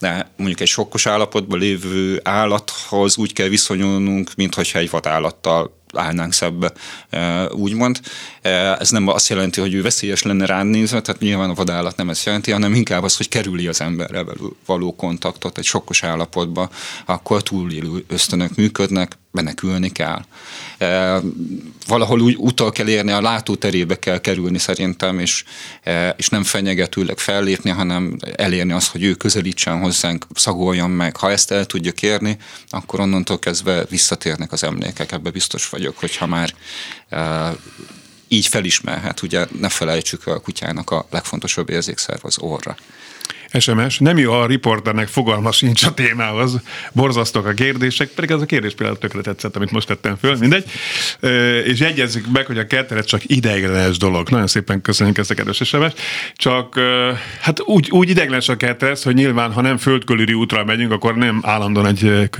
de 0.00 0.30
mondjuk 0.36 0.60
egy 0.60 0.68
sokkos 0.68 1.06
állapotban 1.06 1.58
lévő 1.58 2.20
állathoz 2.24 3.16
úgy 3.16 3.32
kell 3.32 3.48
viszonyulnunk, 3.48 4.30
mintha 4.36 4.78
egy 4.78 4.90
vadállattal 4.90 5.77
állnánk 5.94 6.32
szebbe, 6.32 6.72
úgymond. 7.50 8.00
Ez 8.78 8.90
nem 8.90 9.08
azt 9.08 9.28
jelenti, 9.28 9.60
hogy 9.60 9.74
ő 9.74 9.82
veszélyes 9.82 10.22
lenne 10.22 10.46
rán 10.46 10.66
nézve, 10.66 11.00
tehát 11.00 11.20
nyilván 11.20 11.50
a 11.50 11.54
vadállat 11.54 11.96
nem 11.96 12.10
ezt 12.10 12.24
jelenti, 12.24 12.50
hanem 12.50 12.74
inkább 12.74 13.02
az, 13.02 13.16
hogy 13.16 13.28
kerüli 13.28 13.66
az 13.66 13.80
emberrel 13.80 14.26
való 14.66 14.96
kontaktot 14.96 15.58
egy 15.58 15.64
sokkos 15.64 16.02
állapotba, 16.02 16.70
akkor 17.06 17.42
túlélő 17.42 18.04
ösztönök 18.08 18.54
működnek, 18.54 19.18
menekülni 19.38 19.90
kell. 19.90 20.24
E, 20.78 21.20
valahol 21.86 22.20
úgy 22.20 22.36
utal 22.38 22.70
kell 22.70 22.88
érni, 22.88 23.10
a 23.10 23.20
látóterébe 23.20 23.98
kell 23.98 24.20
kerülni 24.20 24.58
szerintem, 24.58 25.18
és, 25.18 25.44
e, 25.82 26.14
és 26.18 26.28
nem 26.28 26.44
fenyegetőleg 26.44 27.18
fellépni, 27.18 27.70
hanem 27.70 28.16
elérni 28.36 28.72
azt, 28.72 28.90
hogy 28.90 29.02
ő 29.02 29.14
közelítsen 29.14 29.80
hozzánk, 29.80 30.26
szagoljon 30.34 30.90
meg. 30.90 31.16
Ha 31.16 31.30
ezt 31.30 31.50
el 31.50 31.64
tudja 31.64 31.92
kérni, 31.92 32.36
akkor 32.68 33.00
onnantól 33.00 33.38
kezdve 33.38 33.84
visszatérnek 33.84 34.52
az 34.52 34.64
emlékek, 34.64 35.12
ebbe 35.12 35.30
biztos 35.30 35.68
vagyok, 35.68 35.98
hogyha 35.98 36.26
már 36.26 36.54
e, 37.08 37.52
így 38.28 38.46
felismerhet, 38.46 39.22
ugye 39.22 39.46
ne 39.60 39.68
felejtsük 39.68 40.26
a 40.26 40.40
kutyának 40.40 40.90
a 40.90 41.06
legfontosabb 41.10 41.70
érzékszerv 41.70 42.20
az 42.22 42.38
orra. 42.38 42.76
SMS. 43.58 43.98
Nem 43.98 44.18
jó, 44.18 44.32
ha 44.32 44.40
a 44.40 44.46
riporternek 44.46 45.08
fogalma 45.08 45.52
sincs 45.52 45.84
a 45.84 45.94
témához. 45.94 46.60
Borzasztok 46.92 47.46
a 47.46 47.52
kérdések, 47.52 48.08
pedig 48.08 48.30
ez 48.30 48.40
a 48.40 48.46
kérdés 48.46 48.74
például 48.74 48.98
tökre 48.98 49.20
tetszett, 49.20 49.56
amit 49.56 49.70
most 49.70 49.86
tettem 49.86 50.16
föl, 50.16 50.36
mindegy. 50.36 50.64
És 51.64 51.78
jegyezzük 51.80 52.26
meg, 52.32 52.46
hogy 52.46 52.58
a 52.58 52.66
ketteret 52.66 53.06
csak 53.06 53.20
ideiglenes 53.24 53.96
dolog. 53.96 54.28
Nagyon 54.28 54.46
szépen 54.46 54.80
köszönjük 54.80 55.18
ezt 55.18 55.30
a 55.30 55.34
kedves 55.34 55.56
SMS. 55.56 55.92
Csak 56.34 56.80
hát 57.40 57.60
úgy, 57.60 57.90
úgy 57.90 58.10
ideiglenes 58.10 58.48
a 58.48 58.56
ketrec, 58.56 59.02
hogy 59.02 59.14
nyilván, 59.14 59.52
ha 59.52 59.60
nem 59.60 59.76
földkörüli 59.76 60.32
útra 60.32 60.64
megyünk, 60.64 60.92
akkor 60.92 61.16
nem 61.16 61.40
állandóan 61.42 61.86
egy 61.86 62.30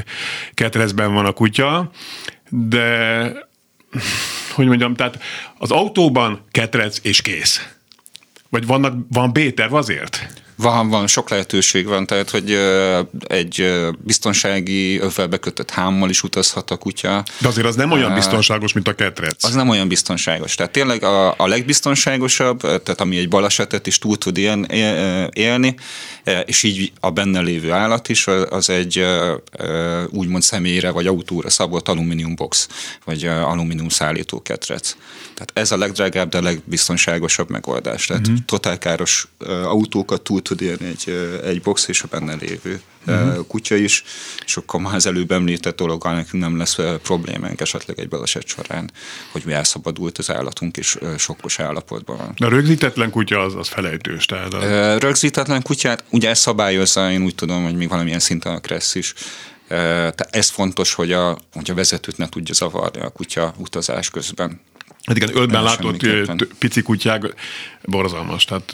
ketrecben 0.54 1.12
van 1.12 1.24
a 1.24 1.32
kutya, 1.32 1.90
de 2.50 3.32
hogy 4.52 4.66
mondjam, 4.66 4.94
tehát 4.94 5.22
az 5.58 5.70
autóban 5.70 6.44
ketrec 6.50 6.98
és 7.02 7.22
kész. 7.22 7.68
Vagy 8.48 8.66
vannak, 8.66 8.94
van 9.10 9.32
B-terv 9.32 9.74
azért? 9.74 10.46
Van, 10.60 10.88
van, 10.88 11.06
sok 11.06 11.30
lehetőség 11.30 11.86
van, 11.86 12.06
tehát 12.06 12.30
hogy 12.30 12.58
egy 13.26 13.70
biztonsági 13.98 14.98
övelbe 14.98 15.36
kötött 15.36 15.70
hámmal 15.70 16.10
is 16.10 16.22
utazhat 16.22 16.70
a 16.70 16.76
kutya. 16.76 17.24
De 17.38 17.48
azért 17.48 17.66
az 17.66 17.74
nem 17.74 17.90
olyan 17.90 18.14
biztonságos, 18.14 18.72
mint 18.72 18.88
a 18.88 18.94
ketrec. 18.94 19.44
Az 19.44 19.54
nem 19.54 19.68
olyan 19.68 19.88
biztonságos. 19.88 20.54
Tehát 20.54 20.72
tényleg 20.72 21.02
a, 21.02 21.34
a 21.36 21.46
legbiztonságosabb, 21.46 22.60
tehát 22.60 23.00
ami 23.00 23.16
egy 23.16 23.28
balesetet 23.28 23.86
is 23.86 23.98
túl 23.98 24.18
tud 24.18 24.38
él, 24.38 24.62
élni, 25.32 25.74
és 26.44 26.62
így 26.62 26.92
a 27.00 27.10
benne 27.10 27.40
lévő 27.40 27.72
állat 27.72 28.08
is, 28.08 28.26
az 28.50 28.70
egy 28.70 29.04
úgymond 30.08 30.42
személyre 30.42 30.90
vagy 30.90 31.06
autóra 31.06 31.50
szabott 31.50 31.88
alumínium 31.88 32.34
box, 32.34 32.68
vagy 33.04 33.24
alumínium 33.24 33.88
szállító 33.88 34.42
ketrec. 34.42 34.96
Tehát 35.34 35.50
ez 35.52 35.72
a 35.72 35.76
legdrágább, 35.76 36.28
de 36.28 36.38
a 36.38 36.42
legbiztonságosabb 36.42 37.50
megoldás. 37.50 38.06
Tehát 38.06 38.26
uh-huh. 38.26 38.44
totálkáros 38.44 39.28
autókat 39.64 40.22
túl 40.22 40.42
tud 40.48 40.60
érni 40.60 40.86
egy, 40.86 41.10
egy 41.44 41.60
box 41.62 41.88
és 41.88 42.02
a 42.02 42.06
benne 42.10 42.34
lévő 42.34 42.80
uh-huh. 43.06 43.46
kutya 43.46 43.74
is, 43.74 44.04
és 44.44 44.56
akkor 44.56 44.80
már 44.80 44.94
az 44.94 45.06
előbb 45.06 45.30
említett 45.30 45.76
dologgal 45.76 46.14
nekünk 46.14 46.42
nem 46.42 46.56
lesz 46.56 46.76
problémánk 47.02 47.60
esetleg 47.60 47.98
egy 47.98 48.08
baleset 48.08 48.46
során, 48.46 48.90
hogy 49.32 49.42
mi 49.44 49.52
elszabadult 49.52 50.18
az 50.18 50.30
állatunk, 50.30 50.76
és 50.76 50.98
sokkos 51.18 51.58
állapotban 51.58 52.16
van. 52.16 52.34
A 52.38 52.48
rögzítetlen 52.48 53.10
kutya 53.10 53.40
az, 53.40 53.54
az 53.54 53.68
felejtős. 53.68 54.24
Tehát 54.24 54.54
az... 54.54 54.98
Rögzítetlen 55.00 55.62
kutyát 55.62 56.04
ugye 56.10 56.28
ezt 56.28 56.40
szabályozza, 56.40 57.10
én 57.10 57.22
úgy 57.22 57.34
tudom, 57.34 57.64
hogy 57.64 57.74
még 57.76 57.88
valamilyen 57.88 58.20
szinten 58.20 58.54
a 58.54 58.60
kressz 58.60 58.94
is, 58.94 59.14
tehát 59.68 60.28
ez 60.30 60.48
fontos, 60.48 60.94
hogy 60.94 61.12
a, 61.12 61.38
hogy 61.52 61.70
a 61.70 61.74
vezetőt 61.74 62.16
ne 62.16 62.28
tudja 62.28 62.54
zavarni 62.54 63.00
a 63.00 63.08
kutya 63.08 63.54
utazás 63.58 64.10
közben. 64.10 64.60
Hát 65.04 65.16
igen, 65.16 65.36
ölben 65.36 65.62
látott 65.62 66.06
pici 66.58 66.82
kutyák 66.82 67.34
borzalmas. 67.82 68.44
Tehát 68.44 68.72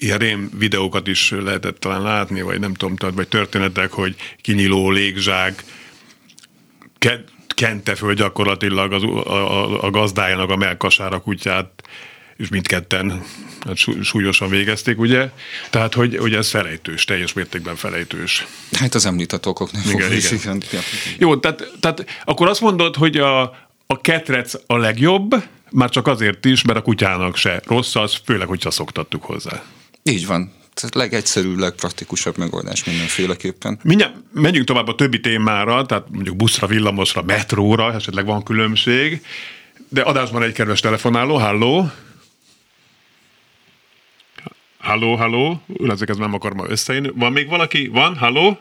ilyen 0.00 0.18
rém 0.18 0.50
videókat 0.58 1.06
is 1.06 1.30
lehetett 1.30 1.78
talán 1.78 2.02
látni, 2.02 2.42
vagy 2.42 2.60
nem 2.60 2.74
tudom, 2.74 2.96
tehát, 2.96 3.14
vagy 3.14 3.28
történetek, 3.28 3.92
hogy 3.92 4.14
kinyíló 4.40 4.90
légzsák 4.90 5.64
kente 7.46 7.94
föl 7.94 8.14
gyakorlatilag 8.14 8.92
az, 8.92 9.02
a, 9.02 9.30
a, 9.30 9.82
a 9.82 9.90
gazdájának 9.90 10.50
a 10.50 10.56
melkasára 10.56 11.20
kutyát, 11.20 11.82
és 12.36 12.48
mindketten 12.48 13.22
hát 13.66 13.76
súlyosan 14.02 14.48
végezték, 14.48 14.98
ugye? 14.98 15.30
Tehát, 15.70 15.94
hogy, 15.94 16.16
hogy 16.16 16.34
ez 16.34 16.48
felejtős, 16.48 17.04
teljes 17.04 17.32
mértékben 17.32 17.76
felejtős. 17.76 18.46
Hát 18.72 18.94
az 18.94 19.06
említett 19.06 19.46
okoknak 19.46 19.84
igen, 19.84 20.12
igen. 20.12 20.62
igen. 20.68 20.82
Jó, 21.18 21.36
tehát, 21.36 21.72
tehát 21.80 22.04
akkor 22.24 22.48
azt 22.48 22.60
mondod, 22.60 22.96
hogy 22.96 23.16
a, 23.16 23.40
a 23.86 24.00
ketrec 24.00 24.54
a 24.66 24.76
legjobb, 24.76 25.44
már 25.70 25.90
csak 25.90 26.06
azért 26.06 26.44
is, 26.44 26.62
mert 26.62 26.78
a 26.78 26.82
kutyának 26.82 27.36
se 27.36 27.62
rossz 27.66 27.94
az, 27.94 28.20
főleg, 28.24 28.46
hogyha 28.46 28.70
szoktattuk 28.70 29.24
hozzá. 29.24 29.62
Így 30.02 30.26
van. 30.26 30.52
Tehát 30.74 30.94
legegyszerűbb, 30.94 31.58
legpraktikusabb 31.58 32.36
megoldás 32.36 32.84
mindenféleképpen. 32.84 33.78
Mindjárt 33.82 34.14
megyünk 34.32 34.66
tovább 34.66 34.88
a 34.88 34.94
többi 34.94 35.20
témára, 35.20 35.86
tehát 35.86 36.10
mondjuk 36.10 36.36
buszra, 36.36 36.66
villamosra, 36.66 37.22
metróra, 37.22 37.92
esetleg 37.92 38.24
van 38.24 38.42
különbség, 38.42 39.22
de 39.88 40.02
adásban 40.02 40.42
egy 40.42 40.52
kedves 40.52 40.80
telefonáló, 40.80 41.36
halló! 41.36 41.90
Halló, 44.78 45.14
halló, 45.14 45.62
ezek 45.88 46.08
ez 46.08 46.16
nem 46.16 46.34
akar 46.34 46.54
ma 46.54 46.64
összejönni. 46.68 47.10
Van 47.14 47.32
még 47.32 47.48
valaki? 47.48 47.86
Van? 47.86 48.16
Halló? 48.16 48.58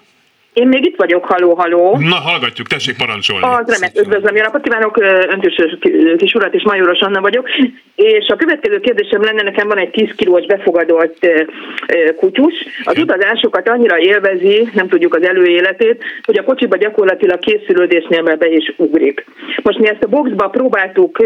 Én 0.53 0.67
még 0.67 0.85
itt 0.85 0.95
vagyok, 0.97 1.25
haló, 1.25 1.53
haló. 1.53 1.97
Na, 1.97 2.15
hallgatjuk, 2.15 2.67
tessék 2.67 2.97
parancsolni. 2.97 3.45
Az 3.45 3.79
remek, 3.79 3.99
üdvözlöm, 3.99 4.35
jó 4.35 4.43
napot 4.43 4.61
kívánok, 4.61 4.97
öntős 5.29 5.61
kis 6.17 6.33
urat 6.33 6.53
és 6.53 6.63
Majoros 6.63 6.99
Anna 6.99 7.21
vagyok. 7.21 7.49
És 7.95 8.27
a 8.27 8.35
következő 8.35 8.79
kérdésem 8.79 9.21
lenne, 9.21 9.41
nekem 9.41 9.67
van 9.67 9.77
egy 9.77 9.89
10 9.89 10.09
kilós 10.15 10.45
befogadott 10.45 11.27
kutyus. 12.15 12.53
Az 12.83 12.97
utazásokat 12.97 13.69
annyira 13.69 13.99
élvezi, 13.99 14.69
nem 14.73 14.87
tudjuk 14.87 15.15
az 15.15 15.23
előéletét, 15.23 16.03
hogy 16.23 16.37
a 16.37 16.43
kocsiba 16.43 16.77
gyakorlatilag 16.77 17.39
készülődésnél 17.39 18.35
be 18.35 18.47
is 18.47 18.73
ugrik. 18.77 19.25
Most 19.63 19.79
mi 19.79 19.87
ezt 19.89 20.03
a 20.03 20.07
boxba 20.07 20.47
próbáltuk 20.47 21.17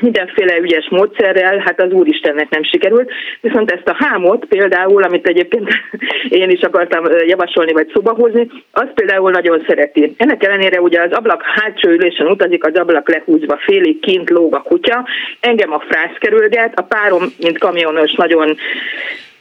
mindenféle 0.00 0.58
ügyes 0.58 0.88
módszerrel, 0.90 1.58
hát 1.58 1.80
az 1.80 1.92
úristennek 1.92 2.48
nem 2.48 2.62
sikerült, 2.64 3.10
viszont 3.40 3.70
ezt 3.70 3.88
a 3.88 3.96
hámot 3.98 4.44
például, 4.44 5.02
amit 5.02 5.26
egyébként 5.26 5.68
én 6.42 6.50
is 6.50 6.60
akartam 6.60 7.04
javasolni 7.26 7.72
vagy 7.72 7.90
szóba 7.92 8.12
hozni, 8.12 8.48
az 8.72 8.88
például 8.94 9.30
nagyon 9.30 9.64
szereti. 9.66 10.14
Ennek 10.16 10.44
ellenére 10.44 10.80
ugye 10.80 11.02
az 11.02 11.12
ablak 11.12 11.42
hátsó 11.42 11.88
ülésen 11.88 12.26
utazik, 12.26 12.64
az 12.64 12.74
ablak 12.74 13.08
lehúzva 13.08 13.58
félig, 13.58 14.00
kint 14.00 14.30
lóg 14.30 14.54
a 14.54 14.62
kutya. 14.62 15.06
Engem 15.40 15.72
a 15.72 15.80
frász 15.88 16.16
kerülget, 16.18 16.78
a 16.78 16.82
párom, 16.82 17.24
mint 17.38 17.58
kamionos, 17.58 18.12
nagyon 18.12 18.56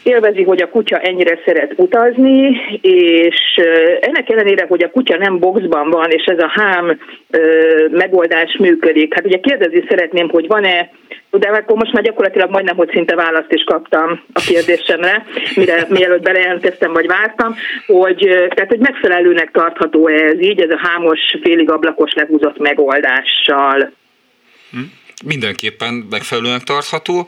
élvezi, 0.10 0.44
hogy 0.44 0.62
a 0.62 0.70
kutya 0.70 0.98
ennyire 0.98 1.40
szeret 1.46 1.74
utazni, 1.76 2.62
és 2.82 3.62
ennek 4.02 4.30
ellenére, 4.30 4.66
hogy 4.68 4.84
a 4.84 4.90
kutya 4.90 5.18
nem 5.18 5.40
boxban 5.40 5.90
van, 5.90 6.10
és 6.10 6.24
ez 6.24 6.40
a 6.40 6.52
hám 6.54 7.00
megoldás 7.92 8.58
működik. 8.60 9.14
Hát 9.14 9.26
ugye 9.26 9.40
kérdezni 9.40 9.84
szeretném, 9.88 10.30
hogy 10.30 10.48
van-e 10.48 10.90
de 11.32 11.48
akkor 11.48 11.78
most 11.78 11.94
már 11.94 12.04
gyakorlatilag 12.04 12.50
majdnem, 12.50 12.76
hogy 12.76 12.90
szinte 12.94 13.16
választ 13.16 13.52
is 13.54 13.64
kaptam 13.64 14.22
a 14.34 14.42
kérdésemre, 14.48 15.26
mire 15.56 15.86
mielőtt 15.90 16.22
belejelentkeztem, 16.22 16.94
vagy 16.94 17.08
vártam, 17.08 17.56
hogy, 17.88 18.18
tehát, 18.28 18.70
hogy 18.70 18.80
megfelelőnek 18.80 19.52
tartható 19.52 20.08
ez 20.08 20.42
így, 20.42 20.62
ez 20.62 20.70
a 20.70 20.88
hámos, 20.88 21.20
félig 21.42 21.72
ablakos 21.72 22.14
lehúzott 22.14 22.58
megoldással. 22.58 23.92
Hm? 24.72 24.80
Mindenképpen 25.26 25.94
megfelelően 26.10 26.62
tartható. 26.66 27.28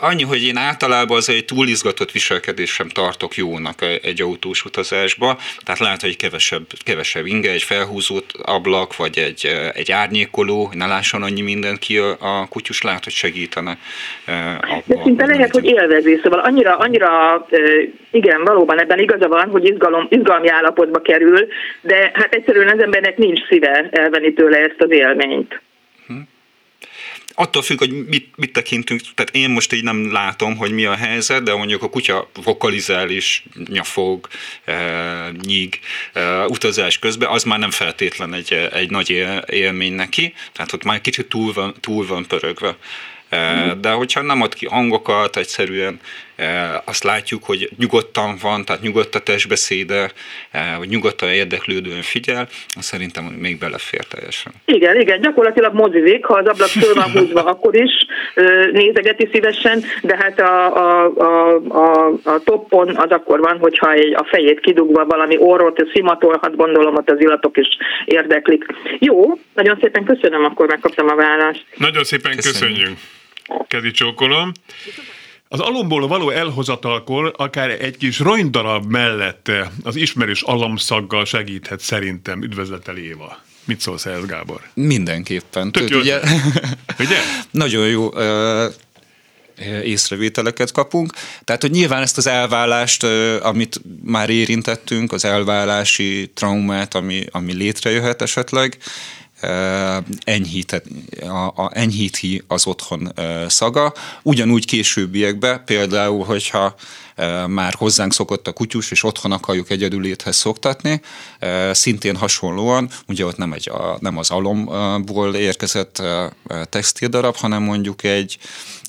Annyi, 0.00 0.22
hogy 0.22 0.44
én 0.44 0.56
általában 0.56 1.16
az 1.16 1.28
egy 1.28 1.44
túlizgatott 1.44 2.10
viselkedés 2.10 2.72
sem 2.72 2.88
tartok 2.88 3.36
jónak 3.36 3.80
egy 4.02 4.22
autós 4.22 4.64
utazásba, 4.64 5.38
tehát 5.64 5.80
lehet, 5.80 6.00
hogy 6.00 6.16
kevesebb, 6.16 6.64
kevesebb 6.84 7.26
inge, 7.26 7.50
egy 7.50 7.62
felhúzott 7.62 8.32
ablak, 8.42 8.96
vagy 8.96 9.18
egy, 9.18 9.46
egy 9.74 9.92
árnyékoló, 9.92 10.70
ne 10.74 10.86
lásson 10.86 11.22
annyi 11.22 11.40
mindent 11.40 11.78
ki 11.78 11.98
a, 11.98 12.10
a 12.20 12.46
kutyus, 12.48 12.82
lehet, 12.82 13.04
hogy 13.04 13.12
segítene. 13.12 13.78
Abba, 14.26 14.82
De 14.86 15.00
szinte 15.02 15.26
lehet, 15.26 15.50
hogy 15.50 15.64
élvezi, 15.64 16.20
szóval 16.22 16.38
annyira, 16.38 16.76
annyira 16.76 17.46
igen, 18.10 18.44
valóban 18.44 18.80
ebben 18.80 18.98
igaza 18.98 19.28
van, 19.28 19.48
hogy 19.50 19.64
izgalom, 19.64 20.06
izgalmi 20.10 20.48
állapotba 20.48 21.00
kerül, 21.00 21.46
de 21.80 22.10
hát 22.14 22.34
egyszerűen 22.34 22.68
az 22.68 22.82
embernek 22.82 23.16
nincs 23.16 23.46
szíve 23.48 23.88
elvenni 23.90 24.32
tőle 24.32 24.58
ezt 24.58 24.80
az 24.80 24.90
élményt 24.90 25.60
attól 27.34 27.62
függ, 27.62 27.78
hogy 27.78 28.06
mit, 28.06 28.28
mit 28.36 28.52
tekintünk, 28.52 29.00
tehát 29.14 29.34
én 29.34 29.50
most 29.50 29.72
így 29.72 29.82
nem 29.82 30.12
látom, 30.12 30.56
hogy 30.56 30.72
mi 30.72 30.84
a 30.84 30.94
helyzet, 30.94 31.42
de 31.42 31.54
mondjuk 31.54 31.82
a 31.82 31.88
kutya 31.88 32.30
vokalizál 32.44 33.10
is, 33.10 33.44
nyafog, 33.68 34.28
e, 34.64 34.76
nyíg 35.42 35.80
e, 36.12 36.46
utazás 36.46 36.98
közben, 36.98 37.28
az 37.28 37.44
már 37.44 37.58
nem 37.58 37.70
feltétlen 37.70 38.34
egy, 38.34 38.52
egy 38.72 38.90
nagy 38.90 39.26
élmény 39.46 39.92
neki, 39.92 40.34
tehát 40.52 40.72
ott 40.72 40.84
már 40.84 41.00
kicsit 41.00 41.28
túl 41.28 41.52
van, 41.52 41.74
túl 41.80 42.06
van 42.06 42.26
pörögve. 42.26 42.76
E, 43.28 43.74
de 43.74 43.90
hogyha 43.90 44.22
nem 44.22 44.42
ad 44.42 44.54
ki 44.54 44.66
hangokat, 44.66 45.36
egyszerűen 45.36 46.00
azt 46.84 47.04
látjuk, 47.04 47.44
hogy 47.44 47.68
nyugodtan 47.78 48.36
van, 48.42 48.64
tehát 48.64 48.82
nyugodt 48.82 49.14
a 49.14 49.18
testbeszéde, 49.18 50.10
hogy 50.78 50.88
nyugodtan 50.88 51.28
érdeklődően 51.28 52.02
figyel, 52.02 52.48
azt 52.76 52.86
szerintem 52.86 53.24
még 53.24 53.58
belefér 53.58 54.04
teljesen. 54.04 54.52
Igen, 54.64 55.00
igen, 55.00 55.20
gyakorlatilag 55.20 55.74
mozizik, 55.74 56.24
ha 56.24 56.34
az 56.34 56.46
ablak 56.46 56.68
föl 56.68 56.94
van 56.94 57.10
húzva, 57.10 57.44
akkor 57.44 57.76
is 57.76 57.90
nézegeti 58.72 59.28
szívesen, 59.32 59.84
de 60.02 60.16
hát 60.16 60.40
a, 60.40 60.76
a, 60.76 61.12
a, 61.16 61.56
a, 61.68 62.12
a 62.24 62.40
toppon 62.44 62.96
az 62.96 63.10
akkor 63.10 63.40
van, 63.40 63.58
hogyha 63.58 63.92
egy, 63.92 64.14
a 64.14 64.24
fejét 64.24 64.60
kidugva 64.60 65.04
valami 65.04 65.36
orrot 65.38 65.86
szimatolhat, 65.92 66.56
gondolom, 66.56 66.94
ott 66.94 67.10
az 67.10 67.20
illatok 67.20 67.56
is 67.56 67.68
érdeklik. 68.04 68.64
Jó, 68.98 69.38
nagyon 69.54 69.78
szépen 69.80 70.04
köszönöm, 70.04 70.44
akkor 70.44 70.66
megkaptam 70.66 71.08
a 71.08 71.14
választ. 71.14 71.64
Nagyon 71.76 72.04
szépen 72.04 72.36
köszönjük. 72.36 72.76
köszönjük. 72.76 72.98
Kezi 73.68 73.90
csókolom. 73.90 74.52
Az 75.52 75.60
alomból 75.60 76.06
való 76.06 76.30
elhozatalkor 76.30 77.34
akár 77.36 77.70
egy 77.70 77.96
kis 77.96 78.18
ronydarab 78.18 78.90
mellett 78.90 79.50
az 79.82 79.96
ismerős 79.96 80.42
alomszaggal 80.42 81.24
segíthet 81.24 81.80
szerintem. 81.80 82.42
Üdvözletel 82.42 82.96
Éva. 82.96 83.38
Mit 83.64 83.80
szólsz 83.80 84.06
ehhez, 84.06 84.26
Gábor? 84.26 84.60
Mindenképpen. 84.74 85.72
Tök 85.72 85.88
jó. 85.88 85.98
Ugye? 85.98 86.20
ugye? 87.04 87.18
Nagyon 87.50 87.86
jó 87.86 88.10
észrevételeket 89.82 90.72
kapunk. 90.72 91.12
Tehát, 91.44 91.62
hogy 91.62 91.70
nyilván 91.70 92.02
ezt 92.02 92.18
az 92.18 92.26
elválást, 92.26 93.04
amit 93.42 93.80
már 94.04 94.30
érintettünk, 94.30 95.12
az 95.12 95.24
elválási 95.24 96.30
traumát, 96.34 96.94
ami, 96.94 97.24
ami 97.30 97.52
létrejöhet 97.52 98.22
esetleg, 98.22 98.78
enyhít, 100.24 100.82
a, 101.20 101.46
a, 101.46 101.70
enyhíti 101.74 102.42
az 102.46 102.66
otthon 102.66 103.12
szaga. 103.48 103.92
Ugyanúgy 104.22 104.66
későbbiekbe, 104.66 105.58
például, 105.58 106.24
hogyha 106.24 106.74
már 107.46 107.74
hozzánk 107.74 108.12
szokott 108.12 108.46
a 108.46 108.52
kutyus, 108.52 108.90
és 108.90 109.04
otthon 109.04 109.32
akarjuk 109.32 109.70
egyedüléthez 109.70 110.36
szoktatni. 110.36 111.00
Szintén 111.72 112.16
hasonlóan, 112.16 112.90
ugye 113.08 113.24
ott 113.24 113.36
nem, 113.36 113.52
egy, 113.52 113.70
nem 113.98 114.18
az 114.18 114.30
alomból 114.30 115.34
érkezett 115.34 116.02
textildarab, 116.68 117.36
hanem 117.36 117.62
mondjuk 117.62 118.02
egy, 118.02 118.38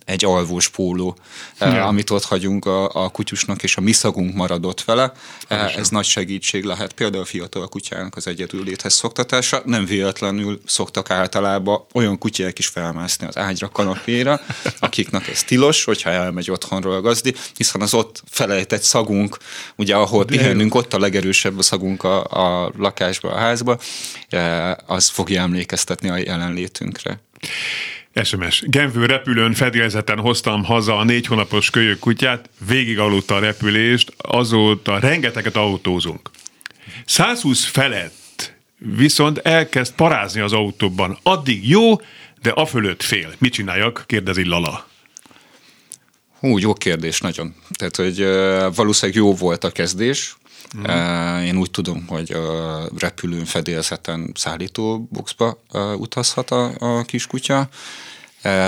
egy 0.06 0.26
alvós 0.26 0.70
póló, 0.70 1.18
ja. 1.60 1.86
amit 1.86 2.10
ott 2.10 2.24
hagyunk 2.24 2.66
a, 2.66 3.04
a 3.04 3.10
kutyusnak, 3.10 3.64
és 3.64 3.78
a 3.78 3.82
mi 3.82 3.92
szagunk 3.92 4.34
maradott 4.34 4.84
vele. 4.84 5.12
Pontosan. 5.48 5.80
Ez 5.80 5.90
nagy 5.90 6.06
segítség 6.06 6.64
lehet 6.64 6.94
például 6.94 7.24
a 7.24 7.26
fiatal 7.26 7.68
kutyának 7.68 8.16
az 8.16 8.28
egyedüléthez 8.28 8.94
szoktatása. 8.94 9.62
Nem 9.66 9.86
véletlenül 9.86 10.62
szoktak 10.66 11.10
általában 11.10 11.86
olyan 11.94 12.18
kutyák 12.18 12.60
is 12.60 12.68
felmászni 12.68 13.28
az 13.28 13.38
ágyra, 13.38 13.70
kanapéra, 13.70 14.42
akiknek 14.80 15.28
ez 15.28 15.44
tilos, 15.44 15.84
hogyha 15.84 16.10
elmegy 16.10 16.52
otthonról 16.52 16.96
a 16.96 17.02
gazdi, 17.02 17.34
hiszen 17.56 17.82
az 17.82 17.94
ott 17.94 18.24
felejtett 18.30 18.82
szagunk, 18.82 19.38
ugye 19.76 19.96
ahol 19.96 20.24
De 20.24 20.38
pihenünk, 20.38 20.76
ott 20.76 20.94
a 20.94 21.00
legerősebb 21.00 21.58
a 21.58 21.62
szagunk 21.62 22.04
a, 22.04 22.24
a 22.24 22.72
lakásba, 22.78 23.32
a 23.32 23.38
házba, 23.38 23.80
az 24.86 25.08
fogja 25.10 25.42
emlékeztetni 25.42 26.10
a 26.10 26.18
jelenlétünkre. 26.18 27.22
SMS. 28.24 28.64
Genvő 28.68 29.06
repülőn 29.06 29.54
fedélzeten 29.54 30.20
hoztam 30.20 30.64
haza 30.64 30.98
a 30.98 31.04
négy 31.04 31.26
hónapos 31.26 31.70
kölyök 31.70 32.00
kutyát, 32.00 32.50
végig 32.68 33.00
aludta 33.00 33.36
a 33.36 33.40
repülést, 33.40 34.14
azóta 34.18 35.00
rengeteget 35.00 35.56
autózunk. 35.56 36.30
120 37.06 37.66
felett 37.66 38.54
viszont 38.78 39.38
elkezd 39.38 39.94
parázni 39.94 40.42
az 40.42 40.54
autóban. 40.54 41.18
Addig 41.24 41.70
jó, 41.70 42.02
de 42.42 42.50
a 42.50 42.66
fölött 42.66 43.04
fél. 43.04 43.34
Mit 43.38 43.54
csináljak? 43.54 44.04
kérdezi 44.08 44.46
Lala. 44.46 44.88
Hú, 46.40 46.58
jó 46.58 46.74
kérdés, 46.74 47.20
nagyon. 47.20 47.56
Tehát, 47.74 47.96
hogy 47.96 48.24
valószínűleg 48.76 49.22
jó 49.22 49.36
volt 49.36 49.64
a 49.64 49.72
kezdés. 49.72 50.36
Mm. 50.78 51.42
Én 51.44 51.58
úgy 51.58 51.72
tudom, 51.72 52.08
hogy 52.08 52.36
uh, 52.36 53.00
repülőn 53.00 53.46
fedélzeten 53.46 54.32
szállítóboxba 54.36 55.62
uh, 55.74 56.00
utazhat 56.00 56.52
a, 56.52 56.72
a 56.80 57.04
kiskutya. 57.04 57.70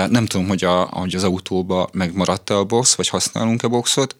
Nem 0.08 0.26
tudom, 0.26 0.48
hogy, 0.48 0.64
a, 0.64 0.82
hogy 0.82 1.14
az 1.14 1.24
autóba 1.24 1.88
megmaradt-e 1.92 2.56
a 2.56 2.64
box, 2.64 2.94
vagy 2.94 3.08
használunk-e 3.08 3.68
boxot. 3.68 4.16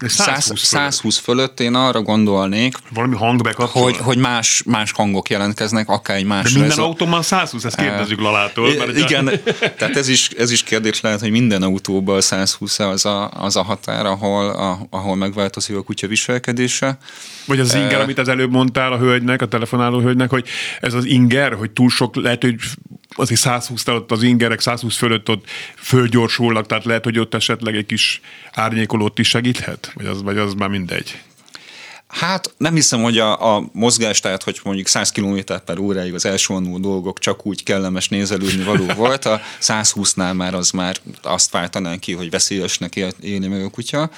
120, 0.00 0.62
120 0.62 1.18
fölött 1.18 1.60
én 1.60 1.74
arra 1.74 2.02
gondolnék, 2.02 2.76
valami 2.94 3.16
hang 3.16 3.54
hogy, 3.54 3.96
hogy 3.96 4.18
más, 4.18 4.62
más 4.66 4.92
hangok 4.92 5.30
jelentkeznek, 5.30 5.88
akár 5.88 6.16
egy 6.16 6.24
más 6.24 6.42
De 6.42 6.50
minden 6.50 6.68
rezon... 6.68 6.84
autóban 6.84 7.22
120, 7.22 7.64
ezt 7.64 7.76
kérdezzük 7.76 8.20
Lalától. 8.20 8.74
Mert 8.74 8.96
igen, 8.96 9.26
a... 9.26 9.32
tehát 9.76 9.96
ez 9.96 10.08
is, 10.08 10.28
ez 10.28 10.50
is 10.50 10.62
kérdés 10.62 11.00
lehet, 11.00 11.20
hogy 11.20 11.30
minden 11.30 11.62
autóban 11.62 12.20
120 12.20 12.78
az 12.78 13.06
a, 13.06 13.30
az 13.30 13.56
a 13.56 13.62
határ, 13.62 14.06
ahol, 14.06 14.48
a, 14.48 14.78
ahol 14.90 15.16
megváltozik 15.16 15.76
a 15.76 15.82
kutya 15.82 16.06
viselkedése. 16.06 16.98
Vagy 17.46 17.60
az 17.60 17.74
inger, 17.74 17.96
uh, 17.96 18.02
amit 18.02 18.18
az 18.18 18.28
előbb 18.28 18.50
mondtál 18.50 18.92
a 18.92 18.98
hölgynek, 18.98 19.42
a 19.42 19.46
telefonáló 19.46 20.00
hölgynek, 20.00 20.30
hogy 20.30 20.46
ez 20.80 20.94
az 20.94 21.04
inger, 21.04 21.52
hogy 21.52 21.70
túl 21.70 21.88
sok, 21.88 22.16
lehet, 22.16 22.42
hogy 22.42 22.54
azért 23.14 23.40
120 23.40 23.86
ott 23.86 24.10
az 24.10 24.22
ingerek 24.22 24.60
120 24.60 24.96
fölött 24.96 25.28
ott 25.28 25.44
fölgyorsulnak, 25.76 26.66
tehát 26.66 26.84
lehet, 26.84 27.04
hogy 27.04 27.18
ott 27.18 27.34
esetleg 27.34 27.76
egy 27.76 27.86
kis 27.86 28.20
árnyékolót 28.52 29.18
is 29.18 29.28
segíthet? 29.28 29.92
Vagy 29.94 30.06
az, 30.06 30.22
vagy 30.22 30.38
az 30.38 30.54
már 30.54 30.68
mindegy? 30.68 31.22
Hát 32.12 32.54
nem 32.56 32.74
hiszem, 32.74 33.02
hogy 33.02 33.18
a, 33.18 33.56
a 33.56 33.64
mozgás, 33.72 34.20
tehát 34.20 34.42
hogy 34.42 34.60
mondjuk 34.64 34.86
100 34.86 35.10
km 35.10 35.38
per 35.64 35.78
óráig 35.78 36.14
az 36.14 36.24
elsővonó 36.24 36.78
dolgok 36.78 37.18
csak 37.18 37.46
úgy 37.46 37.62
kellemes 37.62 38.08
nézelődni 38.08 38.64
való 38.64 38.86
volt, 38.96 39.24
a 39.24 39.40
120-nál 39.60 40.34
már 40.34 40.54
az 40.54 40.70
már 40.70 40.96
azt 41.22 41.50
váltanánk 41.50 42.00
ki, 42.00 42.12
hogy 42.12 42.30
veszélyesnek 42.30 42.96
élni 43.20 43.46
meg 43.46 43.64
a 43.64 43.70
kutya. 43.70 44.10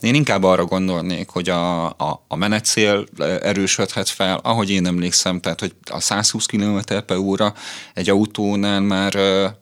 Én 0.00 0.14
inkább 0.14 0.42
arra 0.42 0.64
gondolnék, 0.64 1.28
hogy 1.28 1.48
a, 1.48 1.86
a, 1.86 2.24
a 2.28 2.36
menetszél 2.36 3.06
erősödhet 3.42 4.08
fel, 4.08 4.40
ahogy 4.42 4.70
én 4.70 4.86
emlékszem, 4.86 5.40
tehát 5.40 5.60
hogy 5.60 5.74
a 5.90 6.00
120 6.00 6.46
km 6.46 6.78
per 7.06 7.16
óra 7.16 7.54
egy 7.94 8.10
autónál 8.10 8.80
már 8.80 9.16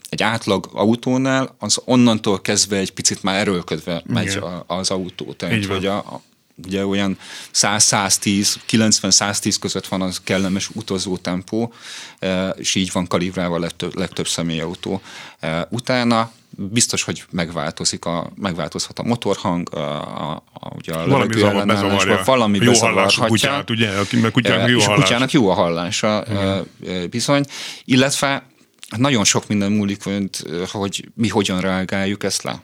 egy 0.08 0.22
átlag 0.22 0.70
autónál, 0.72 1.56
az 1.58 1.80
onnantól 1.84 2.40
kezdve 2.40 2.76
egy 2.76 2.92
picit 2.92 3.22
már 3.22 3.38
erőlködve 3.38 4.02
megy 4.06 4.38
az 4.66 4.90
autó. 4.90 5.32
Tehát, 5.32 5.64
hogy 5.64 5.86
a, 5.86 6.22
ugye 6.64 6.86
olyan 6.86 7.18
100-110, 7.54 8.54
90-110 8.70 9.56
között 9.60 9.86
van 9.86 10.02
az 10.02 10.20
kellemes 10.24 10.70
utazó 10.72 11.16
tempó, 11.16 11.72
e, 12.18 12.48
és 12.48 12.74
így 12.74 12.90
van 12.92 13.06
kalibrálva 13.06 13.56
a 13.56 13.58
legtöbb, 13.58 13.94
legtöbb 13.94 14.28
személyautó. 14.28 15.00
E, 15.40 15.66
utána 15.70 16.30
biztos, 16.56 17.02
hogy 17.02 17.24
megváltozik 17.30 18.04
a, 18.04 18.30
megváltozhat 18.34 18.98
a 18.98 19.02
motorhang, 19.02 19.74
a, 19.74 19.78
a, 20.30 20.42
a, 20.52 20.74
ugye 20.76 20.92
a 20.92 21.06
valami 21.08 21.34
zavar, 21.38 22.22
valami 22.24 22.58
jó 22.62 22.72
hallású 22.72 23.22
kutyát, 23.22 23.70
ugye? 23.70 23.90
Mert 24.12 24.32
kutyának 24.32 24.68
jó, 24.68 24.78
és 24.78 24.86
a 24.86 24.94
kutyának 24.94 25.30
jó 25.30 25.48
a 25.48 25.54
hallása 25.54 26.24
Igen. 26.30 27.10
bizony, 27.10 27.44
illetve 27.84 28.46
nagyon 28.96 29.24
sok 29.24 29.48
minden 29.48 29.72
múlik, 29.72 30.02
hogy 30.70 31.08
mi 31.14 31.28
hogyan 31.28 31.60
reagáljuk 31.60 32.24
ezt 32.24 32.42
le. 32.42 32.62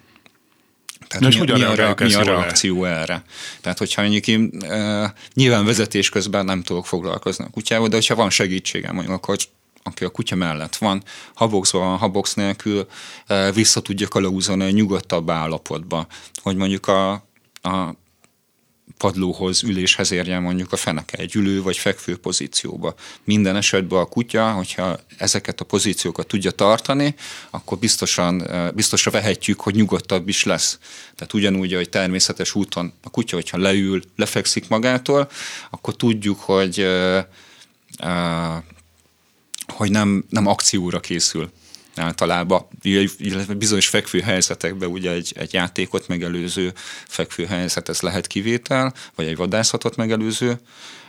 Tehát 1.12 1.34
mi, 1.34 1.52
mi, 1.52 1.62
a, 1.62 1.94
mi 1.98 2.14
a 2.14 2.22
reakció 2.22 2.82
le? 2.82 2.88
erre? 2.88 3.22
Tehát, 3.60 3.78
hogyha 3.78 4.02
mondjuk 4.02 4.54
e, 4.62 5.14
nyilván 5.34 5.64
vezetés 5.64 6.08
közben 6.08 6.44
nem 6.44 6.62
tudok 6.62 6.86
foglalkozni 6.86 7.44
a 7.44 7.50
kutyával, 7.50 7.88
de 7.88 7.94
hogyha 7.94 8.14
van 8.14 8.30
segítségem, 8.30 8.94
mondjuk 8.94 9.16
akkor 9.16 9.36
aki 9.84 10.04
a 10.04 10.10
kutya 10.10 10.36
mellett 10.36 10.76
van, 10.76 11.02
haboxban 11.34 11.82
van, 11.82 11.98
habox 11.98 12.34
nélkül 12.34 12.86
e, 13.26 13.52
vissza 13.52 13.80
tudja 13.80 14.08
kalauzolni 14.08 14.64
a 14.64 14.70
nyugodtabb 14.70 15.30
állapotba, 15.30 16.06
hogy 16.42 16.56
mondjuk 16.56 16.86
a, 16.86 17.12
a 17.62 17.94
padlóhoz, 18.96 19.62
üléshez 19.62 20.12
érjen 20.12 20.42
mondjuk 20.42 20.72
a 20.72 20.76
feneke 20.76 21.18
egy 21.18 21.34
ülő 21.34 21.62
vagy 21.62 21.76
fekvő 21.76 22.16
pozícióba. 22.16 22.94
Minden 23.24 23.56
esetben 23.56 23.98
a 23.98 24.04
kutya, 24.04 24.50
hogyha 24.50 24.98
ezeket 25.16 25.60
a 25.60 25.64
pozíciókat 25.64 26.26
tudja 26.26 26.50
tartani, 26.50 27.14
akkor 27.50 27.78
biztosan, 27.78 28.48
biztosra 28.74 29.10
vehetjük, 29.10 29.60
hogy 29.60 29.74
nyugodtabb 29.74 30.28
is 30.28 30.44
lesz. 30.44 30.78
Tehát 31.14 31.32
ugyanúgy, 31.32 31.74
hogy 31.74 31.88
természetes 31.88 32.54
úton 32.54 32.92
a 33.02 33.10
kutya, 33.10 33.36
hogyha 33.36 33.58
leül, 33.58 34.02
lefekszik 34.16 34.68
magától, 34.68 35.30
akkor 35.70 35.96
tudjuk, 35.96 36.40
hogy 36.40 36.86
hogy 39.66 39.90
nem, 39.90 40.24
nem 40.28 40.46
akcióra 40.46 41.00
készül 41.00 41.50
általában, 41.96 42.66
illetve 43.18 43.54
bizonyos 43.54 43.88
fekvő 43.88 44.20
helyzetekben 44.20 44.88
ugye 44.88 45.10
egy, 45.10 45.32
egy 45.36 45.52
játékot 45.52 46.08
megelőző 46.08 46.72
fekvő 47.08 47.46
helyzet, 47.46 47.88
ez 47.88 48.00
lehet 48.00 48.26
kivétel, 48.26 48.92
vagy 49.14 49.26
egy 49.26 49.36
vadászatot 49.36 49.96
megelőző 49.96 50.60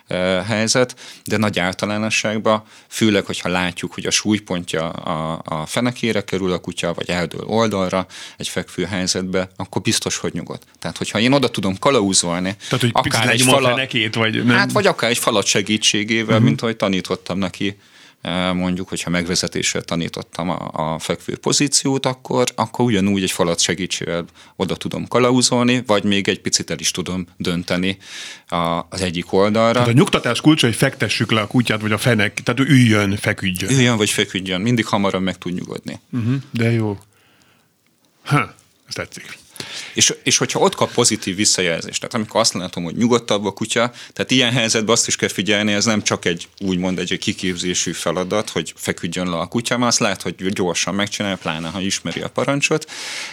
e, 0.07 0.15
helyzet, 0.43 0.95
de 1.23 1.37
nagy 1.37 1.59
általánosságban, 1.59 2.63
főleg, 2.87 3.25
hogyha 3.25 3.49
látjuk, 3.49 3.93
hogy 3.93 4.05
a 4.05 4.11
súlypontja 4.11 4.89
a, 4.89 5.41
a 5.43 5.65
fenekére 5.65 6.23
kerül 6.23 6.51
a 6.51 6.57
kutya, 6.57 6.93
vagy 6.93 7.09
eldől 7.09 7.45
oldalra 7.45 8.05
egy 8.37 8.47
fekvő 8.47 8.85
helyzetbe, 8.85 9.49
akkor 9.55 9.81
biztos, 9.81 10.17
hogy 10.17 10.33
nyugodt. 10.33 10.63
Tehát, 10.79 10.97
hogyha 10.97 11.19
én 11.19 11.31
oda 11.31 11.49
tudom 11.49 11.79
kalauzolni, 11.79 12.55
Tehát, 12.69 12.81
hogy 12.81 12.91
akár 12.93 13.29
egy 13.29 13.41
falat, 13.41 13.71
fenekét, 13.71 14.15
vagy 14.15 14.45
nem? 14.45 14.55
Hát, 14.55 14.71
vagy 14.71 14.87
akár 14.87 15.09
egy 15.09 15.17
falat 15.17 15.45
segítségével, 15.45 16.33
uh-huh. 16.33 16.43
mint 16.43 16.61
ahogy 16.61 16.75
tanítottam 16.75 17.37
neki 17.37 17.77
mondjuk, 18.53 18.89
hogyha 18.89 19.09
megvezetéssel 19.09 19.81
tanítottam 19.81 20.49
a, 20.49 20.69
a 20.71 20.99
fekvő 20.99 21.37
pozíciót, 21.37 22.05
akkor, 22.05 22.47
akkor 22.55 22.85
ugyanúgy 22.85 23.23
egy 23.23 23.31
falat 23.31 23.59
segítségével 23.59 24.25
oda 24.55 24.75
tudom 24.75 25.07
kalauzolni, 25.07 25.83
vagy 25.85 26.03
még 26.03 26.27
egy 26.27 26.41
picit 26.41 26.69
el 26.69 26.79
is 26.79 26.91
tudom 26.91 27.27
dönteni 27.37 27.97
a, 28.47 28.85
az 28.89 29.01
egyik 29.01 29.33
oldalra. 29.33 29.73
Tehát 29.73 29.87
a 29.87 29.91
nyugtatás 29.91 30.41
kulcsa, 30.41 30.65
hogy 30.65 30.75
fektessük 30.75 31.31
le 31.31 31.41
a 31.41 31.47
kutyát, 31.47 31.81
vagy 31.81 31.91
a 31.91 31.97
fenek, 31.97 32.33
tehát 32.43 32.59
ő 32.59 32.63
üljön, 32.63 33.15
feküdjön. 33.15 33.71
Üljön, 33.71 33.97
vagy 33.97 34.09
feküdjön, 34.09 34.61
mindig 34.61 34.85
hamarabb 34.85 35.23
meg 35.23 35.37
tud 35.37 35.53
nyugodni. 35.53 35.99
Uh-huh, 36.11 36.35
de 36.51 36.71
jó. 36.71 36.97
Ha, 38.23 38.53
ez 38.87 38.93
tetszik. 38.93 39.37
És, 39.93 40.13
és 40.23 40.37
hogyha 40.37 40.59
ott 40.59 40.75
kap 40.75 40.93
pozitív 40.93 41.35
visszajelzést, 41.35 41.99
tehát 41.99 42.15
amikor 42.15 42.39
azt 42.39 42.53
látom, 42.53 42.83
hogy 42.83 42.95
nyugodtabb 42.95 43.45
a 43.45 43.51
kutya, 43.51 43.91
tehát 44.13 44.31
ilyen 44.31 44.51
helyzetben 44.51 44.93
azt 44.93 45.07
is 45.07 45.15
kell 45.15 45.29
figyelni, 45.29 45.73
ez 45.73 45.85
nem 45.85 46.01
csak 46.01 46.25
egy 46.25 46.47
úgymond 46.59 46.99
egy, 46.99 47.17
kiképzésű 47.17 47.91
feladat, 47.91 48.49
hogy 48.49 48.73
feküdjön 48.75 49.29
le 49.29 49.37
a 49.37 49.47
kutya, 49.47 49.77
mert 49.77 49.91
azt 49.91 49.99
lehet, 49.99 50.21
hogy 50.21 50.35
gyorsan 50.35 50.95
megcsinálja, 50.95 51.37
pláne 51.37 51.69
ha 51.69 51.79
ismeri 51.79 52.21
a 52.21 52.29
parancsot, 52.29 52.91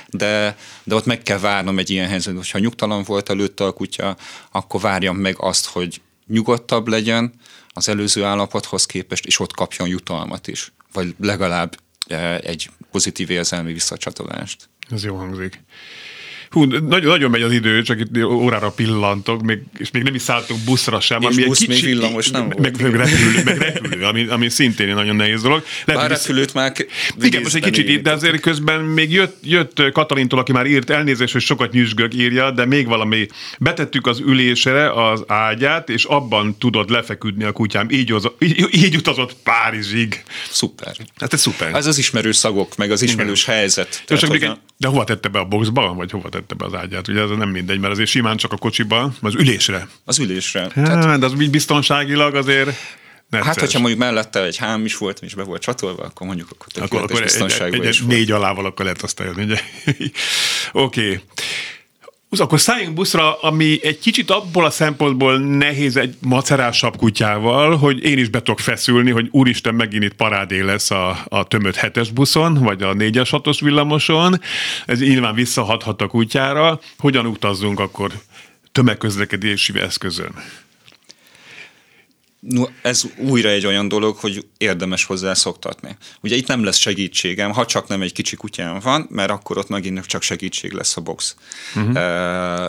de, 0.08 0.56
de 0.84 0.94
ott 0.94 1.04
meg 1.04 1.22
kell 1.22 1.38
várnom 1.38 1.78
egy 1.78 1.90
ilyen 1.90 2.08
helyzetben, 2.08 2.42
hogyha 2.42 2.58
nyugtalan 2.58 3.02
volt 3.02 3.30
előtte 3.30 3.64
a 3.64 3.72
kutya, 3.72 4.16
akkor 4.52 4.80
várjam 4.80 5.16
meg 5.16 5.36
azt, 5.38 5.66
hogy 5.66 6.00
nyugodtabb 6.26 6.88
legyen 6.88 7.32
az 7.68 7.88
előző 7.88 8.24
állapothoz 8.24 8.86
képest, 8.86 9.26
és 9.26 9.38
ott 9.38 9.54
kapjon 9.54 9.88
jutalmat 9.88 10.46
is, 10.46 10.72
vagy 10.92 11.14
legalább 11.20 11.76
eh, 12.06 12.38
egy 12.38 12.70
pozitív 12.90 13.30
érzelmi 13.30 13.72
visszacsatolást. 13.72 14.68
Ez 14.90 15.04
jó 15.04 15.16
hangzik. 15.16 15.62
Hú, 16.50 16.64
nagyon, 16.64 17.10
nagyon 17.10 17.30
megy 17.30 17.42
az 17.42 17.52
idő, 17.52 17.82
csak 17.82 18.00
itt 18.00 18.22
órára 18.24 18.70
pillantok, 18.70 19.42
még, 19.42 19.58
és 19.78 19.90
még 19.90 20.02
nem 20.02 20.14
is 20.14 20.22
szálltunk 20.22 20.60
buszra 20.64 21.00
sem. 21.00 21.20
És 21.20 21.26
ami 21.26 21.44
busz 21.44 21.58
kicsi, 21.58 21.70
még 21.70 21.84
villamos 21.84 22.30
nem 22.30 22.46
meg, 22.46 22.58
volt. 22.58 22.80
Meg 22.80 22.96
repülő, 22.96 23.42
meg 23.44 23.58
repülő 23.58 24.04
ami, 24.04 24.26
ami 24.26 24.48
szintén 24.48 24.88
egy 24.88 24.94
nagyon 24.94 25.16
nehéz 25.16 25.42
dolog. 25.42 25.64
Lehet, 25.84 26.02
Bár 26.02 26.10
repülőt 26.10 26.54
már 26.54 26.72
Igen, 27.20 27.42
most 27.42 27.54
egy 27.54 27.62
kicsit 27.62 28.02
de 28.02 28.12
azért 28.12 28.40
közben 28.40 28.80
még 28.80 29.12
jött, 29.12 29.36
jött 29.42 29.92
Katalintól, 29.92 30.38
aki 30.38 30.52
már 30.52 30.66
írt 30.66 30.90
elnézést, 30.90 31.32
hogy 31.32 31.42
sokat 31.42 31.72
nyüzsgök 31.72 32.14
írja, 32.14 32.50
de 32.50 32.64
még 32.64 32.86
valami. 32.86 33.26
Betettük 33.58 34.06
az 34.06 34.18
ülésre 34.18 34.92
az 34.92 35.24
ágyát, 35.26 35.88
és 35.88 36.04
abban 36.04 36.56
tudod 36.58 36.90
lefeküdni 36.90 37.44
a 37.44 37.52
kutyám. 37.52 37.90
Így, 37.90 38.12
az, 38.12 38.28
így, 38.38 38.68
így 38.70 38.96
utazott 38.96 39.36
Párizsig. 39.42 40.22
Szuper. 40.50 40.96
Hát 41.16 41.32
ez 41.32 41.40
szuper. 41.40 41.74
Ez 41.74 41.86
az 41.86 41.98
ismerős 41.98 42.36
szagok, 42.36 42.76
meg 42.76 42.90
az 42.90 43.02
ismerős 43.02 43.42
Igen. 43.42 43.54
helyzet. 43.54 44.02
Tehát, 44.06 44.28
még 44.28 44.42
egy, 44.42 44.58
de 44.76 44.88
hova 44.88 45.04
tette 45.04 45.28
be 45.28 45.38
a 45.38 45.44
boxba, 45.44 45.94
vagy 45.94 46.10
hova 46.10 46.28
tette 46.28 46.39
be 46.46 46.64
az 46.64 46.74
ágyát? 46.74 47.08
Ugye 47.08 47.20
ez 47.20 47.30
nem 47.30 47.48
mindegy, 47.48 47.78
mert 47.78 47.92
azért 47.92 48.08
simán 48.08 48.36
csak 48.36 48.52
a 48.52 48.56
kocsiba, 48.56 49.12
az 49.20 49.34
ülésre. 49.34 49.88
Az 50.04 50.18
ülésre. 50.18 50.60
Hát, 50.60 50.72
Tehát... 50.72 51.18
De 51.18 51.26
az 51.26 51.40
így 51.40 51.50
biztonságilag 51.50 52.34
azért 52.34 52.76
Necces. 53.30 53.46
Hát, 53.46 53.60
hogyha 53.60 53.78
mondjuk 53.78 54.00
mellette 54.00 54.42
egy 54.42 54.56
hám 54.56 54.84
is 54.84 54.96
volt, 54.96 55.20
és 55.22 55.34
be 55.34 55.42
volt 55.42 55.62
csatolva, 55.62 56.02
akkor 56.02 56.26
mondjuk 56.26 56.48
akkor, 56.50 56.82
akkor, 56.82 57.02
akkor 57.02 57.22
egy, 57.22 57.74
egy, 57.74 57.86
egy 57.86 58.00
négy 58.06 58.30
alával 58.30 58.64
akkor 58.64 58.84
lehet 58.84 59.02
azt 59.02 59.18
jönni, 59.18 59.42
ugye? 59.42 59.60
Oké. 60.72 61.06
okay. 61.06 61.20
Akkor 62.38 62.60
szálljunk 62.60 62.94
buszra, 62.94 63.40
ami 63.40 63.78
egy 63.82 63.98
kicsit 63.98 64.30
abból 64.30 64.64
a 64.64 64.70
szempontból 64.70 65.38
nehéz 65.38 65.96
egy 65.96 66.14
macerásabb 66.20 66.96
kutyával, 66.96 67.76
hogy 67.76 68.04
én 68.04 68.18
is 68.18 68.28
be 68.28 68.38
tudok 68.38 68.60
feszülni, 68.60 69.10
hogy 69.10 69.28
úristen, 69.30 69.74
megint 69.74 70.04
itt 70.04 70.14
parádé 70.14 70.60
lesz 70.60 70.90
a, 70.90 71.18
a 71.28 71.44
tömött 71.44 71.74
hetes 71.74 72.10
buszon, 72.10 72.54
vagy 72.54 72.82
a 72.82 72.92
négyes 72.92 73.30
hatos 73.30 73.60
villamoson. 73.60 74.40
Ez 74.86 75.00
nyilván 75.00 75.34
visszahathat 75.34 76.02
a 76.02 76.06
kutyára. 76.06 76.80
Hogyan 76.98 77.26
utazzunk 77.26 77.80
akkor 77.80 78.12
tömegközlekedési 78.72 79.80
eszközön? 79.80 80.34
No, 82.40 82.64
ez 82.82 83.02
újra 83.16 83.48
egy 83.48 83.66
olyan 83.66 83.88
dolog, 83.88 84.16
hogy 84.16 84.46
érdemes 84.58 85.04
hozzá 85.04 85.34
szoktatni. 85.34 85.96
Ugye 86.20 86.36
itt 86.36 86.46
nem 86.46 86.64
lesz 86.64 86.76
segítségem, 86.76 87.52
ha 87.52 87.66
csak 87.66 87.88
nem 87.88 88.02
egy 88.02 88.12
kicsi 88.12 88.36
kutyám 88.36 88.78
van, 88.78 89.06
mert 89.10 89.30
akkor 89.30 89.58
ott 89.58 89.68
megint 89.68 90.06
csak 90.06 90.22
segítség 90.22 90.72
lesz 90.72 90.96
a 90.96 91.00
box. 91.00 91.36
Uh-huh. 91.76 91.94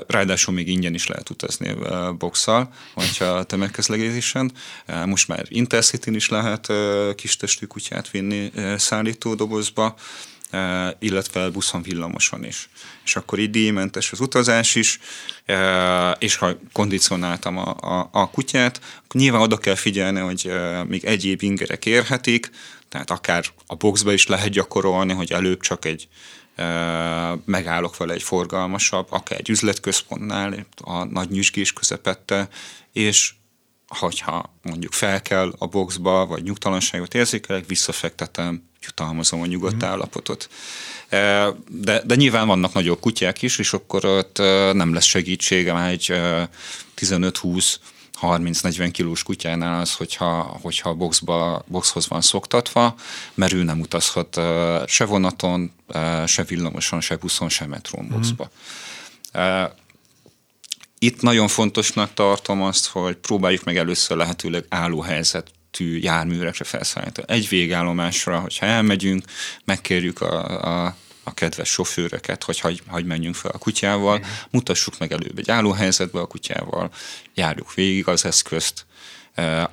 Ráadásul 0.07 0.53
még 0.53 0.67
ingyen 0.67 0.93
is 0.93 1.07
lehet 1.07 1.30
utazni 1.30 1.76
boxal, 2.17 2.74
vagy 2.93 3.28
a 3.28 3.43
tömegközlekedésen. 3.43 4.51
Most 5.05 5.28
már 5.28 5.45
intercity 5.49 6.15
is 6.15 6.30
lehet 6.30 6.72
kistestű 7.15 7.65
kutyát 7.65 8.09
vinni 8.09 8.51
szállítódobozba, 8.78 9.95
illetve 10.99 11.49
buszon 11.49 11.82
villamoson 11.82 12.45
is. 12.45 12.70
És 13.06 13.16
akkor 13.16 13.39
így 13.39 13.49
díjmentes 13.49 14.12
az 14.12 14.20
utazás 14.20 14.76
is, 14.76 14.99
és 16.18 16.36
ha 16.36 16.58
kondicionáltam 16.72 17.58
a, 17.58 17.76
a, 17.80 18.10
a 18.12 18.30
kutyát, 18.30 18.82
akkor 19.04 19.22
nyilván 19.22 19.41
oda 19.41 19.58
kell 19.58 19.76
figyelni, 19.76 20.20
hogy 20.20 20.52
még 20.88 21.06
egyéb 21.06 21.41
ingerek 21.41 21.86
érhetik, 21.86 22.49
tehát 22.89 23.12
akár 23.12 23.45
a 23.68 23.76
boxba 23.76 24.14
is 24.14 24.28
lehet 24.28 24.49
gyakorolni, 24.49 25.14
hogy 25.14 25.32
előbb 25.32 25.60
csak 25.60 25.86
egy 25.86 26.08
megállok 27.45 27.97
vele 27.97 28.14
egy 28.14 28.24
forgalmasabb, 28.24 29.08
akár 29.10 29.39
egy 29.39 29.49
üzletközpontnál, 29.49 30.66
a 30.82 31.04
nagy 31.04 31.30
nyüzsgés 31.30 31.74
közepette, 31.74 32.49
és 32.93 33.34
hogyha 33.88 34.58
mondjuk 34.62 34.93
fel 34.93 35.22
kell 35.22 35.54
a 35.58 35.66
boxba, 35.66 36.26
vagy 36.26 36.43
nyugtalanságot 36.43 37.14
érzékelek, 37.14 37.68
visszafektetem, 37.68 38.70
jutalmazom 38.86 39.41
a 39.41 39.45
nyugodt 39.45 39.84
mm. 39.84 39.88
állapotot. 39.88 40.49
De, 41.67 42.01
de 42.05 42.15
nyilván 42.15 42.47
vannak 42.47 42.73
nagyobb 42.73 42.99
kutyák 42.99 43.41
is, 43.41 43.57
és 43.57 43.73
akkor 43.73 44.05
ott 44.05 44.38
nem 44.73 44.93
lesz 44.93 45.05
segítsége 45.05 45.73
már 45.73 45.89
egy 45.89 46.13
15-20 46.97 47.75
30-40 48.21 48.89
kilós 48.91 49.23
kutyánál 49.23 49.79
az, 49.79 49.93
hogyha, 49.93 50.57
hogyha 50.61 50.93
boxba, 50.93 51.63
boxhoz 51.67 52.07
van 52.07 52.21
szoktatva, 52.21 52.95
mert 53.34 53.53
ő 53.53 53.63
nem 53.63 53.79
utazhat 53.79 54.41
se 54.88 55.05
vonaton, 55.05 55.71
se 56.25 56.43
villamoson, 56.43 57.01
se 57.01 57.15
buszon, 57.15 57.49
se 57.49 57.65
metrón 57.67 58.07
boxba. 58.07 58.51
Mm. 59.38 59.63
Itt 60.99 61.21
nagyon 61.21 61.47
fontosnak 61.47 62.13
tartom 62.13 62.61
azt, 62.61 62.88
hogy 62.88 63.15
próbáljuk 63.15 63.63
meg 63.63 63.77
először 63.77 64.17
lehetőleg 64.17 64.65
állóhelyzet 65.72 65.78
tű 65.78 65.97
járműrekre 65.97 66.63
felszállítani. 66.63 67.28
Egy 67.30 67.49
végállomásra, 67.49 68.39
hogyha 68.39 68.65
elmegyünk, 68.65 69.24
megkérjük 69.65 70.22
a, 70.22 70.86
a 70.86 70.95
a 71.24 71.34
kedves 71.34 71.69
sofőröket, 71.69 72.43
hogy 72.43 72.59
hagy, 72.59 72.82
hagy 72.88 73.05
menjünk 73.05 73.36
fel 73.36 73.51
a 73.51 73.57
kutyával, 73.57 74.26
mutassuk 74.49 74.99
meg 74.99 75.11
előbb 75.11 75.38
egy 75.38 75.51
állóhelyzetbe 75.51 76.19
a 76.19 76.26
kutyával, 76.26 76.89
járjuk 77.36 77.74
végig 77.74 78.07
az 78.07 78.26
eszközt, 78.26 78.86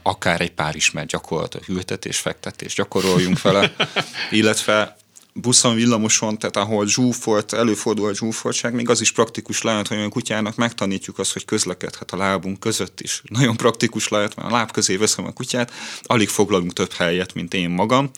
akár 0.03 0.41
egy 0.41 0.53
pár 0.53 0.77
ismert 0.77 1.09
gyakorlatot, 1.09 1.69
ültetés, 1.69 2.19
fektetés 2.19 2.75
gyakoroljunk 2.75 3.41
vele, 3.41 3.75
illetve 4.41 4.97
buszon, 5.41 5.75
villamoson, 5.75 6.39
tehát 6.39 6.57
ahol 6.57 6.87
zsúfolt, 6.87 7.53
előfordul 7.53 8.09
a 8.09 8.15
zsúfoltság, 8.15 8.75
még 8.75 8.89
az 8.89 9.01
is 9.01 9.13
praktikus 9.13 9.63
lehet, 9.63 9.89
hogy 9.89 9.99
a 9.99 10.09
kutyának 10.09 10.57
megtanítjuk 10.57 11.19
azt, 11.19 11.33
hogy 11.33 11.45
közlekedhet 11.45 12.11
a 12.11 12.17
lábunk 12.17 12.61
között 12.61 13.01
is. 13.01 13.23
Nagyon 13.25 13.57
praktikus 13.57 14.09
lehet, 14.09 14.37
mert 14.37 14.49
a 14.49 14.53
láb 14.53 14.71
közé 14.71 14.97
veszem 14.97 15.25
a 15.25 15.33
kutyát, 15.33 15.73
alig 16.03 16.29
foglalunk 16.29 16.73
több 16.73 16.93
helyet, 16.93 17.35
mint 17.35 17.55
én 17.55 17.71
magam, 17.71 18.11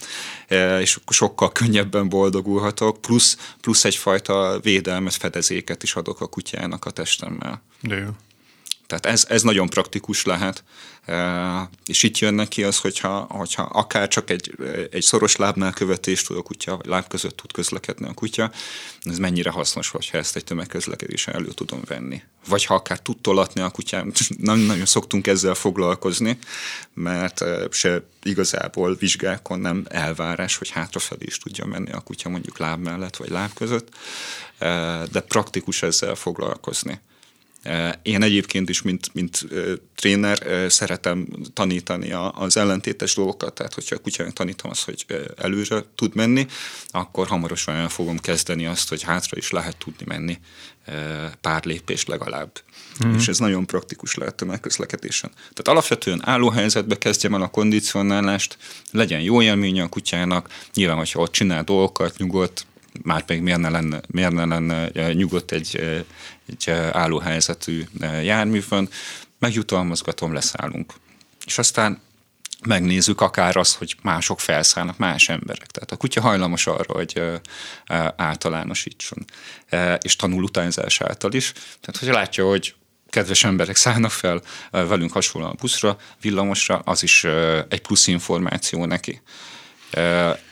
e, 0.49 0.81
és 0.81 0.99
sokkal 1.09 1.53
könnyebben 1.53 2.09
boldogulhatok, 2.09 3.01
plusz, 3.01 3.37
plusz 3.61 3.85
egyfajta 3.85 4.61
védelmet, 4.63 5.15
fedezéket 5.15 5.83
is 5.83 5.95
adok 5.95 6.21
a 6.21 6.27
kutyának 6.27 6.85
a 6.85 6.91
testemmel. 6.91 7.63
De 7.81 7.97
jó. 7.97 8.09
Tehát 8.91 9.07
ez, 9.07 9.27
ez 9.29 9.43
nagyon 9.43 9.69
praktikus 9.69 10.25
lehet. 10.25 10.65
És 11.87 12.03
itt 12.03 12.19
jön 12.19 12.35
neki 12.35 12.65
az, 12.65 12.79
hogyha, 12.79 13.19
hogyha 13.19 13.63
akár 13.63 14.09
csak 14.09 14.31
egy, 14.31 14.55
egy 14.91 15.03
szoros 15.03 15.37
lábnál 15.37 15.73
követést 15.73 16.27
tud 16.27 16.37
a 16.37 16.43
kutya, 16.43 16.77
vagy 16.77 16.87
láb 16.87 17.09
között 17.09 17.37
tud 17.37 17.53
közlekedni 17.53 18.09
a 18.09 18.15
kutya, 18.15 18.51
ez 19.01 19.19
mennyire 19.19 19.51
hasznos, 19.51 19.89
hogyha 19.89 20.19
ezt 20.19 20.37
egy 20.37 20.45
tömegközlekedésen 20.45 21.35
elő 21.35 21.49
tudom 21.49 21.81
venni. 21.87 22.23
Vagy 22.49 22.65
ha 22.65 22.75
akár 22.75 22.99
tud 22.99 23.21
tolatni 23.21 23.61
a 23.61 23.71
kutyám, 23.71 24.13
nem 24.39 24.59
nagyon 24.59 24.87
szoktunk 24.87 25.27
ezzel 25.27 25.55
foglalkozni, 25.55 26.39
mert 26.95 27.45
se 27.71 28.03
igazából 28.23 28.95
vizsgákon 28.95 29.61
nem 29.61 29.85
elvárás, 29.89 30.57
hogy 30.57 30.71
hátrafelé 30.71 31.25
is 31.25 31.39
tudja 31.39 31.65
menni 31.65 31.93
a 31.93 32.01
kutya 32.01 32.29
mondjuk 32.29 32.59
láb 32.59 32.83
mellett, 32.83 33.17
vagy 33.17 33.31
láb 33.31 33.53
között, 33.55 33.89
de 35.13 35.21
praktikus 35.29 35.83
ezzel 35.83 36.15
foglalkozni. 36.15 37.01
Én 38.03 38.23
egyébként 38.23 38.69
is, 38.69 38.83
mint, 38.83 39.15
mint 39.15 39.47
tréner 39.95 40.67
szeretem 40.69 41.27
tanítani 41.53 42.13
az 42.33 42.57
ellentétes 42.57 43.15
dolgokat, 43.15 43.55
tehát 43.55 43.75
hogyha 43.75 43.97
a 43.97 43.99
kutyának 43.99 44.33
tanítom 44.33 44.71
azt, 44.71 44.85
hogy 44.85 45.07
előre 45.37 45.85
tud 45.95 46.15
menni, 46.15 46.47
akkor 46.89 47.27
hamarosan 47.27 47.75
el 47.75 47.89
fogom 47.89 48.19
kezdeni 48.19 48.67
azt, 48.67 48.89
hogy 48.89 49.03
hátra 49.03 49.37
is 49.37 49.51
lehet 49.51 49.77
tudni 49.77 50.05
menni 50.07 50.39
pár 51.41 51.65
lépést 51.65 52.09
legalább. 52.09 52.51
Mm. 53.07 53.15
És 53.15 53.29
ez 53.29 53.39
nagyon 53.39 53.67
praktikus 53.67 54.15
lehet 54.15 54.35
tömegközlekedésen. 54.35 55.31
Tehát 55.31 55.69
alapvetően 55.69 56.21
állóhelyzetbe 56.25 56.99
kezdjem 56.99 57.35
el 57.35 57.43
a 57.43 57.49
kondicionálást, 57.49 58.57
legyen 58.91 59.21
jó 59.21 59.43
élménye 59.43 59.83
a 59.83 59.89
kutyának, 59.89 60.49
nyilván, 60.75 60.97
hogyha 60.97 61.21
ott 61.21 61.33
csinál 61.33 61.65
dolgokat, 61.65 62.19
nyugodt, 62.19 62.67
már 63.03 63.25
pedig 63.25 63.43
miért 63.43 63.61
ne 63.61 63.69
lenne, 63.69 64.01
miért 64.07 64.33
ne 64.33 64.45
lenne 64.45 65.13
nyugodt 65.13 65.53
egy, 65.53 65.81
egy 66.51 66.71
állóhelyzetű 66.93 67.85
járművön, 68.23 68.89
megjutalmazgatom, 69.39 70.33
leszállunk. 70.33 70.93
És 71.47 71.59
aztán 71.59 72.01
megnézzük 72.67 73.21
akár 73.21 73.57
azt, 73.57 73.77
hogy 73.77 73.97
mások 74.03 74.41
felszállnak, 74.41 74.99
más 74.99 75.29
emberek. 75.29 75.67
Tehát 75.67 75.91
a 75.91 75.97
kutya 75.97 76.21
hajlamos 76.21 76.67
arra, 76.67 76.95
hogy 76.95 77.23
általánosítson, 78.17 79.25
és 80.01 80.17
tanul 80.17 80.43
utányzás 80.43 81.01
által 81.01 81.33
is. 81.33 81.53
Tehát, 81.53 81.97
hogyha 81.99 82.15
látja, 82.15 82.47
hogy 82.47 82.75
kedves 83.09 83.45
emberek 83.45 83.77
szállnak 83.77 84.11
fel 84.11 84.43
velünk 84.71 85.13
hasonlóan 85.13 85.57
buszra, 85.61 85.99
villamosra, 86.21 86.79
az 86.79 87.03
is 87.03 87.25
egy 87.69 87.81
plusz 87.83 88.07
információ 88.07 88.85
neki. 88.85 89.23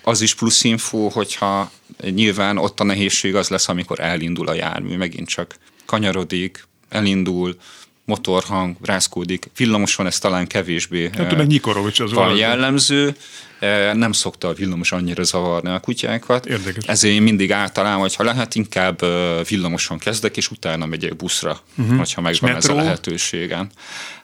Az 0.03 0.21
is 0.21 0.35
plusz 0.35 0.65
info, 0.65 1.09
hogyha 1.09 1.71
nyilván 2.01 2.59
ott 2.59 2.81
a 2.81 2.85
nehézség 2.85 3.35
az 3.35 3.49
lesz, 3.49 3.69
amikor 3.69 4.01
elindul 4.01 4.49
a 4.49 4.55
jármű, 4.55 4.97
megint 4.97 5.29
csak 5.29 5.55
kanyarodik, 5.89 6.67
elindul, 6.89 7.57
motorhang, 8.05 8.77
rázkódik. 8.83 9.51
Villamoson 9.57 10.07
ez 10.07 10.19
talán 10.19 10.47
kevésbé 10.47 11.11
hát, 11.17 11.37
meg 11.37 11.47
Nyikorovics 11.47 12.01
az 12.01 12.13
van 12.13 12.37
jellemző. 12.37 13.17
Nem 13.93 14.13
szokta 14.13 14.49
a 14.49 14.53
villamos 14.53 14.93
annyira 14.93 15.23
zavarni 15.23 15.71
a 15.71 15.81
kutyákat. 15.81 16.47
Érdekes. 16.47 16.85
Ezért 16.85 17.15
én 17.15 17.23
mindig 17.23 17.53
általában, 17.53 18.01
hogyha 18.01 18.25
lehet, 18.25 18.55
inkább 18.55 19.01
villamoson 19.49 19.99
kezdek, 19.99 20.37
és 20.37 20.51
utána 20.51 20.87
megyek 20.87 21.17
buszra, 21.17 21.61
uh-huh. 21.79 22.07
ha 22.15 22.21
megvan 22.21 22.57
ez 22.57 22.69
a 22.69 22.75
lehetőségem. 22.75 23.69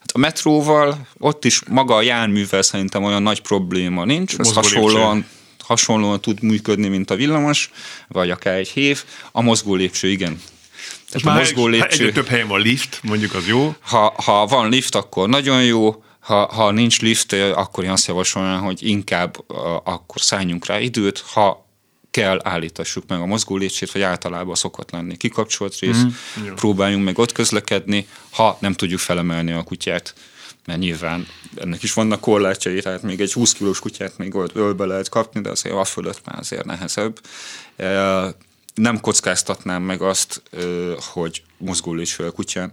Hát 0.00 0.10
a 0.12 0.18
metróval 0.18 1.06
ott 1.18 1.44
is 1.44 1.60
maga 1.68 1.94
a 1.94 2.02
járművel 2.02 2.62
szerintem 2.62 3.02
olyan 3.02 3.22
nagy 3.22 3.40
probléma 3.40 4.04
nincs. 4.04 4.34
Ez 4.38 4.52
hasonlóan 4.52 5.26
hasonlóan 5.58 6.20
tud 6.20 6.42
működni, 6.42 6.88
mint 6.88 7.10
a 7.10 7.14
villamos, 7.14 7.70
vagy 8.08 8.30
akár 8.30 8.54
egy 8.54 8.68
hév. 8.68 9.04
A 9.32 9.42
mozgó 9.42 9.74
lépcső, 9.74 10.08
igen, 10.08 10.40
és 11.14 11.22
már 11.22 11.38
mozgó 11.38 11.66
lépcső, 11.66 12.12
több 12.12 12.26
helyen 12.26 12.48
van 12.48 12.60
lift, 12.60 13.00
mondjuk 13.02 13.34
az 13.34 13.46
jó. 13.46 13.74
Ha, 13.80 14.14
ha 14.24 14.46
van 14.46 14.68
lift, 14.68 14.94
akkor 14.94 15.28
nagyon 15.28 15.64
jó, 15.64 16.02
ha, 16.20 16.46
ha 16.46 16.70
nincs 16.70 17.00
lift, 17.00 17.32
akkor 17.32 17.84
én 17.84 17.90
azt 17.90 18.06
javasolnám, 18.06 18.62
hogy 18.62 18.86
inkább 18.86 19.36
akkor 19.84 20.20
szálljunk 20.20 20.66
rá 20.66 20.80
időt, 20.80 21.18
ha 21.18 21.64
kell 22.10 22.40
állítassuk 22.42 23.04
meg 23.08 23.20
a 23.20 23.26
mozgó 23.26 23.56
lépcsét, 23.56 23.92
vagy 23.92 24.02
általában 24.02 24.54
szokott 24.54 24.90
lenni 24.90 25.16
kikapcsolt 25.16 25.78
rész, 25.78 26.02
mm, 26.02 26.54
próbáljunk 26.54 27.04
meg 27.04 27.18
ott 27.18 27.32
közlekedni, 27.32 28.06
ha 28.30 28.56
nem 28.60 28.72
tudjuk 28.72 29.00
felemelni 29.00 29.52
a 29.52 29.62
kutyát, 29.62 30.14
mert 30.66 30.78
nyilván 30.78 31.26
ennek 31.56 31.82
is 31.82 31.92
vannak 31.92 32.20
korlátjai, 32.20 32.80
tehát 32.80 33.02
még 33.02 33.20
egy 33.20 33.32
20 33.32 33.52
kilós 33.52 33.80
kutyát 33.80 34.18
még 34.18 34.34
ölbe 34.54 34.84
lehet 34.84 35.08
kapni, 35.08 35.40
de 35.40 35.50
azért 35.50 35.74
a 35.74 35.84
fölött 35.84 36.20
már 36.24 36.38
azért 36.38 36.64
nehezebb 36.64 37.20
nem 38.74 39.00
kockáztatnám 39.00 39.82
meg 39.82 40.02
azt, 40.02 40.42
hogy 41.12 41.42
mozgólésfél 41.56 42.30
kutyán 42.30 42.72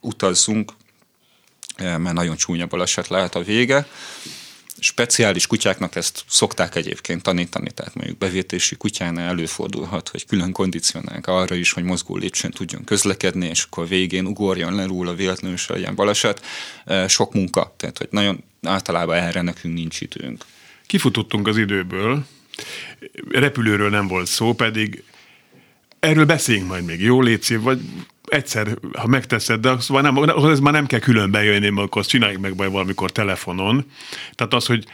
utazzunk, 0.00 0.72
mert 1.78 2.12
nagyon 2.12 2.36
csúnya 2.36 2.66
baleset 2.66 3.08
lehet 3.08 3.34
a 3.34 3.42
vége. 3.42 3.86
Speciális 4.82 5.46
kutyáknak 5.46 5.96
ezt 5.96 6.24
szokták 6.28 6.74
egyébként 6.74 7.22
tanítani, 7.22 7.70
tehát 7.70 7.94
mondjuk 7.94 8.18
bevétési 8.18 8.76
kutyánál 8.76 9.28
előfordulhat, 9.28 10.08
hogy 10.08 10.26
külön 10.26 10.52
kondicionálják 10.52 11.26
arra 11.26 11.54
is, 11.54 11.72
hogy 11.72 11.82
mozgó 11.82 12.16
lépcsőn 12.16 12.50
tudjon 12.50 12.84
közlekedni, 12.84 13.46
és 13.46 13.62
akkor 13.62 13.88
végén 13.88 14.26
ugorjon 14.26 14.74
le 14.74 14.86
róla 14.86 15.14
véletlenül 15.14 15.56
se 15.56 15.78
ilyen 15.78 15.94
baleset. 15.94 16.44
Sok 17.08 17.32
munka, 17.32 17.74
tehát 17.76 17.98
hogy 17.98 18.08
nagyon 18.10 18.44
általában 18.62 19.16
erre 19.16 19.42
nekünk 19.42 19.74
nincs 19.74 20.00
időnk. 20.00 20.44
Kifutottunk 20.86 21.46
az 21.46 21.56
időből, 21.56 22.26
repülőről 23.30 23.90
nem 23.90 24.06
volt 24.06 24.26
szó, 24.26 24.52
pedig 24.52 25.02
erről 26.00 26.24
beszéljünk 26.24 26.68
majd 26.68 26.84
még, 26.84 27.00
jó 27.00 27.22
létszik, 27.22 27.60
vagy 27.60 27.80
egyszer, 28.24 28.78
ha 28.98 29.06
megteszed, 29.06 29.60
de 29.60 29.80
szóval 29.80 30.02
nem, 30.02 30.48
ez 30.50 30.60
már 30.60 30.72
nem 30.72 30.86
kell 30.86 30.98
külön 30.98 31.30
bejönni, 31.30 31.68
mert 31.68 31.86
akkor 31.86 32.00
azt 32.00 32.10
csináljuk 32.10 32.40
meg 32.40 32.56
majd 32.56 32.70
valamikor 32.70 33.12
telefonon. 33.12 33.84
Tehát 34.34 34.54
az, 34.54 34.66
hogy 34.66 34.84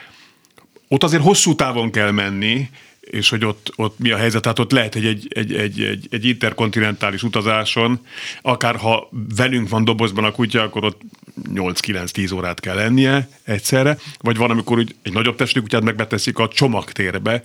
ott 0.88 1.02
azért 1.02 1.22
hosszú 1.22 1.54
távon 1.54 1.90
kell 1.90 2.10
menni, 2.10 2.68
és 3.00 3.28
hogy 3.28 3.44
ott, 3.44 3.72
ott 3.76 3.98
mi 3.98 4.10
a 4.10 4.16
helyzet, 4.16 4.42
tehát 4.42 4.58
ott 4.58 4.72
lehet, 4.72 4.92
hogy 4.92 5.06
egy, 5.06 5.26
egy, 5.30 5.54
egy, 5.54 5.82
egy, 5.82 6.06
egy 6.10 6.24
interkontinentális 6.24 7.22
utazáson, 7.22 8.00
akár 8.42 8.76
ha 8.76 9.08
velünk 9.36 9.68
van 9.68 9.84
dobozban 9.84 10.24
a 10.24 10.30
kutya, 10.30 10.62
akkor 10.62 10.84
ott 10.84 11.00
8-9-10 11.44 12.34
órát 12.34 12.60
kell 12.60 12.74
lennie 12.74 13.28
egyszerre, 13.44 13.98
vagy 14.18 14.36
van, 14.36 14.50
amikor 14.50 14.78
úgy 14.78 14.94
egy 15.02 15.12
nagyobb 15.12 15.36
testű 15.36 15.60
kutyát 15.60 15.82
megbeteszik 15.82 16.38
a 16.38 16.48
csomagtérbe, 16.48 17.42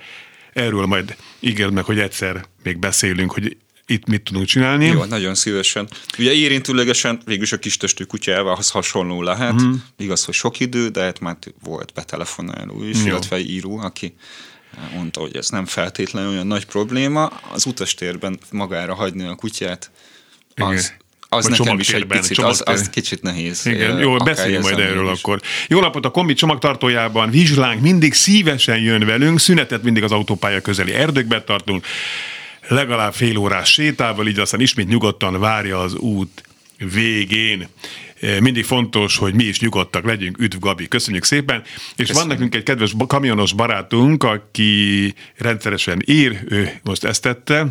erről 0.54 0.86
majd 0.86 1.16
ígérd 1.40 1.74
meg, 1.74 1.84
hogy 1.84 2.00
egyszer 2.00 2.46
még 2.64 2.78
beszélünk, 2.78 3.32
hogy 3.32 3.58
itt 3.86 4.08
mit 4.08 4.22
tudunk 4.22 4.46
csinálni. 4.46 4.86
Jó, 4.86 5.04
nagyon 5.04 5.36
szívesen. 5.36 5.88
Ugye 6.18 6.32
érintőlegesen 6.32 7.22
végülis 7.26 7.52
a 7.52 7.60
kis 7.60 7.78
testű 7.78 8.04
kutyával 8.04 8.56
az 8.56 8.70
hasonló 8.70 9.22
lehet. 9.22 9.62
Mm. 9.62 9.74
Igaz, 9.98 10.26
hogy 10.26 10.34
sok 10.34 10.60
idő, 10.60 10.90
de 10.90 11.02
hát 11.02 11.20
már 11.20 11.38
volt 11.64 11.94
betelefonáló 11.94 12.84
is, 12.84 12.98
Jó. 12.98 13.06
illetve 13.06 13.40
író, 13.40 13.78
aki 13.78 14.14
mondta, 14.96 15.20
hogy 15.20 15.36
ez 15.36 15.50
nem 15.50 15.66
feltétlenül 15.66 16.30
olyan 16.32 16.48
nagy 16.48 16.66
probléma. 16.66 17.26
Az 17.26 17.66
utastérben 17.66 18.40
magára 18.52 18.96
hagyni 18.96 19.24
a 19.24 19.36
kutyát, 19.36 19.92
az, 20.56 20.94
az 21.34 21.50
Vagy 21.50 21.60
nekem 21.60 21.80
is 21.80 21.94
egy 21.94 22.06
picit, 22.06 22.38
az, 22.38 22.64
az 22.66 22.90
kicsit 22.90 23.22
nehéz. 23.22 23.66
Igen, 23.66 24.00
jó, 24.00 24.16
beszéljünk 24.16 24.64
majd 24.64 24.80
erről 24.80 25.12
is. 25.12 25.20
akkor. 25.20 25.42
Jó 25.68 25.80
napot 25.80 26.06
a 26.06 26.10
kombi 26.10 26.34
csomagtartójában, 26.34 27.30
vizslánk 27.30 27.82
mindig 27.82 28.14
szívesen 28.14 28.80
jön 28.80 29.06
velünk, 29.06 29.40
szünetet 29.40 29.84
mindig 29.84 30.04
az 30.04 30.12
autópálya 30.12 30.62
közeli 30.62 30.94
erdőkbe 30.94 31.44
tartunk, 31.44 31.86
legalább 32.68 33.14
fél 33.14 33.38
órás 33.38 33.72
sétával, 33.72 34.28
így 34.28 34.40
aztán 34.40 34.60
ismét 34.60 34.88
nyugodtan 34.88 35.40
várja 35.40 35.80
az 35.80 35.96
út 35.96 36.44
végén 36.94 37.68
mindig 38.40 38.66
fontos, 38.66 39.18
hogy 39.18 39.34
mi 39.34 39.44
is 39.44 39.60
nyugodtak 39.60 40.06
legyünk. 40.06 40.38
Üdv 40.40 40.58
Gabi, 40.60 40.88
köszönjük 40.88 41.24
szépen. 41.24 41.62
És 41.64 41.94
Köszönöm. 41.96 42.22
van 42.22 42.28
nekünk 42.28 42.56
egy 42.56 42.64
kedves 42.64 42.94
kamionos 43.08 43.54
barátunk, 43.54 44.24
aki 44.24 45.14
rendszeresen 45.38 46.02
ír, 46.06 46.40
ő 46.48 46.80
most 46.84 47.04
ezt 47.04 47.22
tette, 47.22 47.68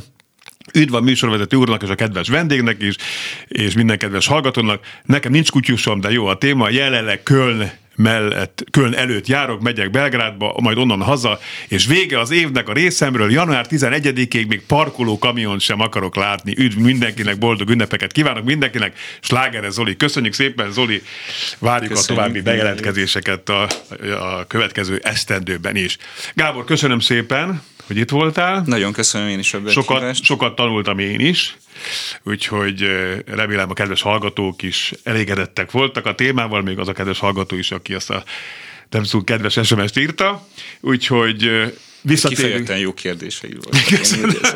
Üdv 0.74 0.94
a 0.94 1.00
műsorvezető 1.00 1.56
úrnak 1.56 1.82
és 1.82 1.88
a 1.88 1.94
kedves 1.94 2.28
vendégnek 2.28 2.82
is, 2.82 2.94
és 3.48 3.74
minden 3.74 3.98
kedves 3.98 4.26
hallgatónak. 4.26 4.84
Nekem 5.04 5.32
nincs 5.32 5.50
kutyusom, 5.50 6.00
de 6.00 6.10
jó 6.10 6.26
a 6.26 6.38
téma. 6.38 6.70
Jelenleg 6.70 7.22
Köln 7.22 7.70
mellett, 8.00 8.64
Köln 8.70 8.94
előtt 8.94 9.26
járok, 9.26 9.60
megyek 9.60 9.90
Belgrádba, 9.90 10.56
majd 10.60 10.78
onnan 10.78 11.02
haza, 11.02 11.38
és 11.68 11.86
vége 11.86 12.18
az 12.18 12.30
évnek 12.30 12.68
a 12.68 12.72
részemről, 12.72 13.30
január 13.30 13.66
11-ig 13.68 14.46
még 14.46 14.62
parkoló 14.66 15.18
kamion 15.18 15.58
sem 15.58 15.80
akarok 15.80 16.16
látni. 16.16 16.54
Üdv 16.56 16.78
mindenkinek, 16.78 17.38
boldog 17.38 17.68
ünnepeket 17.68 18.12
kívánok 18.12 18.44
mindenkinek. 18.44 18.98
Sláger 19.20 19.70
Zoli, 19.70 19.96
köszönjük 19.96 20.32
szépen, 20.32 20.72
Zoli, 20.72 21.02
várjuk 21.58 21.92
köszönjük, 21.92 22.10
a 22.10 22.22
további 22.22 22.40
bejelentkezéseket 22.40 23.48
a, 23.48 23.62
a 24.20 24.46
következő 24.46 25.00
esztendőben 25.02 25.76
is. 25.76 25.96
Gábor, 26.34 26.64
köszönöm 26.64 27.00
szépen, 27.00 27.62
hogy 27.90 27.98
itt 27.98 28.10
voltál. 28.10 28.62
Nagyon 28.66 28.92
köszönöm 28.92 29.28
én 29.28 29.38
is 29.38 29.54
a 29.54 29.68
sokat, 29.68 30.24
sokat 30.24 30.54
tanultam 30.54 30.98
én 30.98 31.20
is, 31.20 31.56
úgyhogy 32.22 32.86
remélem 33.26 33.70
a 33.70 33.72
kedves 33.72 34.02
hallgatók 34.02 34.62
is 34.62 34.92
elégedettek 35.02 35.70
voltak. 35.70 36.06
A 36.06 36.14
témával, 36.14 36.62
még 36.62 36.78
az 36.78 36.88
a 36.88 36.92
kedves 36.92 37.18
hallgató 37.18 37.56
is, 37.56 37.70
aki 37.70 37.94
azt 37.94 38.10
a 38.10 38.24
nem 38.90 39.02
tudom, 39.02 39.24
kedves 39.24 39.58
SMS-t 39.62 39.98
írta, 39.98 40.46
úgyhogy 40.80 41.50
visszatérünk. 42.02 42.46
Kifejezetten 42.46 42.78
jó 42.78 42.94
kérdései 42.94 43.56
voltak. 43.60 44.48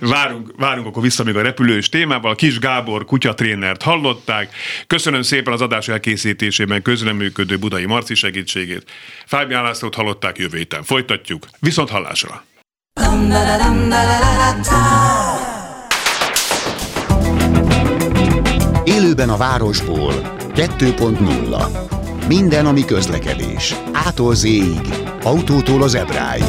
várunk, 0.14 0.52
várunk 0.56 0.86
akkor 0.86 1.02
vissza 1.02 1.24
még 1.24 1.36
a 1.36 1.42
repülős 1.42 1.88
témával. 1.88 2.34
Kis 2.34 2.58
Gábor 2.58 3.04
kutyatrénert 3.04 3.82
hallották. 3.82 4.54
Köszönöm 4.86 5.22
szépen 5.22 5.52
az 5.52 5.60
adás 5.60 5.88
elkészítésében 5.88 6.82
közreműködő 6.82 7.56
Budai 7.58 7.84
Marci 7.84 8.14
segítségét. 8.14 8.90
Fábián 9.26 9.62
Lászlót 9.62 9.94
hallották 9.94 10.38
jövő 10.38 10.56
héten. 10.56 10.82
Folytatjuk. 10.82 11.46
Viszont 11.58 11.90
hallásra! 11.90 12.44
Élőben 18.84 19.28
a 19.28 19.36
városból 19.36 20.36
2.0 20.54 22.01
minden, 22.28 22.66
ami 22.66 22.84
közlekedés. 22.84 23.74
Ától 23.92 24.34
z 24.34 24.46
Autótól 25.22 25.82
az 25.82 25.94
ebráig. 25.94 26.42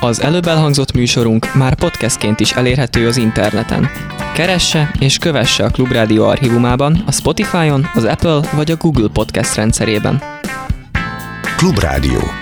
Az 0.00 0.20
előbb 0.20 0.46
elhangzott 0.46 0.92
műsorunk 0.92 1.54
már 1.54 1.74
podcastként 1.74 2.40
is 2.40 2.52
elérhető 2.52 3.06
az 3.06 3.16
interneten. 3.16 3.88
Keresse 4.34 4.90
és 4.98 5.18
kövesse 5.18 5.64
a 5.64 5.70
Klubrádió 5.70 6.24
archívumában, 6.24 7.02
a 7.06 7.12
Spotify-on, 7.12 7.86
az 7.94 8.04
Apple 8.04 8.40
vagy 8.52 8.70
a 8.70 8.76
Google 8.76 9.08
Podcast 9.12 9.54
rendszerében. 9.54 10.22
Klubrádió 11.56 12.41